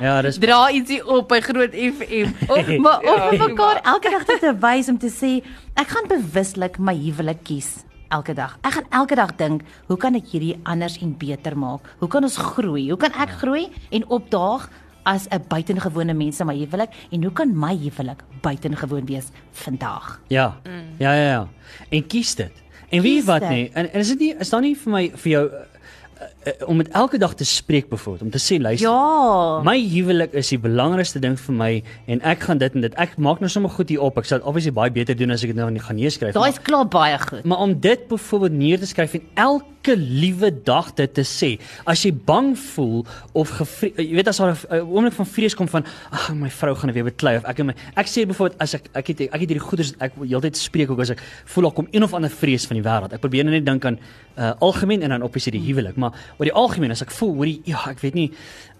Ja, 0.00 0.22
dis 0.22 0.38
Dra 0.38 0.70
ietsie 0.70 1.00
op 1.02 1.28
by 1.28 1.40
Groot 1.42 1.72
FM. 1.74 2.30
Of 2.48 2.68
maar 2.84 3.00
of 3.02 3.32
Ja. 3.32 3.46
mekaar 3.48 3.80
elke 3.82 4.10
dag 4.10 4.24
te 4.38 4.52
wys 4.60 4.88
om 4.88 4.98
te 4.98 5.10
sê 5.10 5.42
ek 5.74 5.88
gaan 5.88 6.06
bewuslik 6.08 6.78
my 6.78 6.94
huwelik 6.94 7.42
kies 7.44 7.84
elke 8.08 8.34
dag. 8.34 8.58
Ek 8.62 8.72
gaan 8.72 8.88
elke 8.90 9.14
dag 9.14 9.32
dink, 9.36 9.62
hoe 9.86 9.96
kan 9.96 10.14
ek 10.14 10.26
hierdie 10.32 10.56
anders 10.64 10.98
en 11.02 11.14
beter 11.18 11.56
maak? 11.58 11.80
Hoe 11.98 12.08
kan 12.08 12.22
ons 12.22 12.36
groei? 12.36 12.88
Hoe 12.88 12.98
kan 13.00 13.12
ek 13.12 13.28
groei 13.40 13.68
en 13.90 14.06
opdaag 14.08 14.68
as 15.04 15.26
'n 15.30 15.44
buitengewone 15.48 16.14
mens 16.14 16.40
in 16.40 16.46
my 16.46 16.56
huwelik 16.56 16.90
en 17.12 17.22
hoe 17.22 17.32
kan 17.32 17.48
my 17.56 17.74
huwelik 17.76 18.22
buitengewoon 18.42 19.06
wees 19.06 19.28
vandag? 19.52 20.20
Ja. 20.28 20.60
Ja, 20.98 21.12
ja, 21.12 21.30
ja. 21.30 21.48
En 21.90 22.06
kies 22.06 22.34
dit. 22.34 22.52
En 22.90 23.02
wie 23.02 23.16
Kies 23.16 23.24
wat 23.24 23.40
dit. 23.40 23.50
nie. 23.50 23.70
En, 23.72 23.92
en 23.92 24.00
is 24.00 24.08
dit 24.08 24.18
nie 24.18 24.34
is 24.38 24.48
daar 24.50 24.60
nie 24.60 24.76
vir 24.76 24.92
my 24.92 25.10
vir 25.14 25.30
jou 25.30 25.50
uh, 26.48 26.68
om 26.68 26.80
dit 26.82 26.88
elke 26.96 27.18
dag 27.20 27.34
te 27.38 27.44
spreek 27.44 27.88
byvoorbeeld 27.92 28.22
om 28.22 28.30
te 28.30 28.40
sê 28.42 28.58
luister. 28.60 28.88
Ja. 28.88 29.60
My 29.66 29.76
huwelik 29.88 30.32
is 30.32 30.48
die 30.54 30.58
belangrikste 30.58 31.20
ding 31.20 31.36
vir 31.40 31.54
my 31.54 31.70
en 32.06 32.22
ek 32.22 32.46
gaan 32.48 32.58
dit 32.62 32.74
en 32.74 32.86
dit. 32.86 32.94
Ek 33.00 33.16
maak 33.18 33.40
nou 33.44 33.50
sommer 33.52 33.70
goed 33.70 33.88
hier 33.92 34.00
op. 34.04 34.18
Ek 34.18 34.24
sal 34.28 34.38
dit 34.40 34.46
obviously 34.48 34.72
baie 34.72 34.90
beter 34.94 35.16
doen 35.18 35.30
as 35.34 35.44
ek 35.44 35.52
dit 35.54 35.60
nou 35.60 35.70
nie 35.70 35.82
gaan 35.84 35.96
neerskryf. 36.00 36.34
Daai 36.36 36.50
is 36.50 36.60
klaar 36.62 36.88
baie 36.88 37.18
goed. 37.18 37.44
Maar 37.44 37.58
om 37.66 37.74
dit 37.80 38.08
byvoorbeeld 38.08 38.52
neer 38.58 38.78
te 38.78 38.86
skryf 38.86 39.14
en 39.14 39.26
elke 39.34 39.96
liewe 39.96 40.50
dag 40.64 40.90
dit 40.98 41.14
te 41.14 41.24
sê. 41.24 41.50
As 41.88 42.02
jy 42.04 42.12
bang 42.12 42.52
voel 42.58 43.06
of 43.32 43.50
gevre- 43.60 43.92
jy 43.96 44.14
weet 44.18 44.28
as 44.28 44.36
daar 44.38 44.56
'n 44.70 44.80
oomblik 44.80 45.12
van 45.14 45.26
vrees 45.26 45.54
kom 45.54 45.68
van 45.68 45.84
ag 46.10 46.34
my 46.34 46.50
vrou 46.50 46.74
gaan 46.74 46.92
weer 46.92 47.04
beklei 47.04 47.36
of 47.36 47.44
ek 47.44 47.58
en 47.60 47.66
my 47.66 47.74
ek 47.96 48.06
sê 48.06 48.26
byvoorbeeld 48.26 48.60
as 48.60 48.74
ek 48.74 48.88
ek 48.94 49.06
het 49.06 49.20
ek 49.20 49.40
het 49.40 49.48
hierdie 49.48 49.68
goeders 49.68 49.94
ek 50.00 50.12
wil 50.16 50.28
heeltyd 50.28 50.56
spreek 50.56 50.90
ook 50.90 51.00
as 51.00 51.10
ek 51.10 51.22
voel 51.44 51.64
daar 51.64 51.72
kom 51.72 51.88
een 51.90 52.02
of 52.02 52.14
ander 52.14 52.30
vrees 52.30 52.66
van 52.66 52.76
die 52.76 52.82
wêreld. 52.82 53.12
Ek 53.12 53.20
probeer 53.20 53.44
nou 53.44 53.54
net 53.54 53.64
dink 53.64 53.84
aan 53.84 53.98
uh, 54.38 54.52
algemeen 54.60 55.02
en 55.02 55.08
dan 55.08 55.22
obviously 55.22 55.52
die 55.52 55.64
huwelik, 55.66 55.96
maar 55.96 56.12
oor 56.38 56.44
die 56.48 56.54
algemeen 56.54 56.90
as 56.94 57.02
ek 57.02 57.10
voel 57.10 57.34
hoorie 57.34 57.60
ja, 57.66 57.84
ek 57.90 58.00
weet 58.00 58.14
nie 58.14 58.30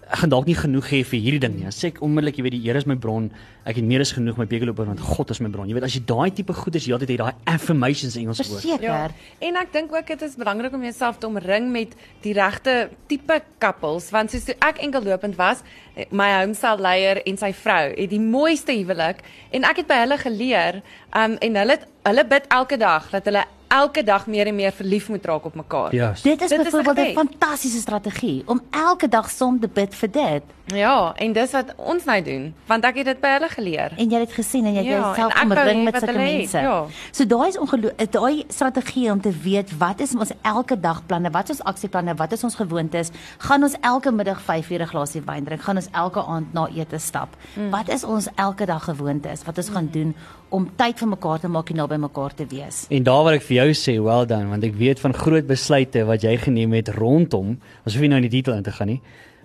ek 0.09 0.23
gaan 0.23 0.31
dalk 0.31 0.47
nie 0.49 0.55
genoeg 0.57 0.87
hê 0.89 1.03
vir 1.05 1.19
hierdie 1.21 1.39
ding 1.43 1.51
nie. 1.53 1.67
Dan 1.67 1.73
sê 1.75 1.91
ek 1.91 1.99
onmiddellik, 2.01 2.39
jy 2.39 2.43
weet 2.47 2.53
die 2.55 2.61
Here 2.63 2.79
is 2.81 2.87
my 2.89 2.95
bron. 2.97 3.27
Ek 3.69 3.75
het 3.77 3.85
meer 3.85 4.01
as 4.01 4.09
genoeg 4.15 4.39
my 4.41 4.47
bekerloper 4.49 4.87
want 4.89 4.99
God 5.05 5.29
is 5.29 5.37
my 5.39 5.51
bron. 5.53 5.67
Jy 5.69 5.75
weet 5.77 5.85
as 5.85 5.93
jy 5.93 6.01
daai 6.09 6.31
tipe 6.33 6.55
goeders 6.57 6.87
heeltyd 6.89 7.11
het, 7.13 7.19
daai 7.21 7.35
affirmations 7.45 8.15
in 8.17 8.23
Engels 8.23 8.41
woord. 8.41 8.63
Verseker. 8.63 9.13
Ja. 9.13 9.45
En 9.45 9.59
ek 9.61 9.69
dink 9.75 9.93
ook 9.93 10.07
dit 10.09 10.23
is 10.25 10.33
belangrik 10.41 10.73
om 10.73 10.81
jouself 10.87 11.19
te 11.21 11.29
omring 11.29 11.69
met 11.75 11.93
die 12.25 12.33
regte 12.33 12.89
tipe 13.11 13.37
couples 13.61 14.09
want 14.15 14.33
soos 14.33 14.49
ek 14.55 14.81
enkellopend 14.87 15.37
was, 15.37 15.61
eh, 15.93 16.07
my 16.09 16.31
homestyle 16.39 16.81
leier 16.81 17.21
en 17.29 17.37
sy 17.37 17.53
vrou 17.53 17.93
het 17.93 18.09
die 18.09 18.19
mooiste 18.23 18.73
huwelik 18.73 19.21
en 19.53 19.63
ek 19.69 19.83
het 19.83 19.91
by 19.93 20.01
hulle 20.07 20.17
geleer 20.25 20.81
um 21.13 21.37
en 21.37 21.55
hulle 21.61 21.77
het- 21.77 21.85
hulle 22.09 22.25
bid 22.25 22.49
elke 22.49 22.81
dag 22.81 23.11
dat 23.13 23.29
hulle 23.29 23.45
elke 23.69 24.03
dag 24.03 24.27
meer 24.27 24.47
en 24.47 24.55
meer 24.55 24.71
verlief 24.71 25.09
moet 25.09 25.25
raak 25.25 25.45
op 25.45 25.55
mekaar. 25.55 25.93
Ja. 25.95 26.13
Dit 26.23 26.41
is 26.41 26.49
byvoorbeeld 26.49 26.97
'n 26.97 27.13
fantastiese 27.13 27.79
strategie 27.79 28.43
om 28.45 28.61
elke 28.71 29.07
dag 29.07 29.29
som 29.29 29.59
te 29.59 29.67
bid 29.67 29.95
vir 29.95 30.11
dit. 30.11 30.43
Ja, 30.65 31.13
en 31.17 31.33
dis 31.33 31.51
wat 31.51 31.73
ons 31.77 32.03
nou 32.05 32.21
doen 32.23 32.53
want 32.67 32.83
ek 32.85 32.95
het 32.95 33.05
dit 33.05 33.19
by 33.21 33.27
hulle 33.27 33.49
geleer. 33.49 33.91
En 33.97 34.09
jy 34.09 34.19
het 34.19 34.27
dit 34.27 34.35
gesien 34.35 34.65
en 34.65 34.71
jy 34.73 34.77
het 34.77 34.85
Ja, 34.85 34.99
jouself 34.99 35.41
omring 35.43 35.83
met 35.83 35.95
sulke 35.97 36.13
mense. 36.17 36.57
ja. 36.57 36.85
So 37.11 37.25
daai 37.25 37.47
is 37.49 37.57
ongelooflik 37.57 38.11
daai 38.11 38.43
strategie 38.47 39.11
om 39.11 39.21
te 39.21 39.31
weet 39.43 39.77
wat 39.77 39.99
is 39.99 40.15
ons 40.15 40.31
elke 40.41 40.79
dag 40.79 41.05
planne, 41.05 41.29
wat 41.31 41.49
is 41.49 41.59
ons 41.61 41.63
aksieplanne, 41.75 42.15
wat 42.15 42.31
is 42.31 42.43
ons 42.43 42.55
gewoontes? 42.55 43.09
Gaan 43.37 43.63
ons 43.63 43.75
elke 43.81 44.11
middag 44.11 44.41
5 44.41 44.69
ure 44.69 44.83
'n 44.83 44.87
glasie 44.87 45.21
wyn 45.25 45.43
drink? 45.43 45.61
Gaan 45.61 45.75
ons 45.75 45.87
elke 45.91 46.23
aand 46.25 46.53
na 46.53 46.67
ete 46.75 46.97
stap? 46.97 47.35
Mm. 47.55 47.69
Wat 47.69 47.89
is 47.89 48.03
ons 48.03 48.27
elke 48.35 48.65
dag 48.65 48.83
gewoontes 48.83 49.43
wat 49.43 49.57
ons 49.57 49.69
gaan 49.69 49.89
doen 49.91 50.15
om 50.49 50.69
tyd 50.75 50.97
vir 50.99 51.07
mekaar 51.07 51.39
te 51.39 51.47
maak 51.47 51.69
en 51.69 51.75
naby 51.75 51.95
mekaar 51.95 52.33
te 52.33 52.45
wees? 52.45 52.85
En 52.89 53.03
daar 53.03 53.23
wil 53.23 53.33
ek 53.33 53.41
vir 53.41 53.55
jou 53.59 53.69
sê, 53.77 53.95
well 54.03 54.27
done, 54.29 54.49
want 54.51 54.65
ek 54.67 54.77
weet 54.79 55.01
van 55.03 55.15
groot 55.15 55.47
besluite 55.47 56.03
wat 56.07 56.25
jy 56.25 56.35
geneem 56.41 56.75
het 56.77 56.91
rondom, 56.97 57.55
ons 57.83 57.95
hoef 57.95 58.03
nie 58.03 58.11
nou 58.11 58.21
in 58.21 58.27
die 58.29 58.37
detail 58.39 58.59
in 58.59 58.67
te 58.67 58.73
gaan 58.75 58.93
nie, 58.95 58.99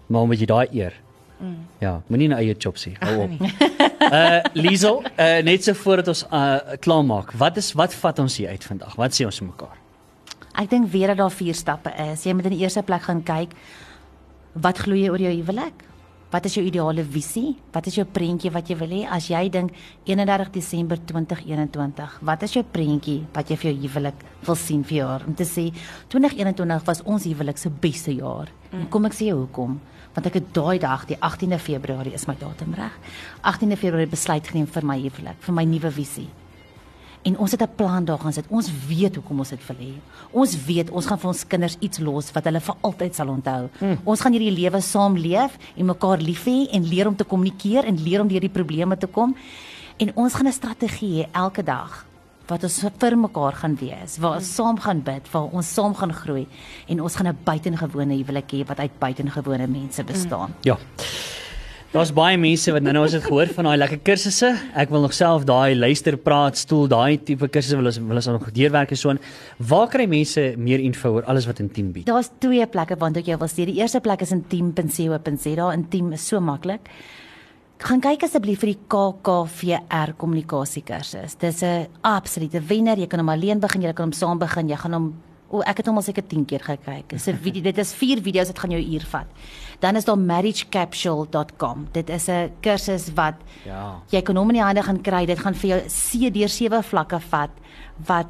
maar 0.09 0.27
omdat 0.27 0.43
jy 0.43 0.51
daai 0.51 0.67
eer. 0.73 0.99
Mm. 1.41 1.57
Ja, 1.83 1.95
moenie 2.09 2.29
nou 2.31 2.39
eie 2.41 2.55
chop 2.59 2.79
sê. 2.81 2.95
Hou 3.03 3.27
op. 3.27 3.33
Uh 4.05 4.41
Liesel, 4.65 5.01
uh 5.19 5.41
net 5.45 5.67
so 5.67 5.77
voordat 5.77 6.13
ons 6.13 6.25
uh 6.31 6.77
klaarmaak. 6.85 7.35
Wat 7.41 7.59
is 7.61 7.73
wat 7.79 7.95
vat 8.01 8.23
ons 8.23 8.37
hier 8.41 8.55
uit 8.55 8.69
vandag? 8.71 8.95
Wat 9.01 9.17
sê 9.17 9.27
ons 9.29 9.41
mekaar? 9.45 9.81
Ek 10.55 10.71
dink 10.71 10.87
weer 10.93 11.11
dat 11.11 11.19
daar 11.19 11.35
vier 11.35 11.57
stappe 11.59 11.91
is. 12.13 12.23
Jy 12.25 12.37
moet 12.39 12.47
in 12.49 12.55
die 12.55 12.63
eerste 12.63 12.85
plek 12.87 13.09
gaan 13.09 13.25
kyk 13.27 13.57
wat 14.55 14.85
glo 14.85 14.95
jy 14.95 15.11
oor 15.11 15.19
jou 15.19 15.33
huwelik? 15.35 15.83
Wat 16.33 16.47
is 16.49 16.57
jou 16.57 16.65
ideale 16.67 17.05
visie? 17.07 17.55
Wat 17.73 17.87
is 17.87 17.99
jou 17.99 18.05
prentjie 18.11 18.51
wat 18.51 18.69
jy 18.71 18.77
wil 18.81 18.93
hê 18.97 19.01
as 19.17 19.29
jy 19.31 19.43
dink 19.53 19.75
31 20.09 20.51
Desember 20.55 20.99
2021? 20.99 22.19
Wat 22.27 22.43
is 22.47 22.57
jou 22.57 22.65
prentjie 22.65 23.21
wat 23.35 23.51
jy 23.51 23.59
vir 23.61 23.71
jou 23.71 23.77
huwelik 23.85 24.23
wil 24.47 24.59
sien 24.59 24.85
vir 24.85 24.99
jaar? 24.99 25.27
Om 25.29 25.37
te 25.39 25.47
sê 25.49 25.69
2021 26.15 26.87
was 26.89 27.03
ons 27.05 27.27
huwelik 27.29 27.61
se 27.61 27.71
beste 27.71 28.15
jaar. 28.17 28.51
En 28.75 28.89
kom 28.91 29.07
ek 29.07 29.15
sê 29.15 29.31
jou 29.31 29.45
hoekom? 29.45 29.79
Want 30.15 30.31
ek 30.31 30.41
het 30.41 30.55
daai 30.55 30.79
dag, 30.83 31.09
die 31.11 31.19
18de 31.19 31.59
Februarie 31.63 32.15
is 32.15 32.27
my 32.31 32.37
datum 32.39 32.75
reg. 32.79 32.95
18de 33.43 33.79
Februarie 33.79 34.11
besluit 34.11 34.47
geneem 34.51 34.67
vir 34.71 34.87
my 34.87 34.99
huwelik, 35.03 35.39
vir 35.43 35.55
my 35.55 35.67
nuwe 35.69 35.91
visie. 35.95 36.29
En 37.25 37.39
ons 37.39 37.51
het 37.51 37.63
'n 37.63 37.75
plan 37.77 38.05
daar 38.05 38.19
gaan 38.19 38.33
sit. 38.33 38.45
Ons 38.49 38.71
weet 38.87 39.15
hoekom 39.15 39.39
ons 39.39 39.49
dit 39.49 39.67
wil 39.67 39.77
hê. 39.77 39.93
Ons 40.31 40.65
weet 40.65 40.91
ons 40.91 41.07
gaan 41.07 41.19
vir 41.19 41.29
ons 41.29 41.47
kinders 41.47 41.77
iets 41.81 41.99
los 41.99 42.33
wat 42.33 42.45
hulle 42.45 42.61
vir 42.61 42.75
altyd 42.81 43.15
sal 43.15 43.29
onthou. 43.29 43.69
Mm. 43.81 43.99
Ons 44.05 44.21
gaan 44.21 44.33
hierdie 44.33 44.61
lewe 44.61 44.81
saam 44.81 45.17
leef 45.17 45.59
en 45.77 45.87
mekaar 45.87 46.19
lief 46.19 46.45
hê 46.45 46.69
en 46.73 46.85
leer 46.85 47.07
om 47.07 47.17
te 47.17 47.25
kommunikeer 47.25 47.85
en 47.85 48.03
leer 48.03 48.21
om 48.21 48.29
deur 48.29 48.41
die 48.41 48.49
probleme 48.49 48.97
te 48.97 49.07
kom. 49.07 49.37
En 49.97 50.13
ons 50.17 50.35
gaan 50.35 50.47
'n 50.47 50.53
strategie 50.53 51.23
hê 51.23 51.29
elke 51.33 51.63
dag 51.63 52.07
wat 52.47 52.65
ons 52.65 52.81
vir 53.01 53.17
mekaar 53.17 53.53
gaan 53.53 53.77
wees, 53.81 54.19
waar 54.19 54.37
ons 54.37 54.55
saam 54.55 54.79
gaan 54.79 55.01
bid, 55.03 55.31
waar 55.33 55.49
ons 55.53 55.75
saam 55.75 55.95
gaan 55.95 56.13
groei 56.13 56.47
en 56.89 57.01
ons 57.01 57.17
gaan 57.17 57.29
'n 57.29 57.39
buitengewone 57.45 58.15
huwelik 58.15 58.53
hê 58.53 58.67
wat 58.67 58.79
uit 58.79 58.99
buitengewone 58.99 59.67
mense 59.67 60.05
bestaan. 60.05 60.51
Mm. 60.51 60.55
Ja. 60.63 60.77
Daar's 61.95 62.11
baie 62.11 62.35
mense 62.35 62.73
wat 62.75 62.83
nou-nou 62.83 63.05
as 63.07 63.13
dit 63.15 63.23
gehoor 63.23 63.53
van 63.55 63.69
daai 63.69 63.77
lekker 63.79 64.01
kursusse. 64.03 64.49
Ek 64.75 64.91
wil 64.91 65.05
nog 65.05 65.13
self 65.15 65.45
daai 65.47 65.77
luister 65.79 66.17
praat 66.19 66.59
stoel, 66.59 66.89
daai 66.91 67.21
tipe 67.23 67.47
kursusse 67.47 67.77
wil 67.79 67.87
ons 67.87 68.01
wil 68.03 68.19
ons 68.19 68.27
nog 68.33 68.49
deurwerk 68.57 68.91
en 68.91 68.99
so 68.99 69.13
aan. 69.13 69.21
Waar 69.63 69.87
kry 69.93 70.09
mense 70.11 70.43
meer 70.59 70.83
info 70.83 71.13
oor 71.15 71.29
alles 71.31 71.47
wat 71.47 71.61
Intiem 71.63 71.93
bied? 71.95 72.09
Daar's 72.09 72.33
twee 72.43 72.67
plekke 72.67 72.99
waartoe 72.99 73.23
ek 73.23 73.31
jou 73.31 73.37
wil 73.39 73.51
stuur. 73.53 73.71
Die 73.71 73.79
eerste 73.79 74.01
plek 74.03 74.25
is 74.27 74.35
intiem.co.za. 74.35 75.69
Intiem 75.77 76.09
is 76.19 76.25
so 76.27 76.41
maklik. 76.43 76.91
Gaan 77.87 78.03
kyk 78.03 78.27
asseblief 78.27 78.65
vir 78.65 78.73
die 78.73 78.81
KKVR 78.91 80.17
kommunikasiekursus. 80.19 81.39
Dis 81.39 81.63
'n 81.63 81.87
absolute 82.03 82.59
wenner. 82.59 82.99
Jy 82.99 83.07
kan 83.07 83.21
hom 83.21 83.29
alleen 83.29 83.61
begin, 83.61 83.83
jy 83.83 83.93
kan 83.93 84.11
hom 84.11 84.13
saam 84.13 84.39
begin. 84.39 84.69
Jy 84.69 84.77
gaan 84.83 84.93
hom 84.95 85.15
O, 85.55 85.61
ek 85.63 85.83
het 85.83 85.87
hom 85.87 86.01
al 86.01 86.03
seker 86.03 86.25
10 86.27 86.47
keer 86.51 86.63
gekyk. 86.65 87.13
Dis 87.13 87.29
'n 87.29 87.37
video, 87.37 87.63
dit 87.63 87.79
is 87.79 87.93
4 87.95 88.21
video's, 88.23 88.49
dit 88.49 88.59
gaan 88.59 88.71
jou 88.71 88.81
uur 88.81 89.05
vat. 89.07 89.27
Dan 89.85 89.97
is 90.01 90.05
daar 90.09 90.17
marriagecapsule.com. 90.19 91.89
Dit 91.93 92.09
is 92.11 92.29
'n 92.29 92.51
kursus 92.61 93.11
wat 93.15 93.35
Ja. 93.65 94.01
jy 94.11 94.23
kan 94.23 94.37
hom 94.37 94.49
in 94.51 94.55
die 94.55 94.63
hande 94.65 94.83
gaan 94.83 95.01
kry. 95.03 95.27
Dit 95.27 95.39
gaan 95.39 95.55
vir 95.55 95.69
jou 95.71 95.81
se 95.89 96.31
deur 96.31 96.49
sewe 96.49 96.83
vlakke 96.83 97.21
vat 97.21 97.51
wat 98.07 98.27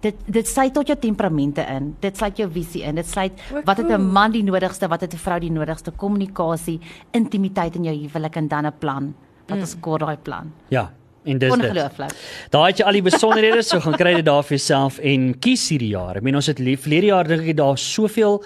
dit 0.00 0.14
dit 0.26 0.46
sluit 0.46 0.74
tot 0.74 0.86
jou 0.86 0.96
temperamente 0.98 1.60
in. 1.68 1.96
Dit 2.00 2.16
sluit 2.16 2.36
jou 2.36 2.50
visie 2.50 2.82
in. 2.82 2.94
Dit 2.94 3.06
sluit 3.06 3.32
O, 3.52 3.62
wat 3.64 3.76
het 3.76 3.86
'n 3.86 3.94
cool. 3.96 3.98
man 4.12 4.32
die 4.32 4.42
nodigste, 4.42 4.88
wat 4.88 5.00
het 5.00 5.12
'n 5.14 5.16
vrou 5.18 5.38
die 5.40 5.50
nodigste, 5.50 5.90
kommunikasie, 5.90 6.80
intimiteit 7.12 7.74
in 7.76 7.84
jou 7.84 7.94
huwelik 7.96 8.36
en 8.36 8.48
dan 8.48 8.66
'n 8.66 8.72
plan. 8.78 9.14
Wat 9.48 9.58
ons 9.58 9.76
kort 9.80 10.00
daai 10.00 10.16
plan. 10.16 10.52
Ja. 10.68 10.90
En 11.24 11.38
dis. 11.38 11.52
Ongelooflik. 11.52 12.10
Daar 12.50 12.66
het 12.66 12.78
jy 12.78 12.84
al 12.84 12.92
die 12.92 13.02
besonderhede, 13.02 13.62
so 13.62 13.80
gaan 13.80 13.94
kry 13.96 14.14
dit 14.14 14.24
daar 14.24 14.42
vir 14.44 14.56
jouself 14.56 14.98
en 14.98 15.38
kies 15.38 15.68
hierdie 15.68 15.88
jaar. 15.90 16.16
Ek 16.16 16.22
meen 16.22 16.34
ons 16.34 16.46
het 16.46 16.58
lief 16.58 16.80
verlede 16.82 17.06
jaar 17.06 17.24
dink 17.26 17.40
ek 17.48 17.56
daar 17.56 17.78
soveel 17.78 18.42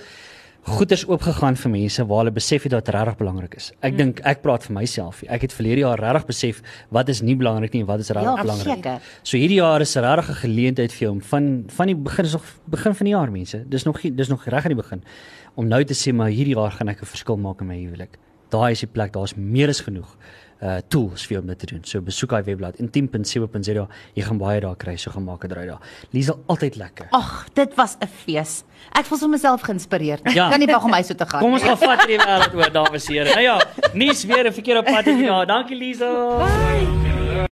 goeders 0.76 1.02
oopgegaan 1.08 1.56
vir 1.56 1.70
mense 1.72 2.04
waar 2.06 2.18
hulle 2.22 2.32
besef 2.36 2.62
het 2.66 2.72
dat 2.72 2.84
dit 2.86 2.94
regtig 2.94 3.16
belangrik 3.20 3.54
is. 3.58 3.72
Ek 3.86 3.96
dink 3.98 4.20
ek 4.24 4.42
praat 4.44 4.64
vir 4.66 4.74
myself. 4.76 5.22
Ek 5.28 5.42
het 5.46 5.52
verlede 5.56 5.80
jaar 5.84 5.98
regtig 6.00 6.26
besef 6.26 6.62
wat 6.90 7.08
is 7.08 7.20
nie 7.22 7.36
belangrik 7.36 7.72
nie 7.74 7.82
en 7.82 7.86
wat 7.90 8.00
is 8.00 8.10
regtig 8.10 8.36
Ja, 8.36 8.42
belangrik. 8.42 8.76
seker. 8.84 9.00
So 9.22 9.36
hierdie 9.36 9.58
jaar 9.60 9.80
is 9.80 9.96
'n 9.96 10.02
regtig 10.04 10.30
'n 10.30 10.40
geleentheid 10.46 10.92
vir 10.92 11.00
jou 11.06 11.12
om 11.12 11.20
van 11.20 11.64
van 11.68 11.86
die 11.86 11.94
begin 11.96 12.24
is 12.24 12.32
nog 12.32 12.44
begin 12.68 12.94
van 12.94 13.04
die 13.04 13.14
jaar 13.14 13.30
mense. 13.30 13.64
Dis 13.68 13.84
nog 13.84 14.00
dis 14.02 14.28
nog 14.28 14.44
reg 14.46 14.64
aan 14.64 14.74
die 14.74 14.82
begin 14.82 15.02
om 15.56 15.66
nou 15.68 15.84
te 15.84 15.94
sê 15.94 16.12
maar 16.14 16.28
hierdie 16.30 16.54
jaar 16.54 16.70
gaan 16.70 16.88
ek 16.88 17.00
'n 17.02 17.06
verskil 17.06 17.36
maak 17.36 17.60
in 17.60 17.66
my 17.66 17.76
huwelik. 17.76 18.18
Daai 18.50 18.72
is 18.72 18.80
die 18.80 18.86
plek, 18.88 19.12
daar's 19.12 19.34
meer 19.36 19.68
as 19.68 19.80
genoeg 19.80 20.16
uh 20.62 20.78
tools 20.88 21.26
vir 21.26 21.36
jou 21.36 21.42
om 21.42 21.48
dit 21.48 21.58
te 21.58 21.66
doen. 21.66 21.80
So 21.84 22.00
besoek 22.00 22.30
daai 22.30 22.42
webblad 22.42 22.80
intiem.co.za. 22.82 23.86
Jy 24.14 24.22
gaan 24.22 24.38
baie 24.38 24.60
daar 24.60 24.76
kry, 24.76 24.96
so 24.96 25.10
gemaak 25.10 25.42
het 25.42 25.52
ry 25.56 25.66
daar. 25.66 25.80
Liesel 26.12 26.42
altyd 26.46 26.76
lekker. 26.76 27.08
Ag, 27.16 27.46
dit 27.54 27.74
was 27.76 27.96
'n 28.00 28.06
fees. 28.06 28.64
Ek 28.92 29.04
voel 29.04 29.18
so 29.18 29.28
myself 29.28 29.60
geïnspireerd. 29.62 30.32
Ja. 30.32 30.48
Kan 30.50 30.58
nie 30.58 30.66
wag 30.66 30.84
om 30.84 30.92
huis 30.92 31.06
toe 31.06 31.16
te 31.16 31.26
gaan. 31.26 31.40
Kom 31.40 31.52
ons 31.52 31.62
gaan 31.62 31.78
vat 31.78 32.04
hierdie 32.06 32.18
wêreld 32.18 32.54
oor, 32.54 32.72
dames 32.72 33.06
en 33.06 33.14
here. 33.14 33.30
Nou 33.30 33.42
ja, 33.42 33.60
nuus 33.94 34.24
weer 34.24 34.46
'n 34.46 34.52
verkeerde 34.52 34.82
pad 34.82 35.04
hier. 35.04 35.22
Ja, 35.30 35.44
dankie 35.44 35.76
Liesel. 35.76 36.38
Bye. 36.38 37.48